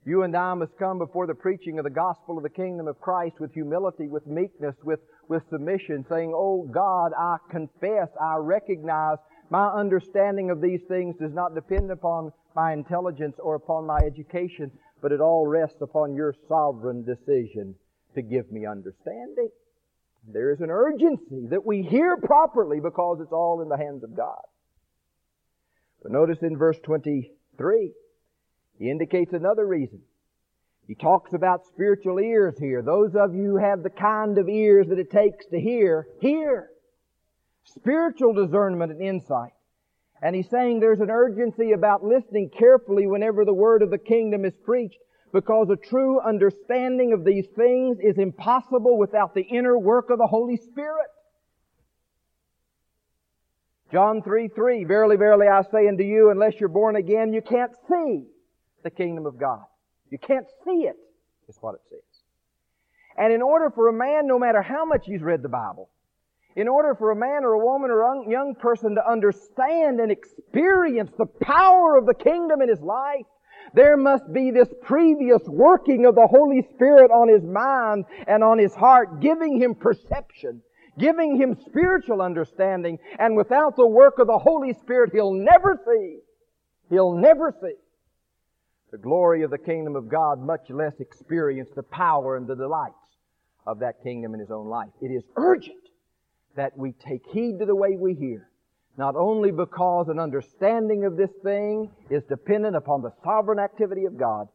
You 0.03 0.23
and 0.23 0.35
I 0.35 0.55
must 0.55 0.71
come 0.79 0.97
before 0.97 1.27
the 1.27 1.35
preaching 1.35 1.77
of 1.77 1.83
the 1.83 1.91
gospel 1.91 2.37
of 2.37 2.43
the 2.43 2.49
kingdom 2.49 2.87
of 2.87 2.99
Christ 2.99 3.35
with 3.39 3.53
humility, 3.53 4.07
with 4.07 4.25
meekness, 4.25 4.73
with, 4.83 4.99
with 5.27 5.43
submission, 5.51 6.03
saying, 6.09 6.33
Oh 6.33 6.67
God, 6.73 7.11
I 7.15 7.37
confess, 7.51 8.09
I 8.19 8.37
recognize 8.37 9.17
my 9.51 9.67
understanding 9.67 10.49
of 10.49 10.59
these 10.59 10.79
things 10.87 11.15
does 11.19 11.33
not 11.33 11.53
depend 11.53 11.91
upon 11.91 12.31
my 12.55 12.73
intelligence 12.73 13.35
or 13.37 13.55
upon 13.55 13.85
my 13.85 13.99
education, 13.99 14.71
but 15.01 15.11
it 15.11 15.19
all 15.19 15.47
rests 15.47 15.81
upon 15.81 16.15
your 16.15 16.35
sovereign 16.47 17.03
decision 17.03 17.75
to 18.15 18.21
give 18.21 18.51
me 18.51 18.65
understanding. 18.65 19.49
There 20.27 20.51
is 20.51 20.61
an 20.61 20.69
urgency 20.69 21.47
that 21.49 21.65
we 21.65 21.81
hear 21.81 22.17
properly 22.17 22.79
because 22.79 23.19
it's 23.21 23.31
all 23.31 23.61
in 23.61 23.69
the 23.69 23.77
hands 23.77 24.03
of 24.03 24.15
God. 24.15 24.41
But 26.03 26.11
notice 26.11 26.39
in 26.41 26.57
verse 26.57 26.77
23, 26.83 27.91
he 28.77 28.89
indicates 28.89 29.33
another 29.33 29.65
reason. 29.65 30.01
He 30.87 30.95
talks 30.95 31.33
about 31.33 31.65
spiritual 31.67 32.19
ears 32.19 32.55
here. 32.59 32.81
Those 32.81 33.15
of 33.15 33.33
you 33.33 33.51
who 33.51 33.57
have 33.57 33.83
the 33.83 33.89
kind 33.89 34.37
of 34.37 34.49
ears 34.49 34.87
that 34.89 34.99
it 34.99 35.11
takes 35.11 35.45
to 35.47 35.59
hear, 35.59 36.07
hear. 36.19 36.69
Spiritual 37.63 38.33
discernment 38.33 38.91
and 38.91 39.01
insight. 39.01 39.53
And 40.21 40.35
he's 40.35 40.49
saying 40.49 40.79
there's 40.79 40.99
an 40.99 41.09
urgency 41.09 41.71
about 41.71 42.03
listening 42.03 42.49
carefully 42.49 43.07
whenever 43.07 43.43
the 43.43 43.53
word 43.53 43.81
of 43.81 43.89
the 43.89 43.97
kingdom 43.97 44.45
is 44.45 44.53
preached 44.63 44.99
because 45.33 45.69
a 45.69 45.75
true 45.75 46.19
understanding 46.19 47.13
of 47.13 47.23
these 47.23 47.47
things 47.55 47.97
is 47.99 48.17
impossible 48.17 48.97
without 48.97 49.33
the 49.33 49.41
inner 49.41 49.77
work 49.77 50.09
of 50.09 50.17
the 50.17 50.27
Holy 50.27 50.57
Spirit. 50.57 51.07
John 53.91 54.21
3, 54.21 54.49
3, 54.49 54.83
Verily, 54.85 55.17
verily, 55.17 55.47
I 55.47 55.63
say 55.63 55.87
unto 55.87 56.03
you, 56.03 56.29
unless 56.29 56.59
you're 56.59 56.69
born 56.69 56.95
again, 56.95 57.33
you 57.33 57.41
can't 57.41 57.71
see 57.89 58.25
the 58.83 58.89
kingdom 58.89 59.25
of 59.25 59.37
God. 59.37 59.63
You 60.09 60.17
can't 60.17 60.47
see 60.65 60.83
it, 60.83 60.95
is 61.49 61.57
what 61.61 61.75
it 61.75 61.81
says. 61.89 61.99
And 63.17 63.33
in 63.33 63.41
order 63.41 63.69
for 63.69 63.89
a 63.89 63.93
man, 63.93 64.27
no 64.27 64.39
matter 64.39 64.61
how 64.61 64.85
much 64.85 65.05
he's 65.05 65.21
read 65.21 65.41
the 65.41 65.49
Bible, 65.49 65.89
in 66.55 66.67
order 66.67 66.95
for 66.95 67.11
a 67.11 67.15
man 67.15 67.43
or 67.43 67.53
a 67.53 67.65
woman 67.65 67.89
or 67.89 68.01
a 68.01 68.29
young 68.29 68.55
person 68.55 68.95
to 68.95 69.09
understand 69.09 69.99
and 69.99 70.11
experience 70.11 71.11
the 71.17 71.25
power 71.25 71.97
of 71.97 72.05
the 72.05 72.13
kingdom 72.13 72.61
in 72.61 72.69
his 72.69 72.81
life, 72.81 73.25
there 73.73 73.95
must 73.95 74.31
be 74.33 74.51
this 74.51 74.67
previous 74.81 75.41
working 75.47 76.05
of 76.05 76.15
the 76.15 76.27
Holy 76.27 76.61
Spirit 76.73 77.09
on 77.09 77.29
his 77.29 77.43
mind 77.43 78.05
and 78.27 78.43
on 78.43 78.57
his 78.57 78.73
heart, 78.75 79.21
giving 79.21 79.61
him 79.61 79.75
perception, 79.75 80.61
giving 80.97 81.39
him 81.39 81.55
spiritual 81.65 82.21
understanding, 82.21 82.97
and 83.17 83.37
without 83.37 83.75
the 83.77 83.87
work 83.87 84.19
of 84.19 84.27
the 84.27 84.39
Holy 84.39 84.73
Spirit, 84.73 85.11
he'll 85.13 85.33
never 85.33 85.79
see. 85.85 86.19
He'll 86.89 87.15
never 87.15 87.55
see 87.61 87.75
the 88.91 88.97
glory 88.97 89.43
of 89.43 89.51
the 89.51 89.57
kingdom 89.57 89.95
of 89.95 90.09
God, 90.09 90.41
much 90.41 90.69
less 90.69 90.99
experience 90.99 91.69
the 91.73 91.83
power 91.83 92.35
and 92.35 92.45
the 92.45 92.55
delights 92.55 92.95
of 93.65 93.79
that 93.79 94.03
kingdom 94.03 94.33
in 94.33 94.41
his 94.41 94.51
own 94.51 94.67
life. 94.67 94.89
It 95.01 95.07
is 95.07 95.23
urgent 95.37 95.90
that 96.55 96.77
we 96.77 96.93
take 96.93 97.25
heed 97.31 97.59
to 97.59 97.65
the 97.65 97.75
way 97.75 97.95
we 97.97 98.13
hear, 98.13 98.49
not 98.97 99.15
only 99.15 99.51
because 99.51 100.07
an 100.09 100.19
understanding 100.19 101.05
of 101.05 101.17
this 101.17 101.31
thing 101.43 101.89
is 102.09 102.23
dependent 102.23 102.75
upon 102.75 103.01
the 103.01 103.13
sovereign 103.23 103.59
activity 103.59 104.05
of 104.05 104.17
God, 104.17 104.47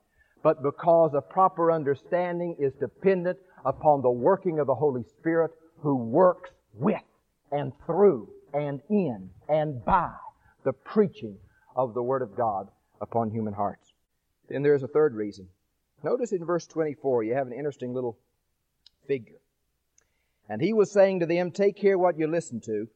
but 0.43 0.63
because 0.63 1.13
a 1.15 1.21
proper 1.21 1.73
understanding 1.73 2.57
is 2.59 2.73
dependent 2.75 3.39
upon 3.65 4.03
the 4.03 4.11
working 4.11 4.59
of 4.59 4.67
the 4.67 4.75
Holy 4.75 5.03
Spirit 5.19 5.51
who 5.79 5.97
works 5.97 6.51
with 6.75 7.03
and 7.51 7.73
through 7.85 8.29
and 8.53 8.81
in 8.89 9.31
and 9.49 9.85
by 9.85 10.13
the 10.65 10.73
preaching 10.73 11.37
of 11.75 11.95
the 11.95 12.03
Word 12.03 12.23
of 12.23 12.37
God 12.37 12.69
upon 13.01 13.31
human 13.31 13.55
hearts. 13.55 13.93
Then 14.49 14.63
there's 14.63 14.83
a 14.83 14.89
third 14.89 15.15
reason. 15.15 15.49
Notice 16.03 16.33
in 16.33 16.45
verse 16.45 16.67
24, 16.67 17.25
you 17.25 17.35
have 17.35 17.47
an 17.47 17.53
interesting 17.53 17.93
little 17.93 18.19
figure. 19.07 19.41
And 20.49 20.63
he 20.63 20.73
was 20.73 20.93
saying 20.93 21.21
to 21.21 21.27
them, 21.27 21.51
Take 21.51 21.77
care 21.77 21.99
what 21.99 22.19
you 22.19 22.27
listen 22.27 22.61
to. 22.63 22.89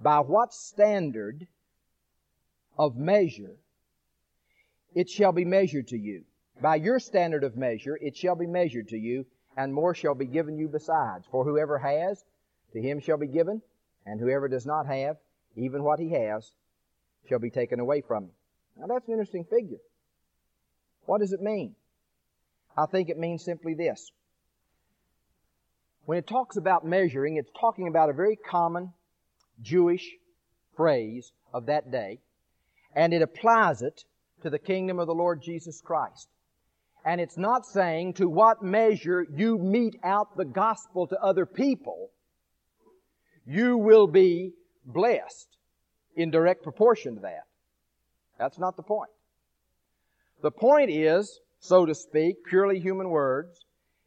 By 0.00 0.20
what 0.20 0.52
standard 0.52 1.46
of 2.76 2.96
measure 2.96 3.56
it 4.94 5.08
shall 5.08 5.32
be 5.32 5.44
measured 5.44 5.88
to 5.88 5.98
you. 5.98 6.24
By 6.60 6.76
your 6.76 6.98
standard 6.98 7.44
of 7.44 7.56
measure 7.56 7.98
it 8.00 8.16
shall 8.16 8.36
be 8.36 8.46
measured 8.46 8.88
to 8.88 8.96
you, 8.96 9.26
and 9.56 9.72
more 9.72 9.94
shall 9.94 10.14
be 10.14 10.26
given 10.26 10.56
you 10.56 10.68
besides. 10.68 11.26
For 11.30 11.44
whoever 11.44 11.78
has, 11.78 12.24
to 12.72 12.80
him 12.80 13.00
shall 13.00 13.16
be 13.16 13.26
given, 13.26 13.62
and 14.06 14.20
whoever 14.20 14.48
does 14.48 14.66
not 14.66 14.86
have, 14.86 15.16
even 15.56 15.82
what 15.82 16.00
he 16.00 16.10
has, 16.10 16.52
shall 17.28 17.38
be 17.38 17.50
taken 17.50 17.80
away 17.80 18.00
from 18.00 18.24
him. 18.24 18.30
Now 18.76 18.86
that's 18.86 19.06
an 19.06 19.14
interesting 19.14 19.44
figure. 19.44 19.78
What 21.06 21.20
does 21.20 21.32
it 21.32 21.42
mean? 21.42 21.74
I 22.76 22.86
think 22.86 23.08
it 23.08 23.18
means 23.18 23.44
simply 23.44 23.74
this. 23.74 24.10
When 26.06 26.18
it 26.18 26.26
talks 26.26 26.56
about 26.56 26.84
measuring, 26.84 27.36
it's 27.36 27.50
talking 27.58 27.88
about 27.88 28.10
a 28.10 28.12
very 28.12 28.36
common 28.36 28.92
Jewish 29.62 30.16
phrase 30.76 31.32
of 31.52 31.66
that 31.66 31.90
day, 31.90 32.18
and 32.94 33.14
it 33.14 33.22
applies 33.22 33.80
it 33.80 34.04
to 34.42 34.50
the 34.50 34.58
kingdom 34.58 34.98
of 34.98 35.06
the 35.06 35.14
Lord 35.14 35.40
Jesus 35.42 35.80
Christ. 35.80 36.28
And 37.06 37.20
it's 37.20 37.38
not 37.38 37.66
saying 37.66 38.14
to 38.14 38.28
what 38.28 38.62
measure 38.62 39.26
you 39.34 39.58
mete 39.58 39.96
out 40.02 40.36
the 40.36 40.44
gospel 40.44 41.06
to 41.06 41.20
other 41.20 41.46
people, 41.46 42.10
you 43.46 43.76
will 43.76 44.06
be 44.06 44.52
blessed 44.84 45.48
in 46.16 46.30
direct 46.30 46.62
proportion 46.62 47.16
to 47.16 47.20
that. 47.22 47.44
That's 48.38 48.58
not 48.58 48.76
the 48.76 48.82
point. 48.82 49.10
The 50.42 50.50
point 50.50 50.90
is, 50.90 51.40
so 51.60 51.86
to 51.86 51.94
speak, 51.94 52.44
purely 52.46 52.80
human 52.80 53.08
words, 53.08 53.64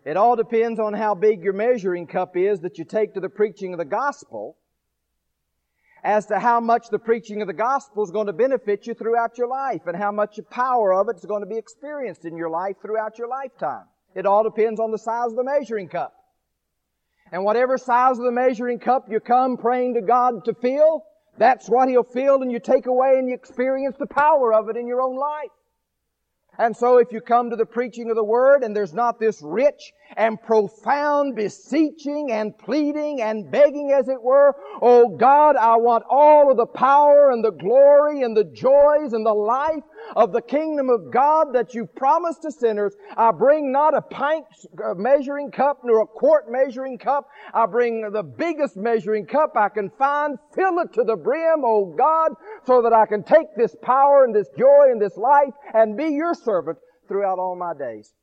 it 0.07 0.15
all 0.15 0.37
depends 0.37 0.79
on 0.79 0.93
how 0.93 1.13
big 1.13 1.43
your 1.43 1.51
measuring 1.51 2.07
cup 2.07 2.37
is 2.37 2.61
that 2.61 2.77
you 2.77 2.85
take 2.85 3.13
to 3.15 3.19
the 3.19 3.27
preaching 3.27 3.73
of 3.73 3.77
the 3.77 3.83
gospel 3.83 4.55
as 6.01 6.27
to 6.27 6.39
how 6.39 6.61
much 6.61 6.87
the 6.89 6.97
preaching 6.97 7.41
of 7.41 7.47
the 7.47 7.53
gospel 7.53 8.05
is 8.05 8.11
going 8.11 8.27
to 8.27 8.31
benefit 8.31 8.87
you 8.87 8.93
throughout 8.93 9.37
your 9.37 9.49
life 9.49 9.81
and 9.85 9.97
how 9.97 10.09
much 10.09 10.37
the 10.37 10.43
power 10.43 10.93
of 10.93 11.09
it 11.09 11.17
is 11.17 11.25
going 11.25 11.41
to 11.41 11.45
be 11.45 11.57
experienced 11.57 12.23
in 12.23 12.37
your 12.37 12.49
life 12.49 12.77
throughout 12.81 13.17
your 13.17 13.27
lifetime. 13.27 13.83
It 14.15 14.25
all 14.25 14.45
depends 14.45 14.79
on 14.79 14.91
the 14.91 14.97
size 14.97 15.31
of 15.31 15.35
the 15.35 15.43
measuring 15.43 15.89
cup. 15.89 16.13
And 17.33 17.43
whatever 17.43 17.77
size 17.77 18.17
of 18.17 18.23
the 18.23 18.31
measuring 18.31 18.79
cup 18.79 19.07
you 19.09 19.19
come 19.19 19.57
praying 19.57 19.95
to 19.95 20.01
God 20.01 20.45
to 20.45 20.53
fill, 20.53 21.03
that's 21.37 21.67
what 21.67 21.89
He'll 21.89 22.03
fill 22.03 22.41
and 22.41 22.49
you 22.49 22.61
take 22.61 22.85
away 22.85 23.15
and 23.17 23.27
you 23.27 23.35
experience 23.35 23.97
the 23.99 24.07
power 24.07 24.53
of 24.53 24.69
it 24.69 24.77
in 24.77 24.87
your 24.87 25.01
own 25.01 25.17
life. 25.17 25.51
And 26.59 26.75
so 26.75 26.97
if 26.97 27.11
you 27.11 27.21
come 27.21 27.49
to 27.51 27.55
the 27.55 27.65
preaching 27.65 28.09
of 28.09 28.15
the 28.15 28.23
Word 28.23 28.63
and 28.63 28.75
there's 28.75 28.93
not 28.93 29.19
this 29.19 29.41
rich 29.43 29.93
and 30.15 30.41
profound 30.41 31.35
beseeching 31.35 32.31
and 32.31 32.57
pleading 32.57 33.21
and 33.21 33.51
begging 33.51 33.91
as 33.91 34.07
it 34.07 34.21
were, 34.21 34.55
oh 34.81 35.15
God, 35.17 35.55
I 35.55 35.75
want 35.77 36.03
all 36.09 36.49
of 36.49 36.57
the 36.57 36.65
power 36.65 37.29
and 37.31 37.43
the 37.43 37.51
glory 37.51 38.23
and 38.23 38.35
the 38.35 38.43
joys 38.43 39.13
and 39.13 39.25
the 39.25 39.33
life 39.33 39.83
of 40.15 40.31
the 40.31 40.41
kingdom 40.41 40.89
of 40.89 41.11
God 41.11 41.53
that 41.53 41.73
you've 41.73 41.93
promised 41.95 42.41
to 42.43 42.51
sinners. 42.51 42.95
I 43.15 43.31
bring 43.31 43.71
not 43.71 43.95
a 43.95 44.01
pint 44.01 44.45
uh, 44.83 44.93
measuring 44.93 45.51
cup 45.51 45.81
nor 45.83 46.01
a 46.01 46.05
quart 46.05 46.45
measuring 46.49 46.97
cup. 46.97 47.27
I 47.53 47.65
bring 47.65 48.09
the 48.11 48.23
biggest 48.23 48.77
measuring 48.77 49.25
cup 49.25 49.53
I 49.55 49.69
can 49.69 49.89
find. 49.89 50.37
Fill 50.53 50.79
it 50.79 50.93
to 50.93 51.03
the 51.03 51.15
brim, 51.15 51.63
O 51.63 51.93
God, 51.97 52.33
so 52.65 52.81
that 52.81 52.93
I 52.93 53.05
can 53.05 53.23
take 53.23 53.55
this 53.55 53.75
power 53.81 54.23
and 54.23 54.33
this 54.33 54.49
joy 54.57 54.91
and 54.91 55.01
this 55.01 55.17
life 55.17 55.53
and 55.73 55.97
be 55.97 56.09
your 56.09 56.33
servant 56.33 56.77
throughout 57.07 57.39
all 57.39 57.55
my 57.55 57.73
days. 57.73 58.13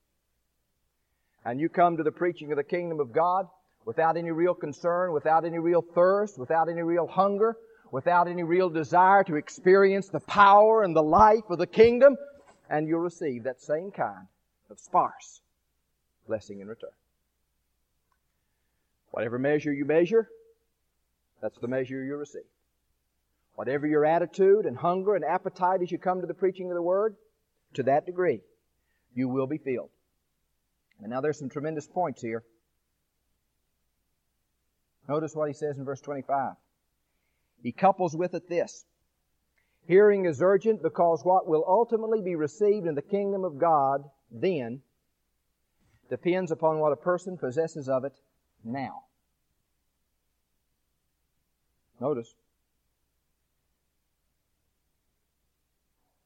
And 1.44 1.60
you 1.60 1.68
come 1.68 1.96
to 1.96 2.02
the 2.02 2.12
preaching 2.12 2.52
of 2.52 2.56
the 2.56 2.64
kingdom 2.64 3.00
of 3.00 3.12
God 3.12 3.46
without 3.84 4.16
any 4.16 4.30
real 4.30 4.54
concern, 4.54 5.12
without 5.12 5.44
any 5.44 5.58
real 5.58 5.82
thirst, 5.94 6.38
without 6.38 6.68
any 6.68 6.82
real 6.82 7.06
hunger, 7.06 7.56
without 7.90 8.28
any 8.28 8.42
real 8.42 8.68
desire 8.68 9.24
to 9.24 9.36
experience 9.36 10.08
the 10.08 10.20
power 10.20 10.82
and 10.82 10.94
the 10.94 11.02
life 11.02 11.48
of 11.48 11.58
the 11.58 11.66
kingdom, 11.66 12.16
and 12.68 12.88
you'll 12.88 13.00
receive 13.00 13.44
that 13.44 13.60
same 13.60 13.90
kind 13.90 14.26
of 14.70 14.78
sparse 14.78 15.40
blessing 16.26 16.60
in 16.60 16.68
return. 16.68 16.90
Whatever 19.10 19.38
measure 19.38 19.72
you 19.72 19.84
measure, 19.84 20.28
that's 21.40 21.58
the 21.58 21.68
measure 21.68 22.02
you'll 22.02 22.18
receive. 22.18 22.42
Whatever 23.54 23.86
your 23.86 24.04
attitude 24.04 24.66
and 24.66 24.76
hunger 24.76 25.14
and 25.14 25.24
appetite 25.24 25.82
as 25.82 25.92
you 25.92 25.98
come 25.98 26.20
to 26.20 26.26
the 26.26 26.34
preaching 26.34 26.70
of 26.70 26.74
the 26.74 26.82
Word, 26.82 27.14
to 27.74 27.84
that 27.84 28.06
degree, 28.06 28.40
you 29.14 29.28
will 29.28 29.46
be 29.46 29.58
filled. 29.58 29.90
And 31.00 31.10
now 31.10 31.20
there's 31.20 31.38
some 31.38 31.50
tremendous 31.50 31.86
points 31.86 32.20
here. 32.20 32.42
Notice 35.08 35.34
what 35.34 35.48
he 35.48 35.54
says 35.54 35.78
in 35.78 35.84
verse 35.84 36.00
25. 36.00 36.54
He 37.64 37.72
couples 37.72 38.14
with 38.14 38.34
it 38.34 38.46
this. 38.46 38.84
Hearing 39.86 40.26
is 40.26 40.42
urgent 40.42 40.82
because 40.82 41.24
what 41.24 41.48
will 41.48 41.64
ultimately 41.66 42.20
be 42.20 42.36
received 42.36 42.86
in 42.86 42.94
the 42.94 43.02
kingdom 43.02 43.42
of 43.42 43.58
God 43.58 44.04
then 44.30 44.82
depends 46.10 46.52
upon 46.52 46.78
what 46.78 46.92
a 46.92 46.96
person 46.96 47.38
possesses 47.38 47.88
of 47.88 48.04
it 48.04 48.12
now. 48.62 49.04
Notice. 51.98 52.34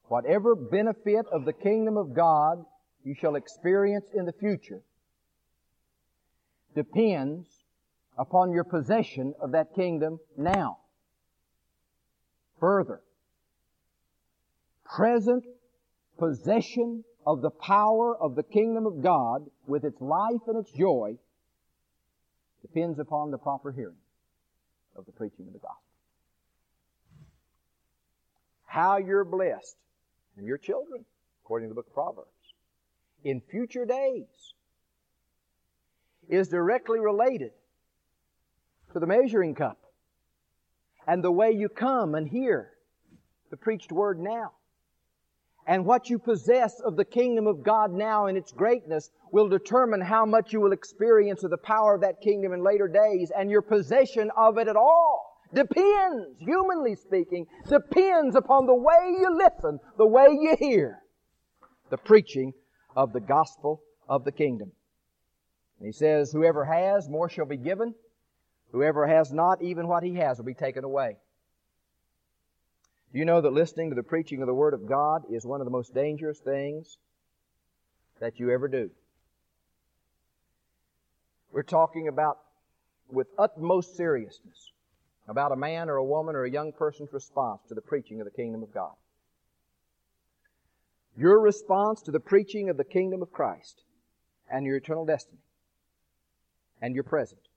Whatever 0.08 0.56
benefit 0.56 1.26
of 1.30 1.44
the 1.44 1.52
kingdom 1.52 1.96
of 1.96 2.14
God 2.14 2.64
you 3.04 3.14
shall 3.14 3.36
experience 3.36 4.06
in 4.12 4.24
the 4.24 4.32
future 4.32 4.82
depends 6.74 7.46
upon 8.18 8.50
your 8.50 8.64
possession 8.64 9.34
of 9.40 9.52
that 9.52 9.72
kingdom 9.76 10.18
now. 10.36 10.78
Further, 12.60 13.00
present 14.84 15.44
possession 16.18 17.04
of 17.26 17.42
the 17.42 17.50
power 17.50 18.16
of 18.16 18.34
the 18.34 18.42
kingdom 18.42 18.86
of 18.86 19.02
God 19.02 19.48
with 19.66 19.84
its 19.84 20.00
life 20.00 20.40
and 20.46 20.58
its 20.58 20.72
joy 20.72 21.16
depends 22.62 22.98
upon 22.98 23.30
the 23.30 23.38
proper 23.38 23.70
hearing 23.70 23.94
of 24.96 25.06
the 25.06 25.12
preaching 25.12 25.46
of 25.46 25.52
the 25.52 25.58
gospel. 25.58 25.82
How 28.64 28.98
you're 28.98 29.24
blessed, 29.24 29.76
and 30.36 30.46
your 30.46 30.58
children, 30.58 31.04
according 31.44 31.68
to 31.68 31.70
the 31.70 31.74
book 31.74 31.86
of 31.86 31.94
Proverbs, 31.94 32.28
in 33.24 33.40
future 33.40 33.84
days 33.84 34.54
is 36.28 36.48
directly 36.48 37.00
related 37.00 37.52
to 38.92 39.00
the 39.00 39.06
measuring 39.06 39.54
cup 39.54 39.78
and 41.08 41.24
the 41.24 41.32
way 41.32 41.50
you 41.50 41.70
come 41.70 42.14
and 42.14 42.28
hear 42.28 42.70
the 43.50 43.56
preached 43.56 43.90
word 43.90 44.20
now. 44.20 44.52
And 45.66 45.84
what 45.84 46.08
you 46.08 46.18
possess 46.18 46.80
of 46.80 46.96
the 46.96 47.04
kingdom 47.04 47.46
of 47.46 47.62
God 47.62 47.92
now 47.92 48.26
in 48.26 48.36
its 48.36 48.52
greatness 48.52 49.10
will 49.32 49.48
determine 49.48 50.02
how 50.02 50.24
much 50.24 50.52
you 50.52 50.60
will 50.60 50.72
experience 50.72 51.42
of 51.44 51.50
the 51.50 51.58
power 51.58 51.94
of 51.94 52.02
that 52.02 52.20
kingdom 52.20 52.52
in 52.52 52.62
later 52.62 52.88
days 52.88 53.32
and 53.36 53.50
your 53.50 53.62
possession 53.62 54.30
of 54.36 54.58
it 54.58 54.68
at 54.68 54.76
all 54.76 55.28
depends, 55.54 56.38
humanly 56.38 56.94
speaking, 56.94 57.46
depends 57.68 58.36
upon 58.36 58.66
the 58.66 58.74
way 58.74 59.16
you 59.18 59.34
listen, 59.34 59.80
the 59.96 60.06
way 60.06 60.28
you 60.30 60.56
hear 60.58 61.02
the 61.90 61.96
preaching 61.96 62.52
of 62.94 63.14
the 63.14 63.20
gospel 63.20 63.82
of 64.08 64.24
the 64.24 64.32
kingdom. 64.32 64.70
And 65.78 65.86
he 65.86 65.92
says, 65.92 66.32
whoever 66.32 66.66
has, 66.66 67.08
more 67.08 67.30
shall 67.30 67.46
be 67.46 67.56
given. 67.56 67.94
Whoever 68.72 69.06
has 69.06 69.32
not, 69.32 69.62
even 69.62 69.88
what 69.88 70.02
he 70.02 70.16
has 70.16 70.38
will 70.38 70.44
be 70.44 70.54
taken 70.54 70.84
away. 70.84 71.16
Do 73.12 73.18
you 73.18 73.24
know 73.24 73.40
that 73.40 73.52
listening 73.52 73.88
to 73.90 73.96
the 73.96 74.02
preaching 74.02 74.42
of 74.42 74.46
the 74.46 74.54
Word 74.54 74.74
of 74.74 74.86
God 74.86 75.22
is 75.30 75.46
one 75.46 75.60
of 75.60 75.64
the 75.64 75.70
most 75.70 75.94
dangerous 75.94 76.38
things 76.38 76.98
that 78.20 78.38
you 78.38 78.50
ever 78.50 78.68
do? 78.68 78.90
We're 81.50 81.62
talking 81.62 82.08
about, 82.08 82.38
with 83.10 83.28
utmost 83.38 83.96
seriousness, 83.96 84.72
about 85.26 85.52
a 85.52 85.56
man 85.56 85.88
or 85.88 85.96
a 85.96 86.04
woman 86.04 86.36
or 86.36 86.44
a 86.44 86.50
young 86.50 86.72
person's 86.72 87.12
response 87.12 87.62
to 87.68 87.74
the 87.74 87.80
preaching 87.80 88.20
of 88.20 88.26
the 88.26 88.30
kingdom 88.30 88.62
of 88.62 88.72
God. 88.72 88.92
Your 91.16 91.40
response 91.40 92.02
to 92.02 92.10
the 92.10 92.20
preaching 92.20 92.68
of 92.68 92.76
the 92.76 92.84
kingdom 92.84 93.22
of 93.22 93.32
Christ 93.32 93.82
and 94.50 94.66
your 94.66 94.76
eternal 94.76 95.06
destiny 95.06 95.40
and 96.82 96.94
your 96.94 97.04
present 97.04 97.47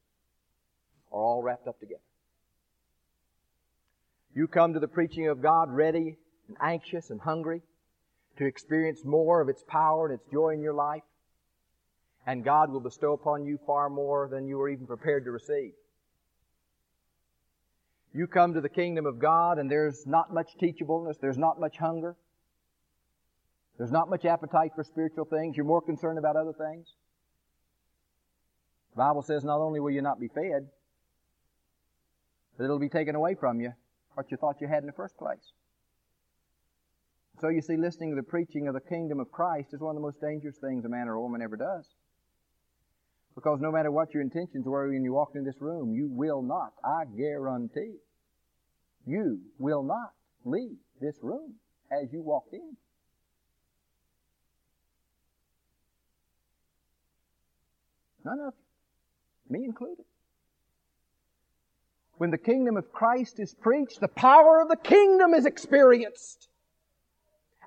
are 1.11 1.21
all 1.21 1.41
wrapped 1.41 1.67
up 1.67 1.79
together. 1.79 2.01
You 4.33 4.47
come 4.47 4.73
to 4.73 4.79
the 4.79 4.87
preaching 4.87 5.27
of 5.27 5.41
God 5.41 5.69
ready 5.69 6.17
and 6.47 6.57
anxious 6.61 7.09
and 7.09 7.19
hungry 7.19 7.61
to 8.37 8.45
experience 8.45 9.03
more 9.03 9.41
of 9.41 9.49
its 9.49 9.63
power 9.67 10.07
and 10.07 10.19
its 10.19 10.25
joy 10.31 10.49
in 10.49 10.61
your 10.61 10.73
life, 10.73 11.03
and 12.25 12.43
God 12.43 12.71
will 12.71 12.79
bestow 12.79 13.13
upon 13.13 13.45
you 13.45 13.59
far 13.67 13.89
more 13.89 14.29
than 14.31 14.47
you 14.47 14.57
were 14.57 14.69
even 14.69 14.87
prepared 14.87 15.25
to 15.25 15.31
receive. 15.31 15.73
You 18.13 18.27
come 18.27 18.53
to 18.53 18.61
the 18.61 18.69
kingdom 18.69 19.05
of 19.05 19.19
God 19.19 19.57
and 19.57 19.69
there's 19.69 20.05
not 20.05 20.33
much 20.33 20.49
teachableness, 20.61 21.19
there's 21.21 21.37
not 21.37 21.59
much 21.59 21.77
hunger, 21.77 22.15
there's 23.77 23.91
not 23.91 24.09
much 24.09 24.25
appetite 24.25 24.71
for 24.75 24.83
spiritual 24.83 25.25
things, 25.25 25.55
you're 25.57 25.65
more 25.65 25.81
concerned 25.81 26.19
about 26.19 26.35
other 26.35 26.53
things. 26.53 26.87
The 28.93 28.97
Bible 28.97 29.21
says 29.21 29.43
not 29.43 29.59
only 29.59 29.79
will 29.79 29.91
you 29.91 30.01
not 30.01 30.19
be 30.19 30.27
fed, 30.27 30.67
but 32.57 32.65
it'll 32.65 32.79
be 32.79 32.89
taken 32.89 33.15
away 33.15 33.35
from 33.39 33.59
you 33.59 33.73
what 34.13 34.29
you 34.29 34.37
thought 34.37 34.61
you 34.61 34.67
had 34.67 34.83
in 34.83 34.87
the 34.87 34.93
first 34.93 35.17
place. 35.17 35.53
So 37.39 37.49
you 37.49 37.61
see, 37.61 37.77
listening 37.77 38.11
to 38.11 38.15
the 38.15 38.23
preaching 38.23 38.67
of 38.67 38.73
the 38.73 38.81
kingdom 38.81 39.19
of 39.19 39.31
Christ 39.31 39.73
is 39.73 39.79
one 39.79 39.95
of 39.95 40.01
the 40.01 40.05
most 40.05 40.21
dangerous 40.21 40.57
things 40.57 40.85
a 40.85 40.89
man 40.89 41.07
or 41.07 41.13
a 41.13 41.21
woman 41.21 41.41
ever 41.41 41.57
does. 41.57 41.87
Because 43.33 43.59
no 43.61 43.71
matter 43.71 43.91
what 43.91 44.13
your 44.13 44.21
intentions 44.21 44.65
were 44.65 44.89
when 44.89 45.03
you 45.03 45.13
walked 45.13 45.35
in 45.35 45.45
this 45.45 45.59
room, 45.59 45.93
you 45.93 46.09
will 46.11 46.41
not, 46.41 46.73
I 46.83 47.05
guarantee, 47.17 47.95
you 49.07 49.39
will 49.57 49.83
not 49.83 50.11
leave 50.45 50.77
this 50.99 51.15
room 51.23 51.55
as 51.91 52.11
you 52.11 52.21
walked 52.21 52.53
in. 52.53 52.75
None 58.23 58.39
of 58.39 58.53
you, 59.49 59.57
me 59.57 59.65
included. 59.65 60.05
When 62.21 62.29
the 62.29 62.37
kingdom 62.37 62.77
of 62.77 62.93
Christ 62.93 63.39
is 63.39 63.55
preached, 63.55 63.99
the 63.99 64.07
power 64.07 64.61
of 64.61 64.69
the 64.69 64.75
kingdom 64.75 65.33
is 65.33 65.47
experienced. 65.47 66.49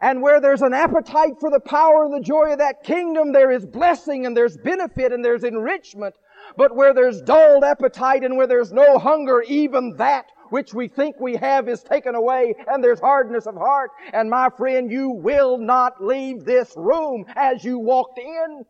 And 0.00 0.22
where 0.22 0.40
there's 0.40 0.62
an 0.62 0.72
appetite 0.72 1.40
for 1.40 1.50
the 1.50 1.59
power 1.59 2.05
and 2.05 2.14
the 2.14 2.24
joy 2.24 2.52
of 2.52 2.59
that 2.59 2.84
kingdom, 2.84 3.32
there 3.32 3.50
is 3.50 3.66
blessing 3.66 4.26
and 4.26 4.36
there's 4.36 4.57
benefit 4.57 5.11
and 5.12 5.24
there's 5.24 5.42
enrichment. 5.42 6.14
But 6.57 6.76
where 6.76 6.94
there's 6.94 7.20
dulled 7.20 7.64
appetite 7.64 8.22
and 8.22 8.36
where 8.36 8.46
there's 8.46 8.72
no 8.72 8.96
hunger, 8.96 9.42
even 9.42 9.96
that 9.96 10.26
which 10.50 10.72
we 10.72 10.86
think 10.86 11.18
we 11.18 11.34
have 11.34 11.68
is 11.68 11.82
taken 11.82 12.14
away 12.14 12.55
and 12.68 12.84
there's 12.84 13.00
hardness 13.00 13.46
of 13.46 13.57
heart. 13.57 13.90
And 14.12 14.30
my 14.30 14.50
friend, 14.57 14.88
you 14.88 15.11
will 15.11 15.59
not 15.59 16.00
leave 16.00 16.44
this 16.44 16.72
room 16.76 17.24
as 17.34 17.64
you 17.64 17.80
walked 17.80 18.20
in. 18.20 18.64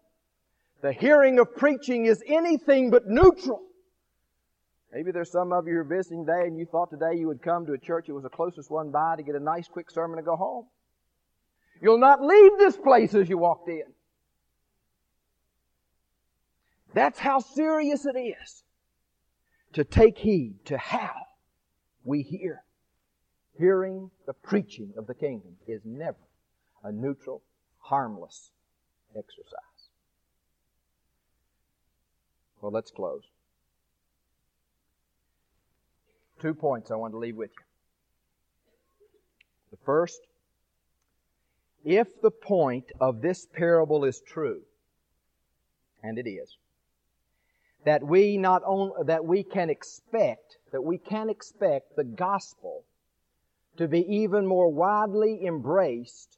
The 0.81 0.95
hearing 0.95 1.39
of 1.39 1.55
preaching 1.55 2.07
is 2.07 2.25
anything 2.27 2.89
but 2.91 3.07
neutral. 3.07 3.61
Maybe 4.95 5.11
there's 5.11 5.33
some 5.33 5.53
of 5.53 5.67
you 5.67 5.75
who 5.75 5.81
are 5.81 5.85
visiting 5.85 6.25
today 6.25 6.47
and 6.47 6.57
you 6.57 6.67
thought 6.67 6.89
today 6.89 7.19
you 7.19 7.27
would 7.27 7.43
come 7.43 7.67
to 7.67 7.73
a 7.73 7.79
church 7.79 8.07
that 8.07 8.15
was 8.15 8.23
the 8.23 8.29
closest 8.29 8.71
one 8.71 8.93
by 8.93 9.17
to 9.17 9.25
get 9.25 9.35
a 9.35 9.41
nice 9.41 9.67
quick 9.67 9.91
sermon 9.91 10.19
and 10.19 10.25
go 10.25 10.37
home. 10.37 10.67
You'll 11.83 11.99
not 11.99 12.23
leave 12.23 12.53
this 12.59 12.77
place 12.77 13.13
as 13.13 13.29
you 13.29 13.37
walked 13.37 13.69
in. 13.69 13.83
That's 16.95 17.19
how 17.19 17.41
serious 17.41 18.07
it 18.07 18.17
is 18.17 18.63
to 19.73 19.83
take 19.83 20.17
heed 20.17 20.65
to 20.67 20.79
how 20.79 21.15
we 22.05 22.23
hear. 22.23 22.63
Hearing 23.59 24.13
the 24.27 24.33
preaching 24.33 24.93
of 24.97 25.09
the 25.09 25.15
kingdom 25.15 25.57
is 25.67 25.81
never 25.85 26.17
a 26.85 26.93
neutral, 26.93 27.43
harmless 27.81 28.53
exercise. 29.17 29.89
Well, 32.61 32.71
let's 32.71 32.93
close. 32.93 33.25
Two 36.45 36.53
points 36.53 36.91
I 36.91 36.97
want 36.97 37.15
to 37.15 37.19
leave 37.19 37.37
with 37.37 37.53
you. 37.59 37.65
The 39.71 39.79
first 39.87 40.21
if 41.87 42.21
the 42.21 42.31
point 42.31 42.93
of 43.01 43.23
this 43.23 43.47
parable 43.47 44.05
is 44.05 44.21
true, 44.21 44.61
and 46.03 46.19
it 46.19 46.29
is, 46.29 46.59
that 47.87 48.03
we 48.03 48.37
not 48.37 48.61
only, 48.67 48.93
that 49.07 49.25
we 49.25 49.43
can 49.43 49.71
expect, 49.71 50.59
that 50.71 50.83
we 50.83 50.99
can 50.99 51.31
expect 51.31 51.97
the 51.97 52.05
gospel 52.05 52.85
to 53.79 53.89
be 53.89 54.01
even 54.01 54.47
more 54.47 54.71
widely 54.71 55.47
embraced 55.47 56.37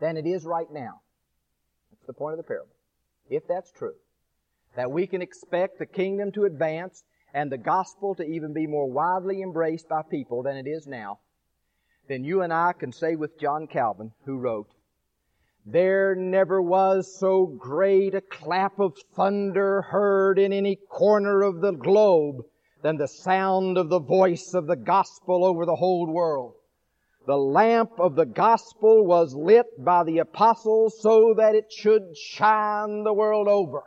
than 0.00 0.16
it 0.16 0.26
is 0.26 0.44
right 0.44 0.72
now. 0.72 1.00
That's 1.92 2.06
the 2.08 2.12
point 2.12 2.32
of 2.32 2.38
the 2.38 2.42
parable. 2.42 2.74
If 3.30 3.46
that's 3.46 3.70
true, 3.70 3.94
that 4.74 4.90
we 4.90 5.06
can 5.06 5.22
expect 5.22 5.78
the 5.78 5.86
kingdom 5.86 6.32
to 6.32 6.44
advance 6.44 7.04
and 7.38 7.52
the 7.52 7.56
gospel 7.56 8.16
to 8.16 8.24
even 8.24 8.52
be 8.52 8.66
more 8.66 8.90
widely 8.90 9.42
embraced 9.42 9.88
by 9.88 10.02
people 10.02 10.42
than 10.42 10.56
it 10.56 10.66
is 10.66 10.88
now, 10.88 11.20
then 12.08 12.24
you 12.24 12.42
and 12.42 12.52
I 12.52 12.72
can 12.72 12.90
say 12.90 13.14
with 13.14 13.38
John 13.38 13.68
Calvin, 13.68 14.10
who 14.24 14.38
wrote, 14.38 14.74
There 15.64 16.16
never 16.16 16.60
was 16.60 17.16
so 17.16 17.46
great 17.46 18.12
a 18.16 18.20
clap 18.20 18.80
of 18.80 18.98
thunder 19.14 19.82
heard 19.82 20.40
in 20.40 20.52
any 20.52 20.74
corner 20.74 21.42
of 21.42 21.60
the 21.60 21.70
globe 21.70 22.38
than 22.82 22.96
the 22.96 23.06
sound 23.06 23.78
of 23.78 23.88
the 23.88 24.00
voice 24.00 24.52
of 24.52 24.66
the 24.66 24.74
gospel 24.74 25.44
over 25.44 25.64
the 25.64 25.76
whole 25.76 26.12
world. 26.12 26.54
The 27.28 27.36
lamp 27.36 28.00
of 28.00 28.16
the 28.16 28.26
gospel 28.26 29.06
was 29.06 29.36
lit 29.36 29.66
by 29.78 30.02
the 30.02 30.18
apostles 30.18 31.00
so 31.00 31.34
that 31.36 31.54
it 31.54 31.70
should 31.70 32.16
shine 32.16 33.04
the 33.04 33.14
world 33.14 33.46
over. 33.46 33.84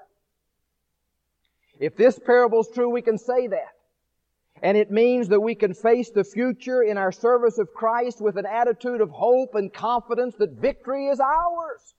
If 1.81 1.97
this 1.97 2.19
parable 2.19 2.61
is 2.61 2.69
true, 2.71 2.89
we 2.89 3.01
can 3.01 3.17
say 3.17 3.47
that. 3.47 3.73
And 4.61 4.77
it 4.77 4.91
means 4.91 5.27
that 5.29 5.39
we 5.39 5.55
can 5.55 5.73
face 5.73 6.11
the 6.11 6.23
future 6.23 6.83
in 6.83 6.95
our 6.95 7.11
service 7.11 7.57
of 7.57 7.73
Christ 7.73 8.21
with 8.21 8.37
an 8.37 8.45
attitude 8.45 9.01
of 9.01 9.09
hope 9.09 9.55
and 9.55 9.73
confidence 9.73 10.35
that 10.37 10.51
victory 10.51 11.07
is 11.07 11.19
ours. 11.19 11.95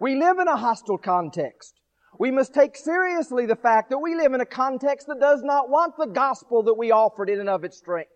We 0.00 0.16
live 0.16 0.38
in 0.38 0.48
a 0.48 0.56
hostile 0.56 0.96
context. 0.96 1.74
We 2.18 2.30
must 2.30 2.54
take 2.54 2.76
seriously 2.76 3.44
the 3.44 3.56
fact 3.56 3.90
that 3.90 3.98
we 3.98 4.14
live 4.14 4.32
in 4.32 4.40
a 4.40 4.46
context 4.46 5.06
that 5.08 5.20
does 5.20 5.42
not 5.42 5.68
want 5.68 5.98
the 5.98 6.06
gospel 6.06 6.62
that 6.62 6.78
we 6.78 6.90
offered 6.90 7.28
in 7.28 7.38
and 7.38 7.50
of 7.50 7.62
its 7.62 7.76
strength. 7.76 8.10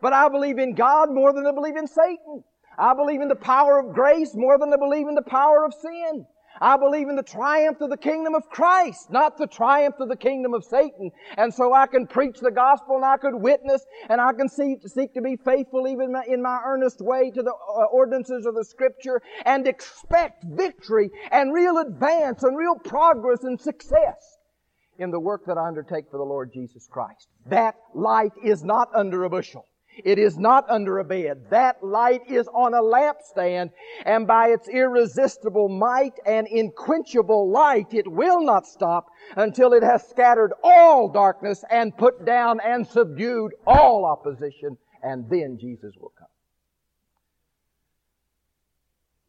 But 0.00 0.12
I 0.12 0.28
believe 0.28 0.58
in 0.58 0.74
God 0.74 1.08
more 1.12 1.32
than 1.32 1.46
I 1.46 1.52
believe 1.52 1.76
in 1.76 1.86
Satan. 1.86 2.42
I 2.76 2.94
believe 2.94 3.20
in 3.20 3.28
the 3.28 3.36
power 3.36 3.78
of 3.78 3.94
grace 3.94 4.34
more 4.34 4.58
than 4.58 4.72
I 4.72 4.76
believe 4.76 5.06
in 5.06 5.14
the 5.14 5.22
power 5.22 5.64
of 5.64 5.72
sin. 5.72 6.26
I 6.60 6.76
believe 6.76 7.08
in 7.08 7.16
the 7.16 7.22
triumph 7.22 7.80
of 7.80 7.90
the 7.90 7.96
kingdom 7.96 8.34
of 8.34 8.48
Christ, 8.48 9.10
not 9.10 9.38
the 9.38 9.46
triumph 9.46 9.96
of 10.00 10.08
the 10.08 10.16
kingdom 10.16 10.54
of 10.54 10.64
Satan. 10.64 11.10
And 11.36 11.52
so 11.52 11.72
I 11.72 11.86
can 11.86 12.06
preach 12.06 12.38
the 12.40 12.50
gospel 12.50 12.96
and 12.96 13.04
I 13.04 13.16
could 13.16 13.34
witness 13.34 13.84
and 14.08 14.20
I 14.20 14.32
can 14.32 14.48
see, 14.48 14.76
seek 14.86 15.14
to 15.14 15.22
be 15.22 15.36
faithful 15.36 15.88
even 15.88 16.14
in 16.28 16.42
my 16.42 16.60
earnest 16.64 17.00
way 17.00 17.30
to 17.30 17.42
the 17.42 17.52
uh, 17.52 17.84
ordinances 17.92 18.46
of 18.46 18.54
the 18.54 18.64
scripture 18.64 19.20
and 19.44 19.66
expect 19.66 20.44
victory 20.44 21.10
and 21.30 21.52
real 21.52 21.78
advance 21.78 22.42
and 22.42 22.56
real 22.56 22.76
progress 22.76 23.44
and 23.44 23.60
success 23.60 24.38
in 24.98 25.10
the 25.10 25.20
work 25.20 25.46
that 25.46 25.58
I 25.58 25.66
undertake 25.66 26.10
for 26.10 26.18
the 26.18 26.24
Lord 26.24 26.52
Jesus 26.52 26.86
Christ. 26.86 27.28
That 27.46 27.76
light 27.94 28.32
is 28.44 28.62
not 28.62 28.88
under 28.94 29.24
a 29.24 29.30
bushel. 29.30 29.66
It 29.96 30.18
is 30.18 30.38
not 30.38 30.68
under 30.70 30.98
a 30.98 31.04
bed. 31.04 31.50
That 31.50 31.82
light 31.84 32.22
is 32.28 32.48
on 32.48 32.72
a 32.72 32.80
lampstand, 32.80 33.70
and 34.04 34.26
by 34.26 34.48
its 34.48 34.68
irresistible 34.68 35.68
might 35.68 36.18
and 36.24 36.46
unquenchable 36.46 37.50
light, 37.50 37.92
it 37.92 38.10
will 38.10 38.42
not 38.42 38.66
stop 38.66 39.08
until 39.36 39.74
it 39.74 39.82
has 39.82 40.08
scattered 40.08 40.52
all 40.64 41.08
darkness 41.08 41.62
and 41.70 41.96
put 41.96 42.24
down 42.24 42.60
and 42.64 42.86
subdued 42.86 43.52
all 43.66 44.04
opposition, 44.06 44.78
and 45.02 45.28
then 45.28 45.58
Jesus 45.60 45.94
will 46.00 46.12
come. 46.18 46.28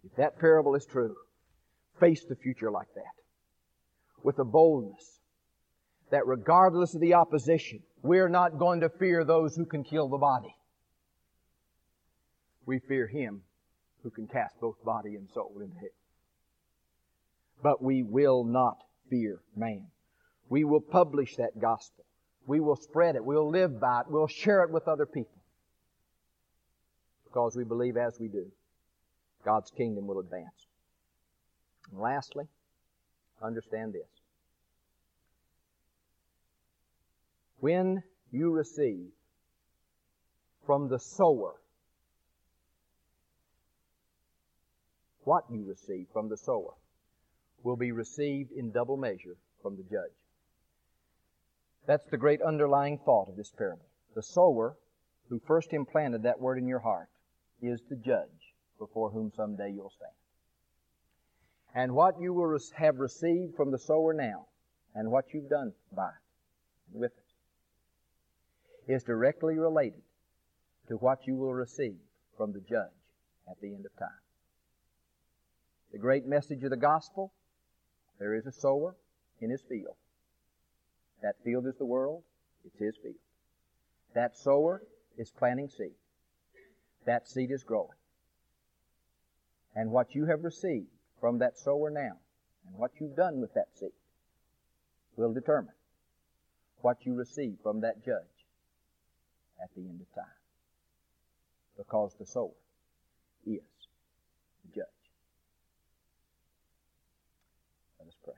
If 0.06 0.16
that 0.16 0.40
parable 0.40 0.76
is 0.76 0.86
true, 0.86 1.16
face 2.00 2.24
the 2.24 2.36
future 2.36 2.72
like 2.72 2.94
that. 2.96 3.04
With 4.24 4.40
a 4.40 4.46
boldness 4.46 5.13
that 6.14 6.28
regardless 6.28 6.94
of 6.94 7.02
the 7.02 7.16
opposition, 7.16 7.80
we're 8.04 8.30
not 8.30 8.60
going 8.60 8.82
to 8.82 8.90
fear 9.00 9.26
those 9.26 9.56
who 9.56 9.66
can 9.66 9.84
kill 9.84 10.08
the 10.08 10.18
body. 10.20 10.56
We 12.68 12.78
fear 12.88 13.08
Him 13.08 13.42
who 14.04 14.12
can 14.12 14.28
cast 14.28 14.54
both 14.62 14.76
body 14.86 15.16
and 15.16 15.28
soul 15.34 15.54
into 15.60 15.76
hell. 15.76 15.90
But 17.64 17.82
we 17.82 18.04
will 18.04 18.44
not 18.44 18.78
fear 19.10 19.42
man. 19.56 19.88
We 20.50 20.66
will 20.66 20.82
publish 20.82 21.36
that 21.38 21.60
gospel. 21.60 22.06
We 22.46 22.60
will 22.60 22.76
spread 22.76 23.16
it. 23.16 23.26
We'll 23.26 23.50
live 23.50 23.80
by 23.80 24.02
it. 24.02 24.06
We'll 24.08 24.28
share 24.28 24.62
it 24.62 24.70
with 24.70 24.88
other 24.88 25.08
people. 25.08 25.42
Because 27.26 27.56
we 27.56 27.64
believe 27.64 27.98
as 27.98 28.20
we 28.20 28.28
do, 28.28 28.52
God's 29.44 29.72
kingdom 29.72 30.06
will 30.06 30.20
advance. 30.20 30.68
And 31.92 32.00
lastly, 32.00 32.46
understand 33.42 33.94
this. 33.94 34.23
When 37.64 38.04
you 38.30 38.52
receive 38.52 39.14
from 40.66 40.90
the 40.90 41.00
sower 41.00 41.54
what 45.24 45.46
you 45.50 45.64
receive 45.64 46.08
from 46.12 46.28
the 46.28 46.36
sower 46.36 46.74
will 47.64 47.78
be 47.78 47.94
received 47.94 48.52
in 48.52 48.72
double 48.72 48.98
measure 48.98 49.38
from 49.62 49.78
the 49.78 49.84
judge. 49.84 50.12
That's 51.88 52.06
the 52.08 52.18
great 52.18 52.42
underlying 52.42 52.98
thought 52.98 53.30
of 53.30 53.38
this 53.38 53.54
parable. 53.58 53.86
The 54.14 54.24
sower 54.24 54.76
who 55.30 55.40
first 55.40 55.72
implanted 55.72 56.24
that 56.24 56.42
word 56.42 56.58
in 56.58 56.68
your 56.68 56.80
heart 56.80 57.08
is 57.62 57.80
the 57.90 57.96
judge 57.96 58.56
before 58.78 59.10
whom 59.12 59.32
someday 59.34 59.72
you'll 59.72 59.90
stand. 59.96 60.12
And 61.74 61.96
what 61.96 62.20
you 62.20 62.34
will 62.34 62.60
have 62.76 62.98
received 62.98 63.56
from 63.56 63.72
the 63.72 63.80
sower 63.80 64.14
now, 64.14 64.48
and 64.94 65.10
what 65.10 65.34
you've 65.34 65.50
done 65.50 65.72
by 65.96 66.10
it 66.10 66.24
with 66.94 67.12
it, 67.14 67.23
is 68.88 69.04
directly 69.04 69.58
related 69.58 70.02
to 70.88 70.96
what 70.98 71.26
you 71.26 71.36
will 71.36 71.54
receive 71.54 71.98
from 72.38 72.52
the 72.52 72.60
judge 72.60 72.90
at 73.50 73.60
the 73.62 73.74
end 73.74 73.86
of 73.86 73.96
time. 73.98 74.10
The 75.92 76.00
great 76.00 76.26
message 76.26 76.64
of 76.64 76.70
the 76.70 76.78
gospel 76.78 77.32
there 78.20 78.36
is 78.36 78.46
a 78.46 78.52
sower 78.52 78.96
in 79.42 79.50
his 79.50 79.62
field. 79.62 79.96
That 81.22 81.36
field 81.44 81.68
is 81.68 81.76
the 81.78 81.86
world, 81.86 82.24
it's 82.66 82.80
his 82.80 82.96
field. 83.02 83.16
That 84.14 84.38
sower 84.38 84.84
is 85.18 85.32
planting 85.32 85.70
seed. 85.70 85.96
That 87.06 87.28
seed 87.28 87.52
is 87.52 87.64
growing. 87.64 87.98
And 89.76 89.92
what 89.92 90.16
you 90.16 90.26
have 90.26 90.44
received 90.44 90.88
from 91.20 91.40
that 91.40 91.58
sower 91.58 91.90
now, 91.90 92.18
and 92.68 92.78
what 92.78 92.92
you've 93.00 93.16
done 93.16 93.42
with 93.42 93.54
that 93.56 93.68
seed, 93.76 93.92
will 95.16 95.34
determine 95.34 95.74
what 96.82 97.06
you 97.06 97.16
receive 97.16 97.58
from 97.64 97.82
that 97.82 98.06
judge 98.06 98.33
at 99.62 99.70
the 99.76 99.82
end 99.82 100.02
of 100.02 100.14
time. 100.16 100.26
Because 101.78 102.14
the 102.20 102.26
sower 102.26 102.50
is 103.46 103.62
the 104.64 104.76
judge. 104.76 104.86
Let 108.00 108.08
us 108.08 108.16
pray. 108.24 108.34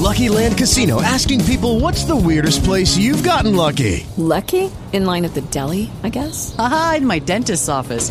Lucky 0.00 0.28
Land 0.28 0.56
Casino 0.56 1.02
asking 1.02 1.44
people 1.44 1.80
what's 1.80 2.04
the 2.04 2.16
weirdest 2.16 2.64
place 2.64 2.96
you've 2.96 3.22
gotten 3.22 3.54
lucky? 3.54 4.06
Lucky? 4.16 4.70
In 4.92 5.04
line 5.04 5.24
at 5.24 5.34
the 5.34 5.42
deli, 5.42 5.90
I 6.02 6.08
guess? 6.08 6.54
Aha, 6.58 6.94
in 6.98 7.06
my 7.06 7.20
dentist's 7.20 7.68
office. 7.68 8.10